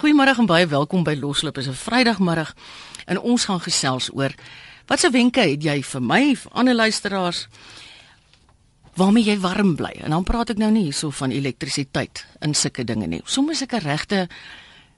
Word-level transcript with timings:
Goeiemôre 0.00 0.32
en 0.32 0.46
baie 0.48 0.64
welkom 0.64 1.02
by 1.04 1.12
Loslip. 1.20 1.54
Dit 1.54 1.66
is 1.66 1.68
'n 1.68 1.76
Vrydagmiddag 1.76 2.54
en 3.04 3.20
ons 3.20 3.44
gaan 3.44 3.60
gesels 3.60 4.08
oor 4.14 4.32
watse 4.86 5.10
wenke 5.10 5.40
het 5.40 5.62
jy 5.62 5.82
vir 5.82 6.02
my, 6.02 6.36
vir 6.36 6.52
ander 6.52 6.74
luisteraars 6.74 7.48
waarmee 8.94 9.24
jy 9.24 9.38
warm 9.38 9.76
bly. 9.76 10.00
En 10.00 10.10
dan 10.10 10.24
praat 10.24 10.50
ek 10.50 10.56
nou 10.56 10.70
nie 10.70 10.82
hierso 10.82 11.10
van 11.10 11.30
elektrisiteit 11.30 12.26
in 12.40 12.54
sulke 12.54 12.84
dinge 12.84 13.06
nie. 13.06 13.20
Sommige 13.24 13.56
sulke 13.56 13.78
regte 13.78 14.28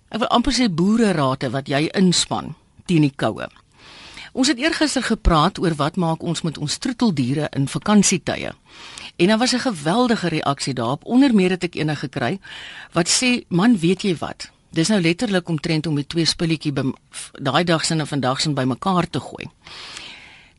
ek 0.09 0.19
wil 0.19 0.29
amper 0.29 0.53
sê 0.53 0.71
boererate 0.71 1.51
wat 1.51 1.67
jy 1.67 1.89
inspann 1.95 2.55
teen 2.87 3.03
die 3.03 3.15
koue. 3.17 3.49
Ons 4.33 4.49
het 4.49 4.59
eergister 4.59 5.03
gepraat 5.03 5.59
oor 5.59 5.75
wat 5.75 5.97
maak 5.97 6.23
ons 6.23 6.43
met 6.43 6.59
ons 6.59 6.79
troeteldiere 6.79 7.49
in 7.51 7.69
vakansietye. 7.69 8.53
En 9.17 9.27
daar 9.27 9.39
was 9.39 9.53
'n 9.53 9.59
geweldige 9.59 10.29
reaksie 10.29 10.75
daarop. 10.75 11.05
Onder 11.05 11.35
meer 11.35 11.51
het 11.51 11.65
ek 11.65 11.75
ene 11.75 11.97
gekry 11.97 12.39
wat 12.93 13.09
sê, 13.09 13.45
"Man, 13.49 13.79
weet 13.79 14.03
jy 14.03 14.17
wat? 14.17 14.53
Dis 14.73 14.89
nou 14.89 15.01
letterlik 15.01 15.49
omtrent 15.49 15.87
om 15.87 15.97
die 15.97 16.07
twee 16.07 16.25
spulletjie 16.25 16.73
by 16.73 16.87
daai 17.37 17.65
dag 17.65 17.85
sin 17.85 18.01
en 18.01 18.07
vandag 18.07 18.41
sin 18.41 18.55
bymekaar 18.55 19.11
te 19.11 19.21
gooi." 19.21 19.51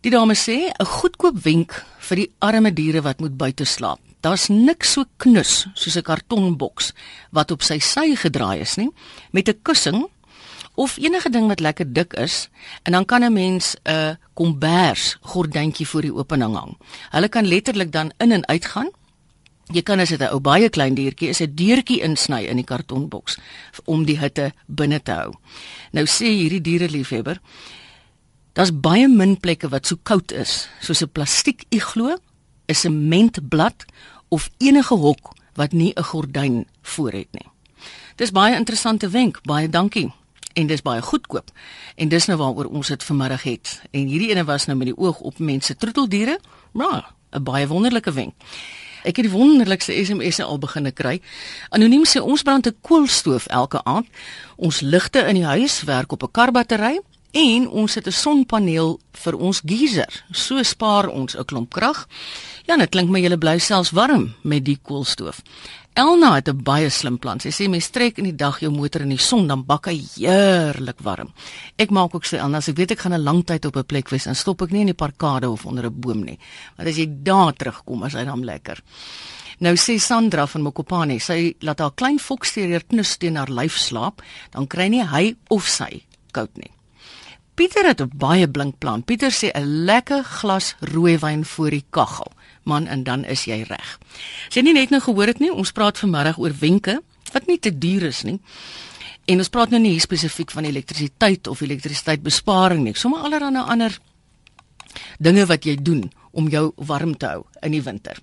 Die 0.03 0.11
dame 0.11 0.35
sê, 0.35 0.69
"’n 0.69 0.85
Goedkoop 0.85 1.43
wenk 1.43 1.85
vir 1.99 2.15
die 2.15 2.31
arme 2.39 2.73
diere 2.73 3.01
wat 3.01 3.19
moet 3.19 3.37
buite 3.37 3.65
slaap. 3.65 3.99
Daar's 4.21 4.47
niks 4.49 4.91
so 4.91 5.05
knus 5.17 5.67
soos 5.73 5.97
'n 5.97 6.01
kartonboks 6.03 6.93
wat 7.31 7.51
op 7.51 7.61
sy 7.63 7.79
sy 7.79 8.15
gedraai 8.15 8.59
is 8.59 8.75
nie, 8.75 8.89
met 9.31 9.49
'n 9.49 9.59
kussing 9.63 10.07
of 10.75 10.97
enige 10.97 11.29
ding 11.29 11.47
wat 11.47 11.59
lekker 11.59 11.93
dik 11.93 12.13
is 12.13 12.49
en 12.83 12.91
dan 12.91 13.05
kan 13.05 13.23
'n 13.23 13.33
mens 13.33 13.75
'n 13.85 14.17
kombers 14.33 15.17
gordyntjie 15.21 15.87
voor 15.87 16.01
die 16.01 16.13
opening 16.13 16.55
hang. 16.55 16.77
Hulle 17.09 17.29
kan 17.29 17.47
letterlik 17.47 17.91
dan 17.91 18.11
in 18.17 18.31
en 18.31 18.47
uit 18.47 18.65
gaan. 18.65 18.89
Jy 19.73 19.81
kan 19.81 19.99
as 19.99 20.09
dit 20.09 20.21
'n 20.21 20.33
ou 20.33 20.39
baie 20.39 20.69
klein 20.69 20.95
diertjie 20.95 21.29
is, 21.29 21.41
'n 21.41 21.55
deurtjie 21.55 22.01
insny 22.01 22.45
in 22.45 22.57
die 22.57 22.65
kartonboks 22.65 23.37
om 23.85 24.05
die 24.05 24.19
hitte 24.19 24.53
binne 24.67 25.01
te 25.01 25.11
hou. 25.11 25.33
Nou 25.91 26.05
sê 26.05 26.25
hierdie 26.25 26.61
diereliefhebber, 26.61 27.41
daar's 28.53 28.71
baie 28.71 29.07
min 29.07 29.37
plekke 29.37 29.69
wat 29.69 29.87
so 29.87 29.95
koud 30.03 30.31
is 30.31 30.69
soos 30.79 31.01
'n 31.01 31.09
plastiek 31.09 31.65
iglo, 31.69 32.17
'n 32.67 32.75
sementblad 32.75 33.85
of 34.29 34.49
enige 34.59 34.95
hok 34.95 35.33
wat 35.55 35.73
nie 35.73 35.93
'n 35.95 36.03
gordyn 36.03 36.65
voor 36.81 37.11
het 37.11 37.31
nie. 37.31 37.49
Dis 38.15 38.31
baie 38.31 38.55
interessante 38.55 39.09
wenk. 39.09 39.39
Baie 39.43 39.69
dankie 39.69 40.11
en 40.53 40.67
dis 40.67 40.81
baie 40.81 41.01
goedkoop. 41.01 41.49
En 41.95 42.09
dis 42.09 42.25
nou 42.25 42.37
waaroor 42.37 42.65
ons 42.65 42.87
dit 42.87 43.03
vanmiddag 43.03 43.43
het. 43.43 43.81
En 43.91 44.07
hierdie 44.07 44.29
ene 44.29 44.43
was 44.43 44.65
nou 44.65 44.77
met 44.77 44.87
die 44.87 44.97
oog 44.97 45.19
op 45.19 45.39
mense 45.39 45.75
troeteldiere. 45.75 46.39
Maar 46.71 47.13
'n 47.31 47.43
baie 47.43 47.67
wonderlike 47.67 48.11
wenk. 48.11 48.33
Ek 49.03 49.19
het 49.19 49.25
die 49.27 49.33
wonderlikste 49.33 49.93
SMS'e 49.93 50.43
al 50.43 50.59
begine 50.59 50.91
kry. 50.91 51.21
Anoniem 51.69 52.05
sê 52.07 52.21
ons 52.21 52.41
brand 52.41 52.67
'n 52.67 52.75
koolstoof 52.81 53.47
elke 53.47 53.83
aand. 53.83 54.07
Ons 54.55 54.81
ligte 54.81 55.19
in 55.19 55.35
die 55.35 55.45
huis 55.45 55.83
werk 55.83 56.11
op 56.11 56.23
'n 56.23 56.31
karbattery 56.31 56.99
en 57.33 57.67
ons 57.67 57.95
het 57.95 58.07
'n 58.07 58.11
sonpaneel 58.11 58.99
vir 59.11 59.35
ons 59.37 59.61
geyser. 59.65 60.23
So 60.31 60.63
spaar 60.63 61.07
ons 61.07 61.35
'n 61.35 61.45
klomp 61.45 61.73
krag. 61.73 62.07
Ja, 62.65 62.77
dit 62.77 62.89
klink 62.89 63.09
my 63.09 63.19
jy 63.19 63.37
bly 63.37 63.59
selfs 63.59 63.91
warm 63.91 64.35
met 64.43 64.63
die 64.65 64.77
koolstoof. 64.81 65.41
Elna 65.93 66.35
het 66.35 66.47
'n 66.47 66.63
baie 66.63 66.89
slim 66.89 67.19
plan. 67.19 67.39
Sy 67.39 67.49
sê 67.49 67.69
mens 67.69 67.89
trek 67.89 68.17
in 68.17 68.23
die 68.23 68.35
dag 68.35 68.59
jou 68.59 68.71
motor 68.71 69.01
in 69.01 69.09
die 69.09 69.17
son 69.17 69.47
dan 69.47 69.65
bak 69.65 69.85
hy 69.85 70.01
heerlik 70.15 70.99
warm. 71.01 71.33
Ek 71.77 71.89
maak 71.89 72.15
ook 72.15 72.25
sê 72.25 72.37
Elna, 72.37 72.57
as 72.57 72.67
ek 72.67 72.77
weet 72.77 72.91
ek 72.91 72.99
gaan 72.99 73.13
'n 73.13 73.23
lang 73.23 73.45
tyd 73.45 73.65
op 73.65 73.75
'n 73.75 73.85
plek 73.85 74.09
wees, 74.09 74.23
dan 74.23 74.35
stop 74.35 74.61
ek 74.61 74.71
nie 74.71 74.79
in 74.81 74.87
die 74.87 74.93
parkade 74.93 75.49
of 75.49 75.65
onder 75.65 75.85
'n 75.85 75.99
boom 75.99 76.23
nie. 76.23 76.39
Want 76.77 76.89
as 76.89 76.95
jy 76.95 77.07
daar 77.23 77.53
terugkom, 77.53 78.03
is 78.05 78.13
hy 78.13 78.25
dan 78.25 78.43
lekker. 78.43 78.81
Nou 79.59 79.75
sê 79.75 79.99
Sandra 79.99 80.47
van 80.47 80.61
Mokopane, 80.61 81.19
sy 81.19 81.53
laat 81.59 81.79
haar 81.79 81.93
klein 81.95 82.19
foksteer 82.19 82.83
knus 82.87 83.17
teen 83.17 83.35
haar 83.35 83.51
lyf 83.51 83.77
slaap, 83.77 84.21
dan 84.51 84.67
kry 84.67 84.87
nie 84.87 85.05
hy 85.05 85.35
of 85.49 85.67
sy 85.67 86.03
koud 86.31 86.57
nie. 86.57 86.71
Pieter 87.53 87.85
het 87.85 88.01
'n 88.01 88.11
baie 88.15 88.49
blink 88.49 88.77
plan. 88.77 89.03
Pieter 89.03 89.31
sê 89.31 89.51
'n 89.53 89.85
lekker 89.85 90.23
glas 90.23 90.75
rooiwyn 90.79 91.45
voor 91.45 91.69
die 91.69 91.85
kaggel 91.89 92.31
man 92.63 92.87
en 92.87 93.03
dan 93.03 93.25
is 93.25 93.45
jy 93.45 93.63
reg. 93.67 93.99
As 94.47 94.55
jy 94.55 94.61
nie 94.61 94.73
net 94.73 94.89
nou 94.89 95.01
gehoor 95.01 95.27
het 95.27 95.39
nie, 95.39 95.51
ons 95.53 95.71
praat 95.71 95.97
vanmiddag 95.97 96.37
oor 96.37 96.53
wenke 96.59 97.01
wat 97.33 97.47
nie 97.47 97.59
te 97.59 97.77
duur 97.77 98.03
is 98.03 98.23
nie. 98.23 98.39
En 99.25 99.37
ons 99.37 99.49
praat 99.49 99.69
nou 99.69 99.81
nie 99.81 99.99
spesifiek 99.99 100.51
van 100.51 100.63
elektrisiteit 100.63 101.47
of 101.47 101.61
elektrisiteitsbesparing 101.61 102.83
nie, 102.83 102.95
sommer 102.95 103.19
allerlei 103.19 103.63
ander 103.63 103.99
dinge 105.17 105.45
wat 105.45 105.65
jy 105.65 105.75
doen 105.75 106.11
om 106.31 106.49
jou 106.49 106.71
warm 106.75 107.17
te 107.17 107.29
hou 107.29 107.45
in 107.61 107.71
die 107.71 107.81
winter. 107.81 108.17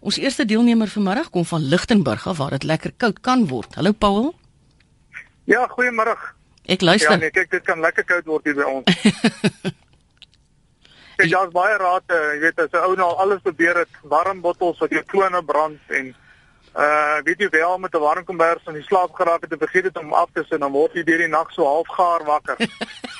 Ons 0.00 0.18
eerste 0.20 0.44
deelnemer 0.44 0.88
vanmiddag 0.88 1.30
kom 1.30 1.44
van 1.44 1.68
Lichtenburg 1.68 2.26
af 2.26 2.36
waar 2.36 2.50
dit 2.50 2.64
lekker 2.64 2.92
koud 2.96 3.20
kan 3.20 3.46
word. 3.48 3.74
Hallo 3.74 3.92
Paul. 3.92 4.34
Ja, 5.44 5.66
goeiemôre. 5.68 6.33
Ek 6.66 6.80
luister. 6.80 7.10
Ja, 7.10 7.16
nee, 7.16 7.30
kyk, 7.30 7.50
dit 7.50 7.64
kan 7.64 7.80
lekker 7.80 8.04
koud 8.08 8.24
word 8.24 8.44
hier 8.48 8.56
by 8.56 8.68
ons. 8.68 8.84
Kyk, 11.14 11.30
daar's 11.30 11.52
baie 11.54 11.76
rate, 11.78 12.16
jy 12.34 12.38
weet 12.42 12.58
as 12.58 12.72
'n 12.72 12.86
ou 12.88 12.94
nou 12.98 13.10
alles 13.22 13.42
probeer 13.42 13.76
het, 13.84 13.98
warm 14.02 14.40
bottels 14.42 14.80
wat 14.82 14.90
jou 14.90 15.02
tone 15.12 15.42
brand 15.46 15.92
en 15.94 16.14
uh 16.74 17.20
weet 17.22 17.44
jy 17.44 17.48
wel 17.52 17.78
met 17.78 17.94
'n 17.94 18.02
warm 18.02 18.24
kombers 18.24 18.66
in 18.66 18.74
die 18.74 18.82
slaap 18.82 19.14
geraak 19.14 19.44
het 19.46 19.52
en 19.52 19.58
vergeet 19.58 19.84
het 19.84 19.98
om 19.98 20.12
af 20.12 20.32
te 20.32 20.42
sit, 20.48 20.60
dan 20.60 20.72
word 20.72 20.92
jy 20.94 21.04
deur 21.04 21.22
die 21.22 21.28
nag 21.28 21.52
so 21.52 21.62
halfgaar 21.64 22.24
wakker. 22.24 22.56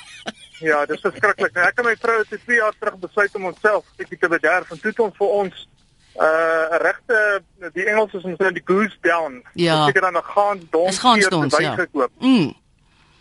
ja, 0.69 0.85
dis 0.85 0.99
verskriklik. 0.99 1.53
Nou, 1.53 1.67
ek 1.67 1.79
en 1.79 1.85
my 1.85 1.95
vrou 1.95 2.17
het 2.17 2.27
se 2.27 2.39
2 2.43 2.57
jaar 2.57 2.75
terug 2.79 2.99
besluit 2.99 3.35
om 3.35 3.45
onsself 3.45 3.85
bietjie 3.95 4.19
te 4.19 4.27
bederf 4.27 4.71
en 4.71 4.79
toe 4.79 4.91
het 4.91 4.99
ons 4.99 5.17
vir 5.17 5.27
ons 5.27 5.67
uh 6.15 6.77
regte 6.83 7.43
die 7.73 7.85
Engels 7.85 8.13
is 8.13 8.23
ons 8.23 8.37
die 8.37 8.65
goose 8.65 8.97
down. 9.01 9.43
Ja. 9.53 9.87
Ek 9.87 9.95
het 9.95 10.03
dan 10.03 10.17
'n 10.17 10.23
gaan 10.23 10.67
donker 10.69 11.61
ja. 11.61 11.75
gekoop. 11.75 12.11
Mm. 12.19 12.64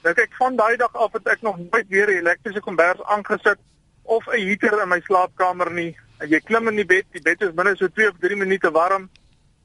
Nou 0.05 0.13
kyk 0.13 0.35
van 0.37 0.57
daai 0.57 0.77
dag 0.77 0.93
af 1.01 1.15
het 1.17 1.29
ek 1.33 1.43
nog 1.43 1.57
nooit 1.59 1.89
weer 1.89 2.11
'n 2.11 2.21
elektriese 2.21 2.61
kombers 2.61 3.03
aangesit 3.03 3.59
of 4.03 4.27
'n 4.27 4.47
heater 4.47 4.83
in 4.83 4.89
my 4.89 5.01
slaapkamer 5.01 5.73
nie. 5.73 5.97
Jy 6.29 6.41
klim 6.41 6.69
in 6.69 6.77
die 6.77 6.85
bed, 6.87 7.05
die 7.13 7.23
bed 7.23 7.43
is 7.43 7.55
binne 7.55 7.77
so 7.77 7.89
2 7.89 8.09
of 8.09 8.17
3 8.21 8.37
minute 8.37 8.71
warm 8.71 9.09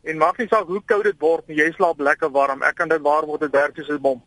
en 0.04 0.18
maak 0.18 0.38
nie 0.38 0.48
saak 0.48 0.68
hoe 0.68 0.82
koud 0.86 1.04
dit 1.04 1.20
word 1.20 1.48
nie, 1.48 1.58
jy 1.58 1.72
slaap 1.76 2.00
lekker 2.00 2.32
warm. 2.32 2.64
Ek 2.64 2.76
kan 2.76 2.88
dit 2.88 3.02
waar 3.02 3.26
word 3.26 3.42
dit 3.42 3.52
werk 3.52 3.76
soos 3.76 3.90
'n 3.90 4.02
bom. 4.02 4.24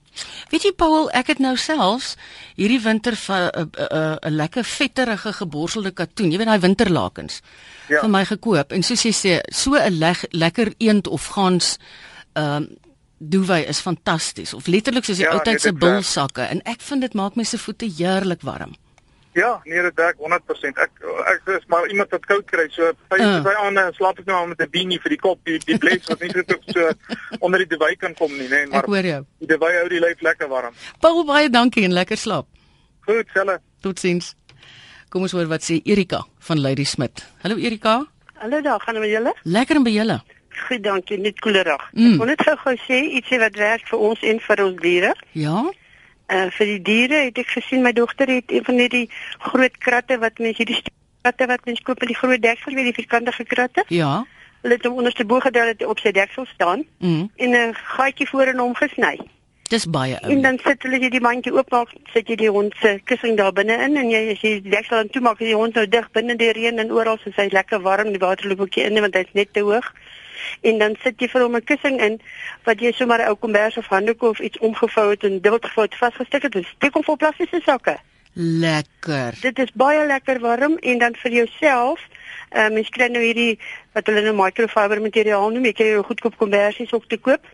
Weet 0.50 0.62
jy 0.62 0.72
Paul, 0.72 1.10
ek 1.10 1.26
het 1.26 1.38
nou 1.38 1.56
selfs 1.56 2.16
hierdie 2.56 2.82
winter 2.82 3.12
'n 3.12 3.50
'n 3.56 4.18
'n 4.22 4.36
lekker 4.36 4.64
vetterige 4.64 5.32
geborselde 5.32 5.90
katoen, 5.90 6.30
jy 6.30 6.38
weet 6.38 6.46
daai 6.46 6.60
winterlakens 6.60 7.40
ja. 7.88 8.00
vir 8.00 8.10
my 8.10 8.24
gekoop 8.24 8.72
en 8.72 8.82
soos 8.82 9.02
jy 9.02 9.12
sê, 9.12 9.40
so 9.52 9.74
'n 9.74 9.98
le 9.98 10.12
lekker 10.30 10.74
eend 10.78 11.08
of 11.08 11.26
gans 11.26 11.78
ehm 12.34 12.56
um, 12.56 12.81
duvet 13.28 13.68
is 13.68 13.80
fantasties 13.80 14.54
of 14.54 14.66
letterlik 14.66 15.04
soos 15.04 15.20
die 15.20 15.26
ja, 15.26 15.34
ou 15.34 15.42
tyd 15.46 15.60
se 15.62 15.72
bulsakke 15.72 16.46
en 16.50 16.62
ek 16.68 16.80
vind 16.88 17.06
dit 17.06 17.14
maak 17.18 17.36
my 17.38 17.44
se 17.46 17.60
voete 17.60 17.86
heerlik 17.86 18.42
warm. 18.46 18.74
Ja, 19.32 19.60
nee, 19.64 19.80
dit 19.82 19.94
werk 19.96 20.18
100%. 20.20 20.80
Ek 20.84 21.04
ek 21.30 21.46
is 21.54 21.64
maar 21.72 21.86
iemand 21.88 22.10
wat 22.12 22.26
koud 22.28 22.44
kry. 22.50 22.66
So 22.74 22.90
by 23.08 23.16
uh. 23.24 23.38
by 23.44 23.54
aan 23.64 23.78
slaap 23.96 24.20
ek 24.20 24.28
nou 24.28 24.42
met 24.50 24.60
'n 24.60 24.68
beanie 24.74 25.00
vir 25.00 25.14
die 25.14 25.20
kop, 25.22 25.40
die 25.48 25.56
die 25.64 25.78
bles 25.80 26.04
wat 26.10 26.20
nie 26.20 26.28
so 26.34 26.58
so 26.74 26.90
onder 27.40 27.64
die 27.64 27.70
dewy 27.70 27.96
kan 27.96 28.14
kom 28.14 28.32
nie, 28.36 28.48
nee, 28.48 28.66
maar 28.66 28.84
Ek 28.84 28.92
hoor 28.92 29.08
jou. 29.08 29.22
Die 29.40 29.48
dewy 29.48 29.72
hou 29.78 29.88
die 29.88 30.02
lyf 30.04 30.20
lekker 30.20 30.48
warm. 30.48 30.74
Paul 31.00 31.24
baie 31.24 31.48
dankie 31.48 31.84
en 31.84 31.96
lekker 31.96 32.16
slaap. 32.16 32.46
Goed, 33.08 33.26
selle. 33.32 33.60
Totsiens. 33.80 34.34
Kom 35.08 35.22
ons 35.22 35.32
hoor 35.32 35.48
wat 35.48 35.64
sê 35.64 35.80
Erika 35.84 36.26
van 36.38 36.60
Lady 36.60 36.84
Smit. 36.84 37.24
Hallo 37.42 37.56
Erika. 37.56 38.04
Hallo 38.34 38.60
daar, 38.60 38.80
gaan 38.80 38.94
dit 38.94 39.02
met 39.02 39.10
julle? 39.10 39.34
Lekker 39.44 39.76
en 39.76 39.82
by 39.82 39.90
julle. 39.90 40.20
Goed, 40.68 40.82
dankie. 40.82 41.18
Net 41.18 41.40
koelerig. 41.40 41.88
Mm. 41.92 42.12
Ek 42.12 42.18
wil 42.18 42.26
net 42.32 42.42
gou 42.42 42.74
sê 42.86 42.98
ietsie 43.18 43.38
wat 43.42 43.56
werk 43.56 43.86
vir 43.88 43.98
ons 44.10 44.22
en 44.22 44.40
vir 44.40 44.64
ons 44.64 44.80
diere. 44.82 45.14
Ja. 45.32 45.62
Uh 46.32 46.48
vir 46.56 46.66
die 46.66 46.82
diere 46.82 47.24
het 47.26 47.38
ek 47.38 47.50
gesien 47.56 47.82
my 47.82 47.92
dogter 47.92 48.30
het 48.30 48.52
een 48.52 48.64
van 48.64 48.78
hierdie 48.80 49.08
groot 49.50 49.78
kratte 49.78 50.18
wat 50.22 50.38
mense 50.38 50.62
hierdie 50.62 50.80
kratte 51.22 51.46
wat 51.50 51.66
mense 51.66 51.82
koop 51.82 52.02
in 52.02 52.12
die 52.12 52.18
groot 52.18 52.42
deksel 52.42 52.74
weet 52.78 52.90
die 52.92 52.98
vierkantige 53.02 53.44
kratte. 53.44 53.84
Ja. 53.88 54.22
Hulle 54.62 54.78
het 54.78 54.86
hom 54.86 55.00
onderste 55.02 55.26
bo 55.26 55.40
gedra 55.42 55.66
het 55.72 55.84
op 55.84 56.00
sy 56.00 56.12
deksel 56.14 56.46
staan 56.54 56.86
mm. 56.98 57.30
en 57.36 57.56
'n 57.58 57.74
gaatjie 57.74 58.28
voor 58.28 58.54
in 58.54 58.58
hom 58.58 58.74
gesny. 58.74 59.18
Dis 59.72 59.86
baie 59.88 60.18
ou. 60.20 60.30
En 60.30 60.42
dan 60.42 60.58
sit 60.60 60.82
hulle 60.82 60.98
die 61.10 61.20
mandjie 61.20 61.52
oop 61.54 61.70
maak, 61.72 61.92
sit 62.12 62.28
jy 62.28 62.36
die 62.36 62.50
hond 62.52 62.74
se 62.80 63.00
kussing 63.08 63.36
daar 63.38 63.52
binne 63.56 63.78
in 63.86 63.96
en 63.96 64.10
jy 64.10 64.20
as 64.34 64.42
jy 64.44 64.60
die 64.60 64.70
deksel 64.74 64.98
aan 64.98 65.08
toe 65.08 65.22
maak, 65.24 65.40
is 65.40 65.48
die 65.48 65.56
hond 65.56 65.74
nou 65.74 65.86
dig 65.88 66.10
binne 66.12 66.36
die 66.36 66.50
reën 66.52 66.78
en 66.78 66.92
oral 66.92 67.18
so 67.22 67.32
hy 67.36 67.48
lekker 67.52 67.80
warm, 67.80 68.12
die 68.12 68.20
water 68.20 68.48
loop 68.48 68.60
ook 68.60 68.76
in 68.76 69.00
want 69.00 69.16
hy's 69.16 69.32
net 69.32 69.52
te 69.52 69.64
hoog 69.64 69.88
en 70.60 70.78
dan 70.78 70.96
sit 71.02 71.20
jy 71.20 71.28
vir 71.28 71.42
hom 71.42 71.56
'n 71.56 71.64
kussing 71.64 72.00
in 72.00 72.20
wat 72.64 72.80
jy 72.80 72.92
sommer 72.92 73.20
'n 73.20 73.28
ou 73.28 73.34
kombers 73.34 73.76
of 73.76 73.86
handdoek 73.86 74.22
of 74.22 74.40
iets 74.40 74.58
omgevou 74.58 75.10
het 75.10 75.24
en 75.24 75.40
dubbel 75.40 75.60
gevou 75.60 75.84
het 75.84 75.96
vasgestek 75.96 76.42
het. 76.42 76.52
Dit 76.52 76.66
steek 76.66 76.94
hom 76.94 77.04
vol 77.04 77.16
plastiese 77.16 77.60
sakke. 77.64 77.98
Lekker. 78.34 79.34
Dit 79.40 79.58
is 79.58 79.72
baie 79.74 80.06
lekker 80.06 80.40
warm 80.40 80.78
en 80.78 80.98
dan 80.98 81.14
vir 81.14 81.32
jouself, 81.32 82.00
ehm 82.48 82.66
uh, 82.66 82.72
mens 82.72 82.88
kry 82.88 83.06
nou 83.06 83.22
hierdie 83.22 83.58
wat 83.92 84.06
hulle 84.06 84.22
nou 84.22 84.34
microfiber 84.34 85.00
materiaal 85.00 85.50
noem, 85.50 85.64
jy 85.64 85.72
kan 85.72 85.86
jou 85.86 86.02
goedkoop 86.02 86.36
kombersies 86.36 86.92
ook 86.92 87.08
te 87.08 87.18
koop. 87.18 87.44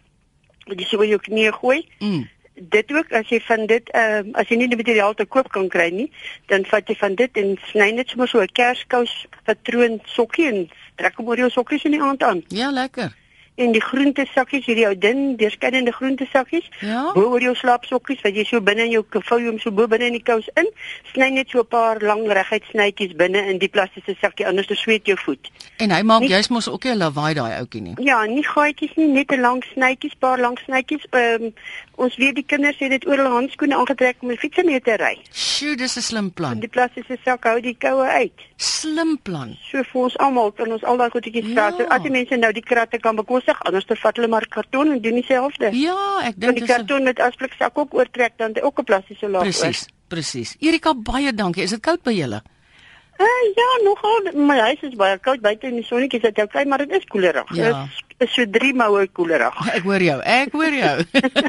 Wat 0.66 0.78
jy 0.78 0.86
so 0.86 1.00
in 1.00 1.08
jou 1.08 1.20
knie 1.20 1.52
gooi. 1.52 1.86
Mm 1.98 2.28
dit 2.60 2.92
ook 2.92 3.12
as 3.12 3.28
jy 3.28 3.40
van 3.40 3.66
dit 3.66 3.90
ehm 3.90 4.28
uh, 4.28 4.40
as 4.40 4.48
jy 4.48 4.56
nie 4.56 4.68
die 4.68 4.80
materiaal 4.80 5.14
te 5.14 5.26
koop 5.26 5.48
kan 5.54 5.68
kry 5.68 5.88
nie, 5.90 6.10
dan 6.46 6.64
vat 6.64 6.88
jy 6.88 6.96
van 6.98 7.14
dit 7.14 7.40
en 7.42 7.56
sny 7.70 7.90
net 7.90 8.08
sommer 8.08 8.28
so 8.28 8.40
'n 8.42 8.52
kerskous 8.52 9.26
patroon 9.44 10.00
sokkie 10.04 10.48
en 10.48 10.68
trek 10.96 11.16
hom 11.16 11.28
oor 11.28 11.38
jou 11.38 11.50
sokkies 11.50 11.84
in 11.84 11.96
die 11.96 12.02
aand 12.02 12.22
aan. 12.22 12.42
Ja, 12.48 12.70
lekker. 12.70 13.14
En 13.58 13.72
die 13.74 13.82
groentesakkies, 13.82 14.66
hierdie 14.68 14.86
ou 14.88 14.94
dun 14.98 15.36
deurskynende 15.40 15.92
groentesakkies. 15.92 16.68
Ja. 16.80 17.10
Bo 17.16 17.26
oor 17.32 17.42
jou 17.42 17.54
slaapsokkies 17.58 18.22
wat 18.26 18.36
jy 18.38 18.44
so 18.48 18.60
binne 18.64 18.86
in 18.86 18.94
jou 18.94 19.04
vou 19.28 19.40
hom 19.44 19.58
so 19.58 19.72
bo 19.74 19.86
binne 19.90 20.06
in 20.06 20.18
die 20.18 20.22
kous 20.22 20.48
in. 20.60 20.68
Sny 21.12 21.30
net 21.30 21.50
so 21.50 21.60
'n 21.60 21.66
paar 21.66 22.00
lang 22.00 22.26
reguit 22.26 22.64
snytjies 22.70 23.16
binne 23.16 23.42
in 23.50 23.58
die 23.58 23.68
plastiese 23.68 24.16
sakkie 24.20 24.46
anders 24.46 24.66
te 24.66 24.74
sweet 24.74 25.06
jou 25.06 25.16
voet. 25.24 25.50
En 25.78 25.90
hy 25.90 26.02
maak 26.02 26.22
juist 26.22 26.50
mos 26.50 26.68
ook 26.68 26.84
'n 26.84 26.98
lawaai 26.98 27.34
daai 27.34 27.58
ouetjie 27.60 27.80
nie. 27.82 27.94
Ja, 27.98 28.24
nie 28.24 28.44
gaatjies 28.44 28.94
nie, 28.96 29.06
net 29.08 29.32
'n 29.32 29.40
lang 29.40 29.64
snytjies, 29.72 30.14
paar 30.18 30.38
lang 30.38 30.58
snytjies. 30.58 31.04
Ehm 31.10 31.52
ons 31.98 32.16
weet 32.16 32.34
die 32.34 32.44
kinders 32.46 32.78
het 32.78 32.90
dit 32.90 33.06
oor 33.06 33.16
hulle 33.18 33.32
handskoene 33.34 33.74
aangetrek 33.74 34.16
om 34.22 34.30
'n 34.30 34.36
fiets 34.36 34.62
mee 34.64 34.80
te 34.80 34.94
ry. 34.96 35.18
Sjoe, 35.32 35.76
dis 35.76 35.96
'n 35.96 36.00
slim 36.02 36.32
plan. 36.32 36.60
Die 36.60 36.68
plastiese 36.68 37.16
sak 37.24 37.44
hou 37.44 37.60
die 37.60 37.76
koue 37.78 38.06
uit. 38.06 38.32
Slim 38.56 39.18
plan. 39.22 39.56
So 39.70 39.82
vir 39.82 40.02
ons 40.02 40.16
almal 40.18 40.52
kan 40.52 40.72
ons 40.72 40.84
al 40.84 40.96
daai 40.96 41.10
goedjies 41.10 41.46
Ja. 41.46 41.54
vra. 41.54 41.76
So 41.76 41.84
as 41.84 42.02
die 42.02 42.10
mense 42.10 42.36
nou 42.36 42.52
die 42.52 42.62
kratte 42.62 42.98
kan 42.98 43.16
bekostig, 43.16 43.47
anders 43.64 43.84
te 43.84 43.96
vat 43.96 44.16
hulle 44.16 44.28
maar 44.28 44.46
karton 44.48 44.92
en 44.92 45.00
doen 45.00 45.14
dieselfde. 45.14 45.70
Ja, 45.72 46.20
ek 46.24 46.34
dink 46.40 46.54
die 46.58 46.66
dis 46.66 46.70
'n- 46.70 46.74
karton 46.76 47.02
met 47.02 47.20
asbliksak 47.20 47.78
ook 47.78 47.94
oortrek 47.94 48.32
dan 48.36 48.48
het 48.54 48.62
ook 48.62 48.78
'n 48.80 48.84
plastiese 48.84 49.28
laag. 49.28 49.42
presies, 49.42 49.86
presies. 50.08 50.56
Erika, 50.58 50.94
baie 50.94 51.32
dankie. 51.32 51.62
Is 51.62 51.70
dit 51.70 51.80
koud 51.80 52.02
by 52.02 52.12
julle? 52.12 52.42
Uh, 53.18 53.26
ja, 53.54 53.68
nogal. 53.84 54.46
My 54.46 54.58
huis 54.58 54.80
is 54.82 54.94
baie 54.94 55.18
koud 55.18 55.40
buite 55.40 55.66
in 55.66 55.74
die 55.74 55.84
sonnetjie 55.84 56.20
is 56.20 56.32
dit 56.34 56.44
okay, 56.44 56.64
maar 56.64 56.78
dit 56.78 56.90
is 56.90 57.04
koelerig. 57.04 57.54
Ja. 57.54 57.88
Dit 58.18 58.28
is 58.28 58.34
so 58.34 58.44
3 58.50 58.74
moue 58.74 59.06
koelerig. 59.08 59.54
Ek 59.76 59.82
hoor 59.82 60.00
jou. 60.02 60.20
Ek 60.22 60.52
hoor 60.52 60.72
jou. 60.72 61.04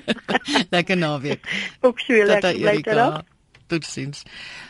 Lekker 0.75 0.97
naweek. 0.97 1.45
Ook 1.81 1.99
so 1.99 2.13
lekker 2.13 2.81
terug. 2.83 3.21
Totsiens. 3.67 4.23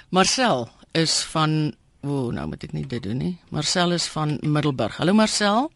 Marcel 0.09 0.67
is 0.91 1.23
van 1.23 1.73
O, 2.01 2.07
oh, 2.09 2.33
nou 2.33 2.47
moet 2.47 2.63
ek 2.63 2.71
nie 2.71 2.85
dit 2.87 3.03
doen 3.03 3.17
nie. 3.19 3.33
Marcel 3.51 3.91
is 3.91 4.05
van 4.07 4.37
Middelburg. 4.41 4.95
Hallo 4.97 5.13
Marcel. 5.13 5.71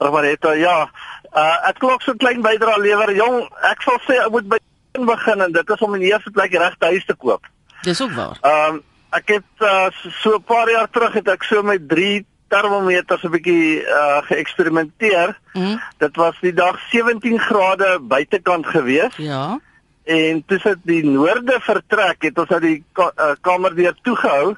Roberto, 0.00 0.52
ja. 0.56 0.88
Uh 1.30 1.68
ek 1.68 1.78
klop 1.78 2.02
so 2.02 2.12
'n 2.12 2.18
klein 2.22 2.42
bydra 2.42 2.76
lewer. 2.80 3.12
Jong, 3.14 3.44
ek 3.70 3.82
sal 3.84 4.00
sê 4.08 4.18
ek 4.24 4.32
moet 4.32 4.48
by 4.48 4.58
begin 5.06 5.40
en 5.40 5.52
dit 5.52 5.70
is 5.70 5.82
om 5.86 5.94
in 5.94 6.00
die 6.00 6.12
eerste 6.12 6.30
plek 6.34 6.52
regte 6.52 6.86
huis 6.86 7.04
te 7.06 7.14
koop. 7.14 7.46
Dis 7.82 8.00
ook 8.02 8.12
waar. 8.16 8.38
Ehm 8.40 8.74
um, 8.74 8.82
ek 9.10 9.28
het 9.28 9.64
uh, 9.66 9.88
so 10.22 10.36
'n 10.38 10.42
paar 10.46 10.70
jaar 10.70 10.88
terug 10.90 11.12
het 11.12 11.28
ek 11.28 11.42
so 11.42 11.62
met 11.62 11.88
3 11.88 12.26
termometers 12.48 13.22
'n 13.22 13.30
bietjie 13.30 13.82
uh 13.82 14.22
geëksperimenteer. 14.28 15.38
Mm, 15.52 15.80
Dit 15.98 16.16
was 16.16 16.36
die 16.40 16.54
dag 16.54 16.78
17 16.90 17.38
grade 17.38 17.98
buitekant 18.02 18.66
gewees 18.66 19.16
ja. 19.16 19.58
en 20.04 20.42
toe 20.46 20.58
sit 20.58 20.78
die 20.82 21.04
noorde 21.04 21.58
vertrek 21.60 22.22
het 22.22 22.38
ons 22.38 22.48
nou 22.48 22.60
die 22.60 22.84
ka 22.92 23.12
uh, 23.16 23.34
kamer 23.40 23.74
weer 23.74 23.94
toegehou. 24.02 24.56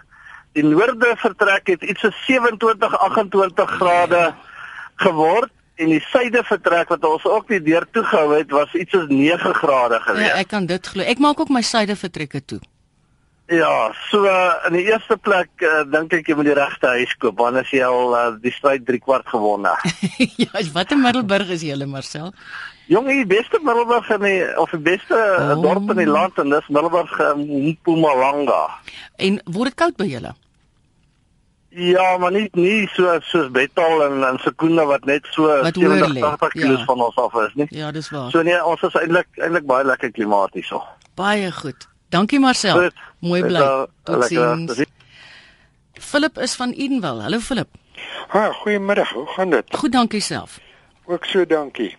Die 0.52 0.64
noorde 0.64 1.14
vertrek 1.16 1.66
het 1.66 1.82
iets 1.82 2.00
so 2.00 2.10
27 2.26 2.98
28 2.98 3.70
grade 3.70 4.34
geword 5.02 5.50
en 5.82 5.88
die 5.90 6.02
suide 6.12 6.42
vertrek 6.46 6.88
wat 6.92 7.04
ons 7.08 7.24
ook 7.26 7.48
nie 7.50 7.60
deur 7.64 7.86
toegehou 7.96 8.34
het 8.36 8.50
was 8.54 8.74
iets 8.78 8.92
soos 8.94 9.08
9 9.10 9.54
grade 9.60 9.98
Ja, 9.98 10.04
gewees. 10.06 10.32
ek 10.42 10.48
kan 10.52 10.66
dit 10.66 10.86
glo. 10.86 11.02
Ek 11.02 11.18
maak 11.18 11.40
ook 11.40 11.50
my 11.50 11.62
syde 11.64 11.96
vertrekke 11.96 12.42
toe. 12.44 12.60
Ja, 13.52 13.90
so 14.08 14.22
uh, 14.24 14.52
in 14.68 14.76
die 14.78 14.84
eerste 14.86 15.16
plek 15.20 15.50
uh, 15.66 15.82
dink 15.92 16.12
ek 16.16 16.28
jy 16.30 16.36
moet 16.38 16.46
die 16.48 16.54
regte 16.56 16.86
huis 16.94 17.10
koop 17.20 17.40
want 17.42 17.58
as 17.60 17.72
jy 17.74 17.82
al 17.84 18.14
uh, 18.16 18.20
die 18.40 18.52
stryd 18.54 18.86
3 18.88 19.00
kwart 19.02 19.26
gewonnen. 19.28 19.74
ja, 20.44 20.62
wat 20.72 20.92
in 20.94 21.02
Middelburg 21.02 21.50
is 21.52 21.64
julle 21.66 21.86
Marcel? 21.90 22.30
Jong, 22.90 23.08
die 23.10 23.26
beste 23.28 23.58
Middelburg 23.64 24.08
in 24.14 24.24
die 24.28 24.38
of 24.62 24.70
die 24.70 24.80
beste 24.86 25.18
Oh. 25.18 25.50
oh. 25.56 25.60
dorp 25.64 25.90
in 25.90 26.00
die 26.04 26.08
land 26.08 26.38
en 26.38 26.50
dis 26.54 26.68
Middelburg 26.68 27.12
in 27.32 27.44
Mpumalanga. 27.72 28.62
En 29.18 29.40
word 29.44 29.72
dit 29.72 29.78
koud 29.84 29.96
by 30.00 30.06
julle? 30.14 30.32
Ja, 31.74 32.18
maar 32.18 32.32
nie 32.32 32.48
nie 32.52 32.88
so 32.92 33.18
soos 33.20 33.50
Bethal 33.50 34.02
en 34.04 34.24
en 34.24 34.38
Sekunda 34.38 34.84
wat 34.86 35.04
net 35.04 35.26
so 35.30 35.46
Wat 35.48 35.74
hoër 35.74 36.08
lê, 36.12 36.20
70 36.20 36.38
80 36.38 36.52
km 36.52 36.76
ja. 36.76 36.84
van 36.84 37.00
ons 37.00 37.16
af 37.16 37.34
is, 37.46 37.54
nie? 37.54 37.66
Ja, 37.70 37.92
dis 37.92 38.10
waar. 38.10 38.30
So 38.30 38.42
nee, 38.42 38.64
ons 38.64 38.82
is 38.82 38.98
eintlik 39.00 39.28
eintlik 39.40 39.64
baie 39.66 39.84
lekker 39.84 40.12
klimaties 40.12 40.68
so. 40.68 40.82
Baie 41.14 41.52
goed. 41.52 41.88
Dankie 42.12 42.40
Marcel. 42.40 42.76
Goed. 42.76 43.06
Mooi 43.18 43.40
bly. 43.44 43.86
Totsiens. 44.04 44.84
Philip 45.92 46.38
is 46.38 46.54
van 46.54 46.70
Edenville. 46.70 47.22
Hallo 47.22 47.38
Philip. 47.38 47.68
Ha, 48.28 48.52
goeiemiddag. 48.52 49.10
Hoe 49.10 49.26
gaan 49.26 49.50
dit? 49.50 49.76
Goed, 49.76 49.92
dankie 49.92 50.20
self. 50.20 50.58
Ook 51.04 51.24
so, 51.24 51.46
dankie. 51.46 51.96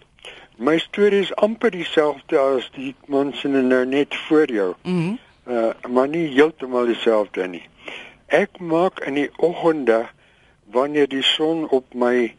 My 0.58 0.78
storie 0.78 1.22
is 1.22 1.36
amper 1.36 1.72
dieselfde 1.72 2.38
as 2.38 2.70
die 2.76 2.96
mens 3.06 3.44
in 3.44 3.68
nou 3.68 3.86
net 3.86 4.16
voor 4.28 4.52
jou. 4.52 4.74
Mhm. 4.82 5.16
Uh, 5.48 5.70
maar 5.90 6.08
nie 6.08 6.28
heeltemal 6.28 6.86
dieselfde 6.86 7.48
nie. 7.48 7.66
Ek 8.34 8.58
maak 8.60 9.00
in 9.06 9.14
die 9.20 9.30
oggende 9.38 10.08
wanneer 10.74 11.08
die 11.12 11.22
son 11.24 11.68
op 11.70 11.94
my 11.94 12.32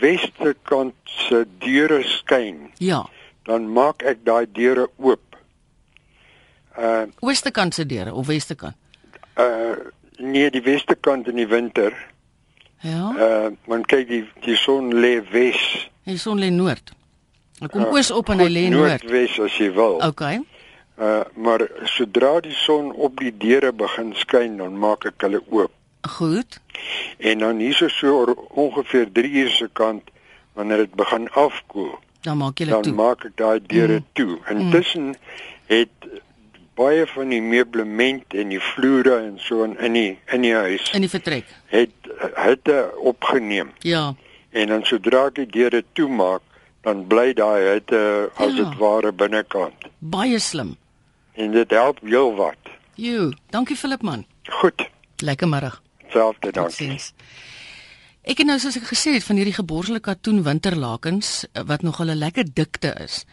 weste 0.00 0.56
kant 0.66 0.96
se 1.28 1.44
deure 1.62 2.02
skyn, 2.02 2.70
Ja. 2.82 3.04
dan 3.46 3.68
maak 3.72 4.02
ek 4.02 4.24
daai 4.26 4.46
deure 4.52 4.88
oop. 4.98 5.36
Uh 6.78 7.06
Ooste 7.20 7.50
kant 7.50 7.74
se 7.74 7.84
deure 7.86 8.12
of 8.14 8.26
weste 8.26 8.54
kant? 8.54 8.76
uh 9.38 9.76
nee, 10.18 10.50
die 10.50 10.62
weste 10.62 10.94
kant 11.00 11.28
in 11.28 11.36
die 11.36 11.46
winter. 11.48 11.94
Ja. 12.82 13.10
Uh 13.16 13.50
want 13.68 13.86
kyk 13.90 14.08
die 14.08 14.24
die 14.44 14.56
son 14.56 14.92
lê 14.94 15.18
wes. 15.32 15.60
Die 16.08 16.18
son 16.18 16.38
lê 16.40 16.50
noord. 16.50 16.92
Hy 17.60 17.68
kom 17.68 17.84
Uh, 17.84 17.92
oos 17.92 18.10
op 18.10 18.30
en 18.32 18.40
hy 18.40 18.48
lê 18.48 18.66
noord. 18.72 19.02
Noordwes 19.04 19.38
as 19.44 19.56
jy 19.60 19.68
wil. 19.76 19.98
OK. 20.06 20.22
Uh 21.00 21.20
maar 21.34 21.62
sodra 21.84 22.40
die 22.44 22.52
son 22.52 22.92
op 22.92 23.16
die 23.20 23.32
deure 23.36 23.72
begin 23.72 24.10
skyn, 24.14 24.56
dan 24.60 24.74
maak 24.78 25.04
ek 25.08 25.20
hulle 25.24 25.40
oop. 25.48 25.70
Goed. 26.16 26.58
En 27.18 27.38
dan 27.38 27.58
hierso 27.58 27.88
so 27.88 28.34
ongeveer 28.54 29.08
3 29.12 29.30
uur 29.42 29.50
se 29.50 29.68
kant 29.72 30.02
wanneer 30.52 30.76
dit 30.76 30.94
begin 30.94 31.28
afkoel, 31.30 31.94
Dan 32.20 32.36
maak 32.38 32.58
jy 32.58 32.64
dit 32.64 32.74
dan 32.74 32.82
toe. 32.82 32.92
maak 32.94 33.24
ek 33.24 33.36
daai 33.36 33.60
deure 33.66 33.98
Mm. 34.00 34.06
toe. 34.12 34.38
Intussen 34.48 35.14
het 35.66 35.88
baie 36.74 37.06
van 37.06 37.28
die 37.28 37.40
meublement 37.42 38.34
en 38.34 38.48
die 38.48 38.60
vloere 38.60 39.16
en 39.24 39.38
so 39.38 39.62
in 39.64 39.78
in 39.78 39.92
die 39.92 40.18
in 40.32 40.40
die 40.42 40.54
huis 40.54 40.90
In 40.92 41.00
die 41.00 41.08
vertrek. 41.10 41.44
het 41.66 41.90
hitte 42.36 42.90
opgeneem. 42.96 43.72
Ja. 43.78 44.14
En 44.50 44.66
dan 44.66 44.84
sodra 44.84 45.26
ek 45.26 45.34
die 45.34 45.46
deure 45.46 45.84
toemaak, 45.92 46.40
dan 46.82 47.06
bly 47.06 47.32
daai 47.32 47.72
hitte 47.72 48.30
as 48.36 48.52
Ja. 48.56 48.64
dit 48.64 48.78
ware 48.78 49.12
binnekant. 49.12 49.74
Baie 49.98 50.38
slim. 50.38 50.76
En 51.40 51.54
dit 51.54 51.70
help 51.72 52.00
heelwat. 52.04 52.72
Jo, 53.00 53.30
dankie 53.54 53.76
Philip 53.76 54.02
man. 54.04 54.26
Goed, 54.60 54.88
Lekker 55.24 55.48
middag. 55.48 55.80
selfde 56.10 56.50
dankie. 56.52 56.96
Ek 58.26 58.40
het 58.42 58.46
nou 58.48 58.58
soos 58.60 58.76
ek 58.76 58.88
gesê 58.90 59.12
het 59.14 59.24
van 59.24 59.38
hierdie 59.38 59.54
geborstelde 59.56 60.00
katoen 60.04 60.42
winterlakens 60.44 61.44
eh, 61.52 61.62
wat 61.66 61.82
nogal 61.86 62.10
'n 62.10 62.18
lekker 62.18 62.44
dikte 62.54 62.92
is. 63.04 63.24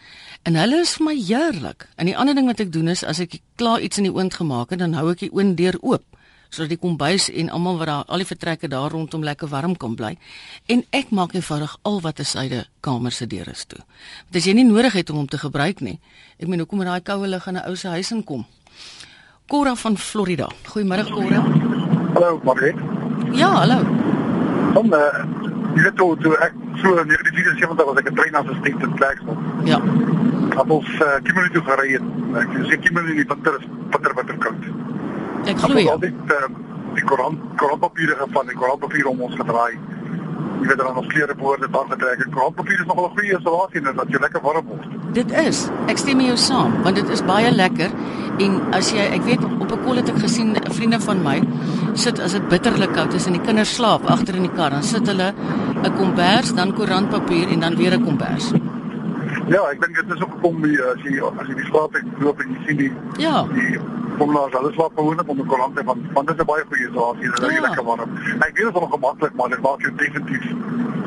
En 0.43 0.55
hulle 0.55 0.79
is 0.79 0.93
vir 0.95 1.05
my 1.05 1.15
heerlik. 1.15 1.87
En 1.97 2.05
die 2.05 2.17
ander 2.17 2.35
ding 2.35 2.47
wat 2.47 2.59
ek 2.59 2.71
doen 2.71 2.87
is 2.87 3.03
as 3.03 3.19
ek 3.19 3.39
klaar 3.55 3.81
iets 3.81 3.97
in 3.97 4.03
die 4.03 4.13
oond 4.13 4.33
gemaak 4.33 4.69
het, 4.69 4.79
dan 4.79 4.93
hou 4.93 5.11
ek 5.11 5.19
die 5.19 5.31
oonddeur 5.33 5.75
oop 5.81 6.03
sodat 6.49 6.69
die 6.69 6.79
kombuis 6.81 7.29
en 7.29 7.49
almal 7.49 7.77
wat 7.77 7.87
daar 7.87 8.03
al 8.07 8.17
die 8.17 8.27
vertrekke 8.27 8.67
daar 8.67 8.91
rondom 8.91 9.23
lekker 9.23 9.47
warm 9.47 9.77
kan 9.77 9.95
bly. 9.95 10.17
En 10.65 10.83
ek 10.91 11.09
maak 11.09 11.33
eenvoudig 11.33 11.77
al 11.81 12.01
wat 12.01 12.19
'n 12.19 12.25
syde 12.25 12.65
kamer 12.81 13.11
se 13.11 13.27
deure 13.27 13.51
is 13.51 13.65
toe. 13.65 13.79
Want 14.23 14.35
as 14.35 14.45
jy 14.45 14.53
nie 14.53 14.65
nodig 14.65 14.93
het 14.93 15.09
om 15.09 15.15
hom 15.15 15.27
te 15.27 15.37
gebruik 15.37 15.79
nie, 15.79 15.99
ek 16.39 16.47
meen 16.47 16.59
hoekom 16.59 16.77
moet 16.77 16.87
daai 16.87 17.01
koue 17.01 17.27
lug 17.27 17.47
in 17.47 17.55
'n 17.55 17.67
ou 17.67 17.75
se 17.75 17.87
huis 17.87 18.11
inkom? 18.11 18.45
Cora 19.47 19.75
van 19.75 19.97
Florida. 19.97 20.49
Goeiemôre 20.65 21.05
Cora. 21.07 21.41
Hallo, 22.13 22.41
Margriet. 22.43 22.75
Ja, 23.31 23.49
hallo. 23.49 23.79
Kom 24.73 24.93
eh 24.93 25.47
jy 25.77 25.83
weet 25.85 25.95
toe 25.99 26.15
toe 26.23 26.33
ek 26.41 26.53
so 26.81 26.93
in 26.97 27.07
1974 27.11 27.85
was 27.85 27.97
ek 28.01 28.09
'n 28.09 28.15
treinassistent 28.15 28.83
in 28.83 28.93
Klerksdorp. 28.99 29.39
Ja. 29.63 29.79
Het 30.57 30.69
ons 30.69 30.89
uh, 30.89 31.15
Kimberley 31.23 31.51
toe 31.53 31.63
gery 31.69 31.91
het. 31.93 32.05
Ek 32.41 32.49
sê 32.69 32.79
Kimberley 32.81 33.11
in 33.11 33.17
die 33.21 33.27
winter 33.29 33.53
is 33.59 33.65
bitter 33.93 34.13
bitter 34.13 34.37
koud. 34.37 34.63
Ek 35.47 35.57
glo 35.63 35.79
jou. 35.79 35.91
altyd 35.95 36.31
uh, 36.31 36.47
die 36.95 37.03
koran 37.03 37.37
koranpapiere 37.57 38.15
gevang, 38.19 38.47
die 38.47 38.55
koranpapier 38.57 39.07
om 39.07 39.21
ons 39.21 39.35
gedraai. 39.35 39.77
Jy 40.61 40.67
weet 40.67 40.77
dan 40.77 40.97
ons 40.97 41.07
klere 41.07 41.35
behoort 41.37 41.61
dit 41.61 41.75
aangetrek. 41.79 42.21
En 42.25 42.31
Koranpapier 42.33 42.79
is 42.81 42.85
nogal 42.89 43.05
'n 43.07 43.13
goeie 43.17 43.33
installasie 43.37 43.77
en 43.87 43.95
dat 43.95 44.09
jy 44.09 44.19
lekker 44.19 44.41
warm 44.41 44.65
word. 44.67 44.85
Dit 45.13 45.31
is. 45.31 45.69
Ek 45.87 45.97
stem 45.97 46.17
met 46.17 46.25
jou 46.27 46.37
saam 46.37 46.81
want 46.83 46.95
dit 46.95 47.09
is 47.09 47.21
baie 47.21 47.51
lekker 47.51 47.91
en 48.39 48.61
as 48.73 48.91
jy 48.91 49.05
ek 49.17 49.21
weet 49.23 49.43
op 49.43 49.71
'n 49.71 49.83
kol 49.85 49.95
het 49.95 50.09
ek 50.09 50.17
gesien 50.19 50.55
vriende 50.71 50.99
van 50.99 51.23
my 51.23 51.41
sit 51.93 52.19
as 52.19 52.31
dit 52.31 52.49
bitterlik 52.49 52.93
koud 52.93 53.13
is 53.13 53.27
en 53.27 53.33
die 53.33 53.41
kinders 53.41 53.75
slaap 53.75 54.05
agter 54.05 54.35
in 54.35 54.41
die 54.43 54.55
kar 54.55 54.69
dan 54.71 54.83
sit 54.83 55.07
hulle 55.07 55.33
'n 55.83 55.93
kombers, 55.97 56.53
dan 56.55 56.73
koerantpapier 56.73 57.47
en 57.49 57.59
dan 57.59 57.75
weer 57.75 57.93
'n 57.93 58.03
kombers. 58.03 58.51
Ja, 59.47 59.61
ek 59.71 59.79
dink 59.81 59.95
dit 59.95 60.15
is 60.15 60.21
ook 60.23 60.31
gekom 60.31 60.61
by 60.61 60.69
as 60.69 61.01
jy 61.03 61.21
as 61.39 61.47
jy 61.47 61.53
die 61.55 61.65
slaap 61.71 61.93
het 61.93 62.03
loop 62.19 62.39
en 62.41 62.49
jy 62.49 62.65
sien 62.67 62.77
die 62.77 62.91
Ja. 63.17 63.45
die 63.53 63.79
kom 64.17 64.31
nou 64.33 64.53
alles 64.55 64.75
wat 64.75 64.91
gewoonlik 64.95 65.29
om 65.29 65.39
'n 65.39 65.45
koerant 65.45 65.75
te 65.75 65.83
van 65.83 65.97
want 66.13 66.27
dit 66.27 66.35
is 66.37 66.41
'n 66.43 66.45
baie 66.45 66.63
goeie 66.67 66.85
installasie 66.87 67.23
en 67.25 67.31
is 67.47 67.53
Ja. 67.53 67.61
lekker 67.61 67.83
warm. 67.83 68.17
Ek 68.17 68.43
weet 68.43 68.55
dit 68.55 68.67
is 68.75 68.79
nog 68.81 68.89
gemaklik, 68.91 69.33
maar 69.33 69.49
dit 69.49 69.61
maak 69.61 69.81
jou 69.81 69.95
definitief 69.95 70.45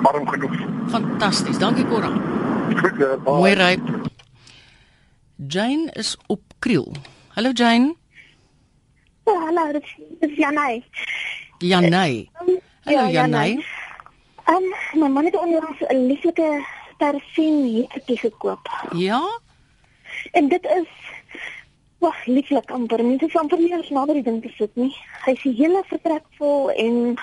warm 0.03 0.29
genoeg. 0.29 0.55
Fantasties. 0.91 1.59
Dankie 1.59 1.87
Cora. 1.87 2.11
Goed, 2.81 2.97
bye. 2.99 3.19
Mooi 3.25 3.53
ry. 3.55 3.79
Jane 5.49 5.91
is 5.93 6.17
op 6.27 6.41
Kriel. 6.59 6.93
Hallo 7.35 7.51
Jane. 7.53 7.95
Oh, 9.25 9.45
hallo, 9.45 9.73
dit 9.73 9.83
is, 9.83 9.97
is 10.31 10.37
Janai. 10.37 10.85
Janey. 11.59 12.29
Hallo 12.33 12.59
Ja, 12.85 13.09
Janey. 13.11 13.65
Um, 14.49 14.75
my 15.01 15.09
man 15.09 15.25
het 15.25 15.37
onlangs 15.39 15.81
'n 15.89 16.07
lieflike 16.07 16.65
parfum 16.99 17.63
hierdie 17.63 18.19
gekoop. 18.19 18.69
Ja? 18.93 19.21
En 20.33 20.49
dit 20.49 20.65
is 20.65 20.89
wag, 22.01 22.19
lieflik 22.27 22.71
amper. 22.71 23.03
Mense 23.05 23.29
van 23.29 23.43
amper 23.43 23.59
nie 23.59 23.73
eens 23.73 23.91
nader 23.91 24.15
die 24.19 24.23
ding 24.27 24.43
te 24.43 24.51
sit 24.57 24.77
nie. 24.77 24.91
Hy 25.25 25.33
is 25.37 25.43
die 25.43 25.55
hele 25.55 25.83
vertrek 25.89 26.25
vol 26.39 26.71
en 26.71 27.17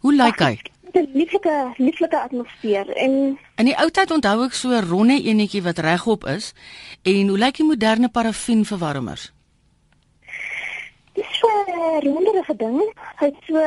Hoe 0.00 0.14
lyk 0.14 0.38
hy? 0.40 0.58
'n 0.94 1.10
lieflike 1.14 1.74
lieflike 1.76 2.16
atmosfeer 2.18 2.88
en 2.96 3.38
In 3.60 3.64
die 3.68 3.76
ou 3.76 3.90
tyd 3.90 4.10
onthou 4.10 4.44
ek 4.46 4.52
so 4.54 4.68
'n 4.70 4.88
ronde 4.88 5.18
enetjie 5.22 5.62
wat 5.62 5.78
regop 5.78 6.24
is. 6.26 6.54
En 7.02 7.28
hoe 7.28 7.38
lyk 7.38 7.56
die 7.56 7.66
moderne 7.66 8.08
parafin 8.08 8.64
verwarmers? 8.64 9.32
dis 11.14 11.26
so 11.40 11.46
'n 11.48 12.00
ronderige 12.06 12.56
ding. 12.56 12.78
Hy 13.18 13.26
het 13.26 13.36
so 13.46 13.58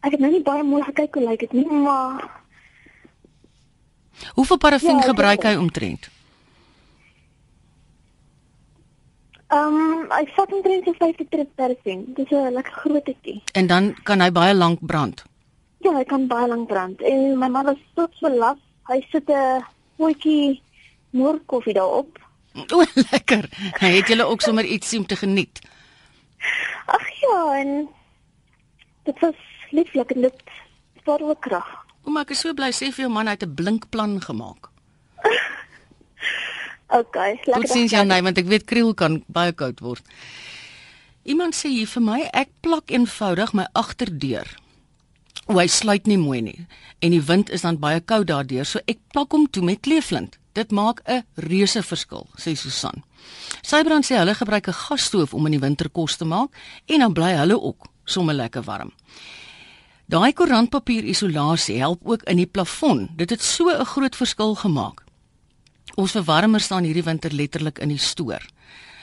Ek 0.00 0.12
het 0.14 0.20
nou 0.20 0.30
nie 0.32 0.42
baie 0.42 0.62
mooi 0.62 0.82
gekyk 0.82 1.14
hoe 1.14 1.24
lyk 1.28 1.40
dit 1.40 1.52
nie, 1.52 1.66
maar 1.66 2.30
Hoeveel 4.34 4.56
parafin 4.58 4.96
Ja, 4.96 5.02
gebruik 5.02 5.42
hy 5.42 5.54
omtrent? 5.56 6.08
Ehm 9.48 9.76
um, 9.80 10.06
hy 10.12 10.24
vat 10.36 10.52
omtrent 10.52 10.84
so 10.84 10.92
50 10.98 11.28
trip 11.32 11.50
per 11.56 11.74
sien. 11.84 12.04
Dis 12.16 12.30
'n 12.30 12.52
lekker 12.52 12.72
grootetjie. 12.82 13.42
En 13.52 13.66
dan 13.66 13.94
kan 14.02 14.20
hy 14.20 14.30
baie 14.30 14.54
lank 14.54 14.78
brand. 14.86 15.24
Ja, 15.80 15.92
hy 15.96 16.04
kan 16.04 16.26
baie 16.26 16.48
lank 16.48 16.68
brand. 16.68 17.00
En 17.02 17.38
my 17.38 17.48
man 17.48 17.64
was 17.64 17.80
tot 17.94 18.12
so 18.20 18.28
las. 18.28 18.58
Hy 18.88 19.00
sit 19.10 19.28
'n 19.30 19.64
potjie 19.96 20.62
moorkoffie 21.10 21.74
daarop. 21.74 22.18
O, 22.74 22.84
lekker. 23.12 23.48
Hy 23.80 23.90
het 23.96 24.08
julle 24.08 24.24
ook 24.24 24.40
sommer 24.40 24.64
iets 24.64 24.94
om 24.96 25.06
te 25.06 25.16
geniet. 25.16 25.60
Ag 26.86 27.08
ja, 27.20 27.58
en 27.60 27.88
dit 29.04 29.20
was 29.20 29.34
lieflik 29.70 30.10
en 30.10 30.20
dit 30.20 30.42
spaar 31.00 31.20
ook 31.20 31.40
krag. 31.40 31.68
O, 32.04 32.10
maar 32.10 32.22
ek 32.22 32.30
is 32.30 32.40
so 32.40 32.54
bly 32.54 32.70
sê 32.72 32.90
vir 32.92 33.06
jou 33.06 33.12
man 33.12 33.26
hy 33.26 33.36
het 33.36 33.46
'n 33.46 33.54
blink 33.54 33.88
plan 33.90 34.20
gemaak. 34.20 34.68
Okay, 36.88 37.36
lekker. 37.44 37.52
Tot 37.52 37.68
sins 37.68 37.92
jou 37.92 38.04
nee, 38.04 38.22
want 38.22 38.38
ek 38.38 38.48
weet 38.48 38.64
kriel 38.64 38.94
kan 38.94 39.22
baie 39.28 39.52
koud 39.52 39.80
word. 39.80 40.04
Iemand 41.28 41.56
sê 41.56 41.68
hier 41.68 41.86
vir 41.86 42.02
my, 42.02 42.20
ek 42.32 42.48
plak 42.64 42.90
eenvoudig 42.90 43.52
my 43.52 43.66
agterdeur. 43.76 44.48
O, 45.48 45.58
hy 45.58 45.66
sluit 45.68 46.06
nie 46.08 46.20
mooi 46.20 46.40
nie 46.44 46.66
en 46.98 47.12
die 47.14 47.22
wind 47.22 47.50
is 47.54 47.62
dan 47.62 47.78
baie 47.78 48.00
koud 48.00 48.26
daardeur, 48.26 48.66
so 48.66 48.80
ek 48.90 48.98
plak 49.14 49.32
hom 49.32 49.46
toe 49.46 49.62
met 49.62 49.82
kleeflint. 49.86 50.34
Dit 50.58 50.72
maak 50.74 51.02
'n 51.06 51.22
reuse 51.36 51.82
verskil, 51.82 52.26
sê 52.36 52.56
Susan. 52.56 53.04
Sybrand 53.62 54.04
sê 54.04 54.18
hulle 54.18 54.34
gebruik 54.34 54.68
'n 54.68 54.72
gasstoof 54.72 55.34
om 55.34 55.46
in 55.46 55.52
die 55.52 55.60
winter 55.60 55.88
kos 55.88 56.16
te 56.16 56.24
maak 56.24 56.50
en 56.86 56.98
dan 56.98 57.12
bly 57.12 57.36
hulle 57.36 57.60
ook 57.60 57.86
sommer 58.04 58.34
lekker 58.34 58.62
warm. 58.62 58.92
Daai 60.08 60.32
koerantpapier 60.32 61.04
isolasie 61.04 61.78
help 61.78 62.00
ook 62.04 62.22
in 62.22 62.36
die 62.36 62.46
plafon. 62.46 63.08
Dit 63.16 63.30
het 63.30 63.42
so 63.42 63.68
'n 63.68 63.84
groot 63.84 64.16
verskil 64.16 64.54
gemaak. 64.54 65.07
Ons 65.98 66.14
verwarmer 66.14 66.62
staan 66.62 66.86
hierdie 66.86 67.02
winter 67.02 67.34
letterlik 67.34 67.80
in 67.82 67.90
die 67.90 67.98
stoor. 67.98 68.44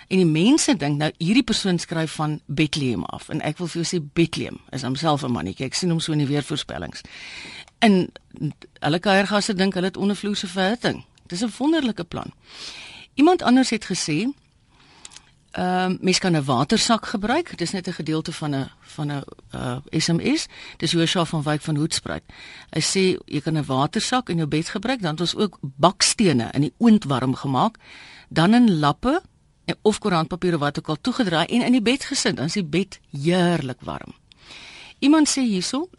En 0.07 0.21
die 0.21 0.29
mense 0.29 0.75
dink 0.79 0.99
nou 1.01 1.09
hierdie 1.17 1.43
persoon 1.43 1.79
skryf 1.81 2.13
van 2.19 2.37
Bethlehem 2.45 3.03
af 3.17 3.27
en 3.33 3.41
ek 3.43 3.57
wil 3.59 3.67
vir 3.67 3.81
jou 3.81 3.87
sê 3.89 3.99
Bethlehem 3.99 4.61
is 4.71 4.85
homself 4.87 5.25
'n 5.25 5.31
mannetjie. 5.31 5.65
Ek 5.65 5.73
sien 5.73 5.89
hom 5.89 5.99
so 5.99 6.13
in 6.13 6.23
die 6.23 6.27
weervoorspellings. 6.27 7.01
En 7.79 8.11
hulle 8.79 8.99
kuiergasse 8.99 9.53
dink 9.53 9.73
hulle 9.73 9.91
het 9.91 9.97
ondervloerse 9.97 10.47
verhitting. 10.47 11.03
Dis 11.27 11.43
'n 11.43 11.51
wonderlike 11.57 12.03
plan. 12.03 12.31
Iemand 13.15 13.41
anders 13.41 13.69
het 13.69 13.85
gesê 13.85 14.31
Ehm 15.55 15.91
uh, 15.91 15.97
mens 16.01 16.19
kan 16.19 16.35
'n 16.35 16.43
watersak 16.43 17.05
gebruik. 17.05 17.57
Dis 17.57 17.71
net 17.71 17.87
'n 17.87 17.91
gedeelte 17.91 18.31
van 18.31 18.55
'n 18.55 18.71
van 18.81 19.07
'n 19.07 19.23
uh, 19.55 19.77
SMS. 19.89 20.45
Dis 20.77 20.91
Joshua 20.91 21.25
van 21.25 21.43
Wyk 21.43 21.61
van 21.61 21.75
Hoedspruit. 21.75 22.23
Hy 22.69 22.81
sê 22.81 23.23
jy 23.25 23.41
kan 23.41 23.57
'n 23.57 23.65
watersak 23.65 24.29
in 24.29 24.35
jou 24.35 24.47
bed 24.47 24.69
gebruik, 24.69 25.01
dan 25.01 25.11
het 25.11 25.19
ons 25.19 25.35
ook 25.35 25.57
bakstene 25.61 26.49
in 26.51 26.61
die 26.61 26.73
oond 26.77 27.03
warm 27.03 27.35
gemaak, 27.35 27.77
dan 28.29 28.53
in 28.53 28.79
lappe 28.79 29.21
en 29.65 29.75
of 29.81 29.99
koerantpapier 29.99 30.53
of 30.53 30.59
wat 30.59 30.79
ook 30.79 30.89
al 30.89 31.01
toegedraai 31.01 31.45
en 31.45 31.61
in 31.61 31.71
die 31.71 31.81
bed 31.81 32.03
gesit, 32.03 32.35
dan 32.35 32.45
is 32.45 32.53
die 32.53 32.65
bed 32.65 32.99
heerlik 33.11 33.81
warm. 33.81 34.13
Iemand 34.99 35.29
sê 35.29 35.41
hierso, 35.41 35.89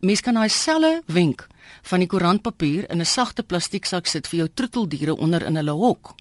mens 0.00 0.20
kan 0.20 0.34
daai 0.34 0.48
selle 0.48 1.02
wenk 1.06 1.46
van 1.82 1.98
die 1.98 2.08
koerantpapier 2.08 2.90
in 2.90 3.00
'n 3.00 3.04
sagte 3.04 3.42
plastieksak 3.42 4.06
sit 4.06 4.28
vir 4.28 4.38
jou 4.38 4.48
troeteldiere 4.54 5.16
onder 5.16 5.42
in 5.44 5.56
hulle 5.56 5.72
hok 5.72 6.14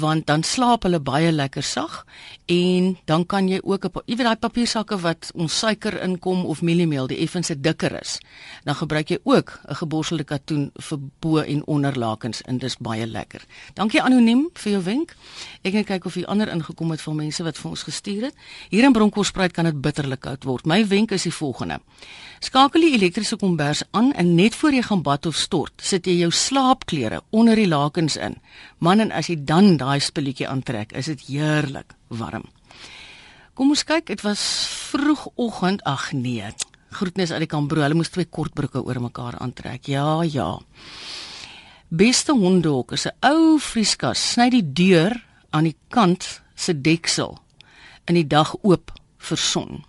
want 0.00 0.26
dan 0.26 0.42
slaap 0.42 0.82
hulle 0.82 1.00
baie 1.00 1.32
lekker 1.32 1.62
sag 1.62 2.04
en 2.46 2.96
dan 3.06 3.26
kan 3.26 3.48
jy 3.48 3.60
ook 3.62 3.88
pa- 3.92 4.02
jy 4.06 4.16
weet 4.16 4.26
daai 4.26 4.36
papiersakke 4.36 4.98
wat 5.00 5.30
ons 5.34 5.58
suiker 5.58 6.00
inkom 6.02 6.44
of 6.44 6.62
mieliemeel 6.62 7.06
die 7.06 7.18
effense 7.24 7.54
dikker 7.60 8.00
is 8.00 8.18
dan 8.64 8.74
gebruik 8.74 9.08
jy 9.10 9.18
ook 9.24 9.60
'n 9.68 9.74
geborselde 9.74 10.24
katoen 10.24 10.70
vir 10.80 10.98
bo 11.20 11.38
en 11.38 11.62
onder 11.66 11.98
lakens 11.98 12.42
en 12.42 12.58
dis 12.58 12.76
baie 12.76 13.06
lekker. 13.06 13.40
Dankie 13.74 14.02
anoniem 14.02 14.48
vir 14.54 14.72
jou 14.72 14.82
wenk. 14.82 15.14
Ek 15.62 15.72
gaan 15.72 15.84
kyk 15.84 16.04
of 16.06 16.14
hier 16.14 16.26
ander 16.26 16.48
ingekom 16.48 16.90
het 16.90 17.00
van 17.00 17.16
mense 17.16 17.42
wat 17.42 17.58
vir 17.58 17.70
ons 17.70 17.82
gestuur 17.82 18.22
het. 18.22 18.34
Hier 18.70 18.84
in 18.84 18.92
Bronkhorstspruit 18.92 19.52
kan 19.52 19.64
dit 19.64 19.80
bitterlik 19.80 20.20
koud 20.20 20.44
word. 20.44 20.66
My 20.66 20.86
wenk 20.88 21.10
is 21.10 21.22
die 21.22 21.32
volgende. 21.32 21.80
Skakel 22.40 22.80
die 22.80 22.94
elektriese 22.94 23.36
kombers 23.36 23.82
aan 23.90 24.12
en 24.12 24.34
net 24.34 24.54
voor 24.54 24.72
jy 24.72 24.82
gaan 24.82 25.02
bad 25.02 25.26
of 25.26 25.36
stort, 25.36 25.72
sit 25.76 26.06
jy 26.06 26.18
jou 26.18 26.30
slaapklere 26.30 27.22
onder 27.30 27.54
die 27.56 27.68
lakens 27.68 28.16
in. 28.16 28.36
Man 28.78 29.00
en 29.00 29.12
as 29.12 29.26
jy 29.26 29.36
dan 29.44 29.76
daai 29.84 30.00
spulletjie 30.00 30.48
aantrek, 30.48 30.94
is 30.96 31.10
dit 31.12 31.26
heerlik 31.28 31.94
warm. 32.08 32.48
Kom 33.54 33.70
ons 33.70 33.84
kyk, 33.86 34.08
dit 34.10 34.22
was 34.24 34.42
vroegoggend. 34.90 35.84
Ag 35.86 36.10
nee. 36.16 36.48
Groetnis 36.94 37.30
uit 37.34 37.44
die 37.44 37.50
Kambro. 37.50 37.82
Hulle 37.84 37.98
moes 37.98 38.10
twee 38.10 38.26
kortbroeke 38.26 38.82
oor 38.82 38.98
mekaar 39.02 39.38
aantrek. 39.42 39.86
Ja, 39.90 40.22
ja. 40.26 40.58
Beste 41.94 42.34
hondhok 42.34 42.96
is 42.96 43.06
'n 43.06 43.14
ou 43.22 43.58
vrieskas. 43.58 44.32
Sny 44.32 44.50
die 44.50 44.72
deur 44.72 45.14
aan 45.50 45.64
die 45.64 45.76
kant 45.88 46.42
se 46.54 46.74
deksel 46.74 47.38
in 48.06 48.14
die 48.14 48.26
dag 48.26 48.54
oop 48.62 48.90
vir 49.18 49.38
son. 49.38 49.84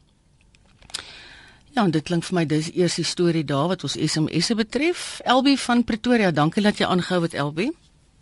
Ja, 1.75 1.83
en 1.83 1.91
dit 1.91 2.03
klink 2.03 2.23
vir 2.23 2.35
my 2.35 2.45
dis 2.45 2.69
eers 2.71 2.95
die 2.95 3.03
storie 3.03 3.43
daar 3.43 3.67
wat 3.67 3.83
ons 3.83 3.97
SMS'e 3.97 4.55
betref. 4.55 5.19
Elbie 5.23 5.57
van 5.59 5.83
Pretoria, 5.83 6.31
dankie 6.31 6.63
dat 6.63 6.77
jy 6.77 6.85
aangehou 6.85 7.21
het 7.21 7.33
Elbie. 7.33 7.71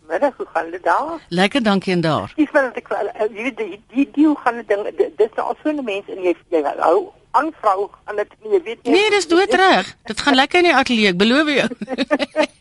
Middag, 0.08 0.36
hoe 0.36 0.46
gaan 0.52 0.70
dit 0.70 0.82
daar? 0.82 1.20
Lekker 1.28 1.62
dankie 1.62 1.92
en 1.92 2.00
daar. 2.00 2.32
Dis 2.36 2.50
wel 2.50 2.62
dat 2.62 2.76
ek 2.76 2.88
eh, 2.88 3.20
jy 3.36 3.42
weet 3.42 3.56
die 3.56 3.80
die 3.94 4.08
die 4.12 4.26
hoe 4.26 4.38
gaan 4.44 4.56
dit 4.60 4.68
ding 4.68 4.82
dis 5.16 5.32
nou 5.36 5.46
al 5.48 5.56
so 5.62 5.70
'n 5.70 5.84
mens 5.84 6.08
en 6.08 6.22
jy 6.22 6.34
jy 6.50 6.62
hou 6.78 7.08
aan 7.30 7.52
vrou 7.60 7.90
aan 8.04 8.16
dit 8.16 8.34
nie, 8.42 8.52
jy 8.52 8.62
weet 8.62 8.82
nie. 8.82 8.92
Nee, 8.92 9.10
dis 9.10 9.28
doodreg. 9.28 9.96
Dit 10.04 10.20
gaan 10.20 10.34
lekker 10.34 10.58
in 10.58 10.64
die 10.64 10.74
ateljee, 10.74 11.08
ek 11.08 11.16
beloof 11.16 11.48
jou. 11.48 11.68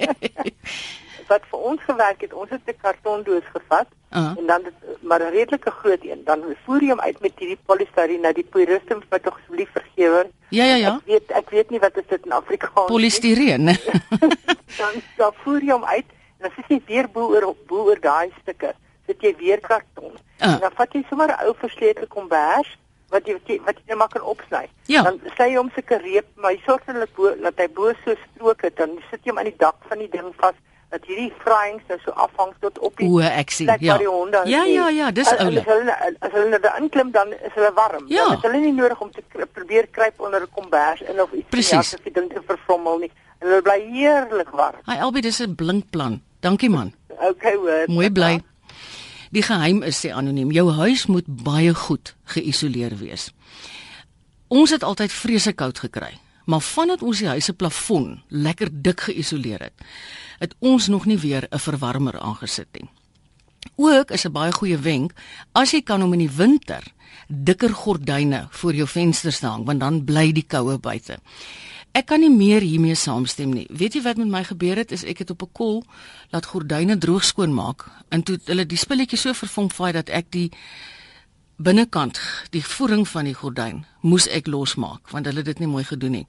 Wat 1.31 1.43
vir 1.51 1.59
ons 1.59 1.81
gewerk 1.81 2.21
het, 2.21 2.33
ons 2.33 2.49
het 2.49 2.61
'n 2.65 2.77
kartondoos 2.81 3.47
gevat 3.53 3.87
Ah. 4.13 4.37
en 4.37 4.45
dan 4.45 4.61
dit 4.63 4.73
maar 5.01 5.19
'n 5.19 5.31
redelike 5.31 5.71
groot 5.71 6.03
een, 6.03 6.21
dan 6.25 6.43
voer 6.65 6.81
jy 6.81 6.89
hom 6.89 6.99
uit 6.99 7.19
met 7.21 7.31
hierdie 7.37 7.57
polystyreen 7.65 8.21
na 8.21 8.31
die 8.31 8.43
puriste 8.43 8.93
moet 8.93 9.09
my 9.09 9.19
tog 9.19 9.39
asseblief 9.39 9.69
vergewe. 9.71 10.29
Ja, 10.49 10.63
ja, 10.63 10.75
ja. 10.75 10.95
Ek 10.95 11.05
weet 11.05 11.31
ek 11.31 11.49
weet 11.49 11.69
nie 11.69 11.79
wat 11.79 11.97
is 11.97 12.07
dit 12.07 12.25
in 12.25 12.31
Afrikaans. 12.31 12.75
nie. 12.75 12.85
Polystyreen. 12.95 13.65
dan 14.81 14.93
dan 15.17 15.31
voer 15.43 15.61
jy 15.61 15.71
hom 15.71 15.85
uit 15.85 16.05
en 16.05 16.22
dan 16.43 16.51
sit 16.55 16.69
jy 16.69 16.79
weer 16.87 17.09
bo 17.15 17.31
oor 17.33 17.55
bo 17.67 17.87
oor 17.89 17.99
daai 17.99 18.31
stukke. 18.41 18.73
Sit 19.07 19.21
jy 19.25 19.33
weer 19.39 19.59
karton. 19.63 20.15
Ah. 20.39 20.53
En 20.53 20.59
dan 20.67 20.75
vat 20.77 20.93
jy 20.95 21.03
sommer 21.09 21.29
'n 21.31 21.47
ou 21.47 21.53
verslete 21.65 22.07
kombers 22.07 22.77
wat 23.13 23.27
jy 23.29 23.37
wat 23.37 23.47
jy, 23.47 23.59
net 23.87 23.97
maar 23.97 24.11
kan 24.11 24.25
opsny. 24.25 24.67
Ja. 24.89 25.03
Dan 25.05 25.19
sê 25.37 25.49
jy 25.51 25.57
hom 25.61 25.71
sulke 25.75 25.97
reep, 26.01 26.27
maar 26.35 26.51
jy 26.55 26.61
sorg 26.65 26.85
bo 27.15 27.35
dat 27.35 27.57
hy 27.57 27.67
bo 27.69 27.93
so 28.03 28.15
strook 28.27 28.61
het, 28.61 28.77
dan 28.77 28.97
sit 29.09 29.23
jy 29.23 29.31
hom 29.31 29.41
aan 29.41 29.51
die 29.51 29.57
dak 29.57 29.77
van 29.89 29.99
die 29.99 30.09
ding 30.09 30.33
vas 30.41 30.57
dat 30.93 31.05
hierdie 31.09 31.31
vraings 31.41 31.85
nou 31.89 31.97
so 32.03 32.13
afhang 32.21 32.51
tot 32.61 32.77
op 32.85 32.97
die 33.01 33.07
O, 33.09 33.21
ek 33.25 33.53
sien. 33.53 33.69
Ja. 33.81 33.97
honde 33.97 34.43
Ja, 34.49 34.63
ja, 34.69 34.89
ja, 34.93 35.11
dis 35.11 35.31
oulik. 35.33 35.65
As 35.65 35.73
hulle 35.73 35.95
as 36.19 36.35
hulle 36.37 36.59
daar 36.65 36.77
inklim 36.81 37.09
dan 37.15 37.33
is 37.33 37.55
hulle 37.57 37.71
warm. 37.73 38.05
Ja. 38.13 38.27
Dan 38.27 38.37
is 38.37 38.45
hulle 38.45 38.61
nie 38.61 38.75
nodig 38.77 39.01
om 39.01 39.09
te 39.11 39.23
probeer 39.53 39.87
kruip 39.87 40.21
onder 40.21 40.41
'n 40.41 40.51
kombers 40.53 41.01
in 41.01 41.21
of 41.21 41.33
iets 41.33 41.49
Presies. 41.49 41.93
of 41.93 42.03
die 42.05 42.13
ding 42.13 42.29
te 42.33 42.41
vervrommel 42.45 42.97
nie. 42.97 43.11
En 43.39 43.47
hulle 43.47 43.61
bly 43.61 43.79
heerlik 43.89 44.49
warm. 44.49 44.79
Hy 44.85 44.97
Elbie, 44.97 45.21
dis 45.21 45.41
'n 45.41 45.55
blink 45.55 45.89
plan. 45.89 46.21
Dankie 46.43 46.69
man. 46.69 46.91
Okay, 47.07 47.55
hoor. 47.55 47.85
Mooi 47.87 48.09
bly. 48.11 48.33
Die 49.31 49.41
geheim 49.41 49.79
is 49.87 50.01
sê 50.03 50.11
anoniem, 50.11 50.51
jou 50.51 50.67
huis 50.75 51.05
moet 51.07 51.25
baie 51.25 51.71
goed 51.73 52.11
geïsoleer 52.35 52.97
wees. 52.99 53.29
Ons 54.51 54.73
het 54.75 54.83
altyd 54.83 55.13
vreeslik 55.15 55.57
koud 55.61 55.79
gekry, 55.79 56.11
maar 56.45 56.61
vandat 56.61 57.01
ons 57.01 57.23
die 57.23 57.29
huis 57.31 57.47
se 57.47 57.55
plafon 57.55 58.19
lekker 58.27 58.69
dik 58.69 59.07
geïsoleer 59.07 59.63
het, 59.69 59.87
het 60.43 60.53
ons 60.59 60.89
nog 60.91 61.07
nie 61.07 61.17
weer 61.17 61.47
'n 61.49 61.59
verwarmer 61.59 62.19
aangesit 62.19 62.67
nie. 62.75 62.89
Ook 63.75 64.11
is 64.11 64.25
'n 64.25 64.31
baie 64.31 64.51
goeie 64.51 64.77
wenk 64.77 65.13
as 65.53 65.71
jy 65.71 65.81
kan 65.81 66.03
om 66.03 66.13
in 66.13 66.27
die 66.27 66.35
winter 66.35 66.83
dikker 67.27 67.73
gordyne 67.73 68.47
voor 68.49 68.73
jou 68.73 68.87
vensters 68.87 69.39
te 69.39 69.47
hang 69.47 69.65
want 69.65 69.79
dan 69.79 70.03
bly 70.03 70.31
die 70.31 70.45
koue 70.47 70.77
buite. 70.77 71.17
Ek 71.93 72.07
kan 72.09 72.23
nie 72.23 72.31
meer 72.33 72.63
hiermee 72.65 72.95
saamstem 72.97 73.51
nie. 73.53 73.67
Weet 73.69 73.93
jy 73.93 74.01
wat 74.01 74.17
met 74.17 74.31
my 74.33 74.41
gebeur 74.47 74.79
het? 74.81 74.91
Is 74.91 75.03
ek 75.05 75.19
het 75.21 75.29
op 75.29 75.43
'n 75.45 75.51
kol 75.53 75.83
laat 76.31 76.45
gordyne 76.45 76.97
droog 76.97 77.23
skoon 77.23 77.53
maak 77.53 77.85
en 78.09 78.23
toe 78.23 78.39
hulle 78.45 78.65
die 78.65 78.77
spulletjie 78.77 79.17
so 79.17 79.33
verfomfai 79.33 79.91
dat 79.91 80.09
ek 80.09 80.25
die 80.31 80.51
binnekant, 81.57 82.19
die 82.49 82.63
voering 82.65 83.07
van 83.07 83.25
die 83.25 83.33
gordyn, 83.33 83.85
moes 84.01 84.27
ek 84.27 84.47
losmaak 84.47 85.11
want 85.11 85.25
hulle 85.25 85.37
het 85.37 85.45
dit 85.45 85.59
nie 85.59 85.67
mooi 85.67 85.83
gedoen 85.83 86.11
nie. 86.11 86.27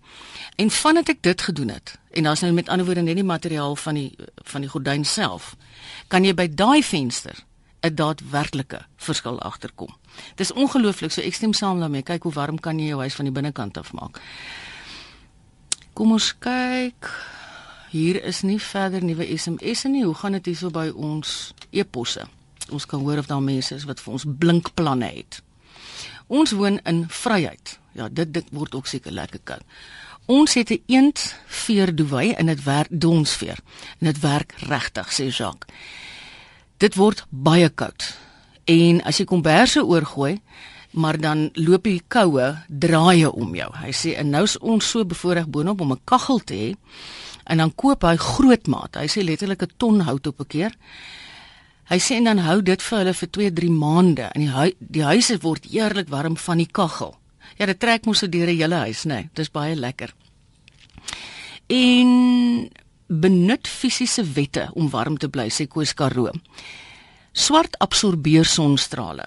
En 0.56 0.70
vandat 0.70 1.08
ek 1.08 1.22
dit 1.22 1.42
gedoen 1.42 1.68
het, 1.68 1.98
en 2.10 2.22
daar's 2.22 2.40
nou 2.40 2.52
met 2.52 2.68
ander 2.68 2.86
woorde 2.86 3.02
net 3.02 3.16
die 3.16 3.24
materiaal 3.24 3.76
van 3.76 3.94
die 3.94 4.12
van 4.44 4.60
die 4.60 4.70
gordyn 4.70 5.04
self, 5.04 5.56
kan 6.08 6.24
jy 6.24 6.34
by 6.34 6.48
daai 6.54 6.82
venster 6.82 7.44
'n 7.80 7.94
daadwerklike 7.94 8.84
verskil 8.96 9.40
agterkom. 9.40 9.96
Dis 10.36 10.52
ongelooflik, 10.52 11.12
so 11.12 11.20
ek 11.20 11.34
stem 11.34 11.52
saam 11.52 11.80
daarmee. 11.80 12.02
Kyk 12.02 12.22
hoe 12.22 12.32
warm 12.32 12.60
kan 12.60 12.78
jy 12.78 12.86
jou 12.86 13.00
huis 13.00 13.14
van 13.14 13.24
die 13.24 13.34
binnekant 13.34 13.78
af 13.78 13.92
maak. 13.92 14.20
Kom 15.94 16.10
ons 16.10 16.32
kyk. 16.42 17.06
Hier 17.92 18.16
is 18.26 18.40
nie 18.42 18.58
verder 18.58 19.04
nuwe 19.06 19.28
SMS'e 19.30 19.86
nie. 19.92 20.02
Hoe 20.02 20.16
gaan 20.18 20.34
dit 20.34 20.48
hierso 20.50 20.72
by 20.74 20.88
ons 20.90 21.52
e-posse? 21.70 22.24
Ons 22.74 22.86
kan 22.90 23.04
hoor 23.04 23.20
of 23.22 23.28
daar 23.30 23.44
mense 23.44 23.76
is 23.76 23.84
wat 23.86 24.02
vir 24.02 24.16
ons 24.16 24.24
blink 24.26 24.72
planne 24.74 25.06
het. 25.12 25.38
Ons 26.26 26.56
woon 26.58 26.80
in 26.90 27.04
Vryheid. 27.06 27.76
Ja, 27.94 28.08
dit 28.10 28.32
dit 28.34 28.50
word 28.50 28.74
ook 28.74 28.90
seker 28.90 29.14
lekker 29.14 29.44
koud. 29.46 29.62
Ons 30.26 30.56
het 30.58 30.70
'n 30.74 30.82
eend 30.86 31.36
veerdoewy 31.46 32.34
en 32.38 32.46
dit 32.46 32.62
werk 32.64 32.90
donsveer. 32.90 33.58
En 34.00 34.10
dit 34.10 34.20
werk 34.20 34.54
regtig, 34.66 35.12
sê 35.12 35.30
Jacques. 35.30 35.70
Dit 36.76 36.94
word 36.94 37.26
baie 37.28 37.68
koud. 37.68 38.16
En 38.64 39.02
as 39.02 39.16
jy 39.16 39.24
komberse 39.24 39.84
oorgooi, 39.84 40.40
maar 40.94 41.18
dan 41.18 41.48
loop 41.58 41.84
die 41.88 42.02
koue 42.08 42.52
draaie 42.68 43.30
om 43.32 43.54
jou. 43.54 43.70
Hy 43.82 43.90
sê 43.92 44.14
en 44.20 44.30
nou 44.30 44.44
is 44.46 44.56
ons 44.62 44.90
so 44.90 45.04
bevoorreg 45.04 45.50
boonop 45.50 45.80
om 45.80 45.92
'n 45.92 46.04
kaggel 46.04 46.38
te 46.38 46.54
hê. 46.54 46.70
En 47.46 47.58
dan 47.58 47.74
koop 47.74 48.02
hy 48.02 48.16
groot 48.16 48.66
maat. 48.66 48.94
Hy 48.94 49.06
sê 49.06 49.24
letterlik 49.24 49.62
'n 49.62 49.74
ton 49.76 50.00
hout 50.00 50.26
op 50.26 50.40
'n 50.40 50.46
keer. 50.46 50.72
Hy 51.84 51.98
sê 51.98 52.16
en 52.16 52.24
dan 52.24 52.38
hou 52.38 52.62
dit 52.62 52.82
vir 52.82 52.98
hulle 52.98 53.14
vir 53.14 53.28
2-3 53.28 53.70
maande 53.70 54.30
en 54.34 54.40
die 54.40 54.50
hu 54.50 54.70
die 54.78 55.04
huise 55.04 55.38
word 55.42 55.66
eerlik 55.68 56.08
warm 56.08 56.36
van 56.36 56.56
die 56.56 56.70
kaggel. 56.72 57.14
Ja, 57.58 57.66
dit 57.66 57.78
trek 57.78 58.06
mos 58.06 58.18
so 58.18 58.26
deur 58.26 58.46
die 58.46 58.62
hele 58.62 58.74
huis, 58.74 59.04
né? 59.04 59.14
Nee, 59.14 59.30
Dis 59.34 59.50
baie 59.50 59.76
lekker. 59.76 60.14
En 61.68 62.70
benut 63.06 63.68
fisiese 63.68 64.24
wette 64.34 64.70
om 64.74 64.90
warm 64.90 65.18
te 65.18 65.28
bly, 65.28 65.48
sê 65.50 65.66
Koos 65.68 65.94
Karoo. 65.94 66.32
Swart 67.32 67.78
absorbeer 67.78 68.44
sonstrale. 68.44 69.26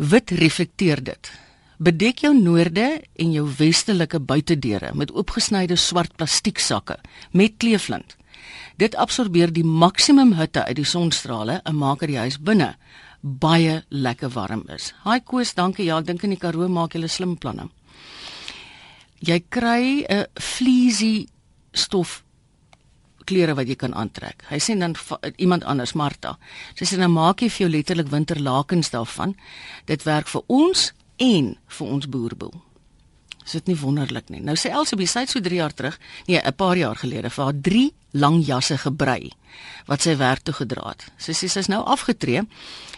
Wit 0.00 0.30
reflekteer 0.30 1.02
dit. 1.04 1.28
Bedek 1.76 2.22
jou 2.24 2.30
noorde 2.32 3.02
en 3.20 3.32
jou 3.34 3.42
westelike 3.58 4.16
buitedeure 4.20 4.94
met 4.96 5.10
oopgesnyde 5.12 5.76
swart 5.76 6.14
plastieksakke 6.16 6.96
met 7.36 7.58
kleeflint. 7.60 8.16
Dit 8.80 8.96
absorbeer 8.96 9.52
die 9.52 9.64
maksimum 9.64 10.32
hitte 10.38 10.64
uit 10.64 10.78
die 10.78 10.88
sonstrale 10.88 11.58
en 11.68 11.76
maak 11.76 12.00
dat 12.00 12.14
die 12.14 12.16
huis 12.16 12.40
binne 12.40 12.70
baie 13.20 13.82
lekker 13.92 14.32
warm 14.32 14.64
is. 14.72 14.94
Haai 15.04 15.20
Koos, 15.20 15.52
dankie. 15.52 15.90
Ja, 15.90 16.00
ek 16.00 16.08
dink 16.08 16.24
in 16.24 16.32
die 16.32 16.40
Karoo 16.40 16.68
maak 16.72 16.96
hulle 16.96 17.08
slim 17.12 17.36
planne. 17.36 17.68
Jy 19.20 19.42
kry 19.52 20.06
'n 20.08 20.24
fleecy 20.40 21.28
stof 21.76 22.22
klere 23.30 23.54
wat 23.58 23.70
jy 23.70 23.78
kan 23.78 23.94
aantrek. 23.96 24.44
Hy 24.50 24.58
sê 24.62 24.76
dan 24.78 24.96
iemand 25.38 25.64
anders 25.64 25.94
Martha. 25.98 26.36
Sy 26.74 26.88
sê 26.88 26.98
dan 27.00 27.14
maak 27.14 27.44
jy 27.44 27.50
vir 27.50 27.66
jou 27.66 27.70
letterlik 27.76 28.10
winterlakens 28.12 28.90
daarvan. 28.94 29.36
Dit 29.86 30.04
werk 30.08 30.30
vir 30.30 30.42
ons 30.48 30.90
en 31.20 31.54
vir 31.78 31.94
ons 31.94 32.10
boerboel. 32.10 32.58
Is 33.50 33.56
dit 33.58 33.72
nie 33.72 33.80
wonderlik 33.80 34.28
nie? 34.30 34.38
Nou 34.46 34.54
sê 34.54 34.70
Elsie 34.70 35.06
sy 35.10 35.24
het 35.24 35.32
so 35.32 35.42
3 35.42 35.56
jaar 35.58 35.72
terug, 35.74 35.96
nee, 36.28 36.38
'n 36.38 36.54
paar 36.54 36.76
jaar 36.78 36.94
gelede 36.94 37.30
vir 37.30 37.44
haar 37.44 37.58
3 37.60 37.90
lang 38.12 38.46
jasse 38.46 38.78
gebrei 38.78 39.32
wat 39.86 40.02
sy 40.02 40.14
werk 40.16 40.44
toe 40.44 40.54
gedra 40.54 40.90
het. 40.90 41.04
Sy 41.18 41.32
sê 41.32 41.48
sy's 41.48 41.68
nou 41.68 41.82
afgetree, 41.82 42.44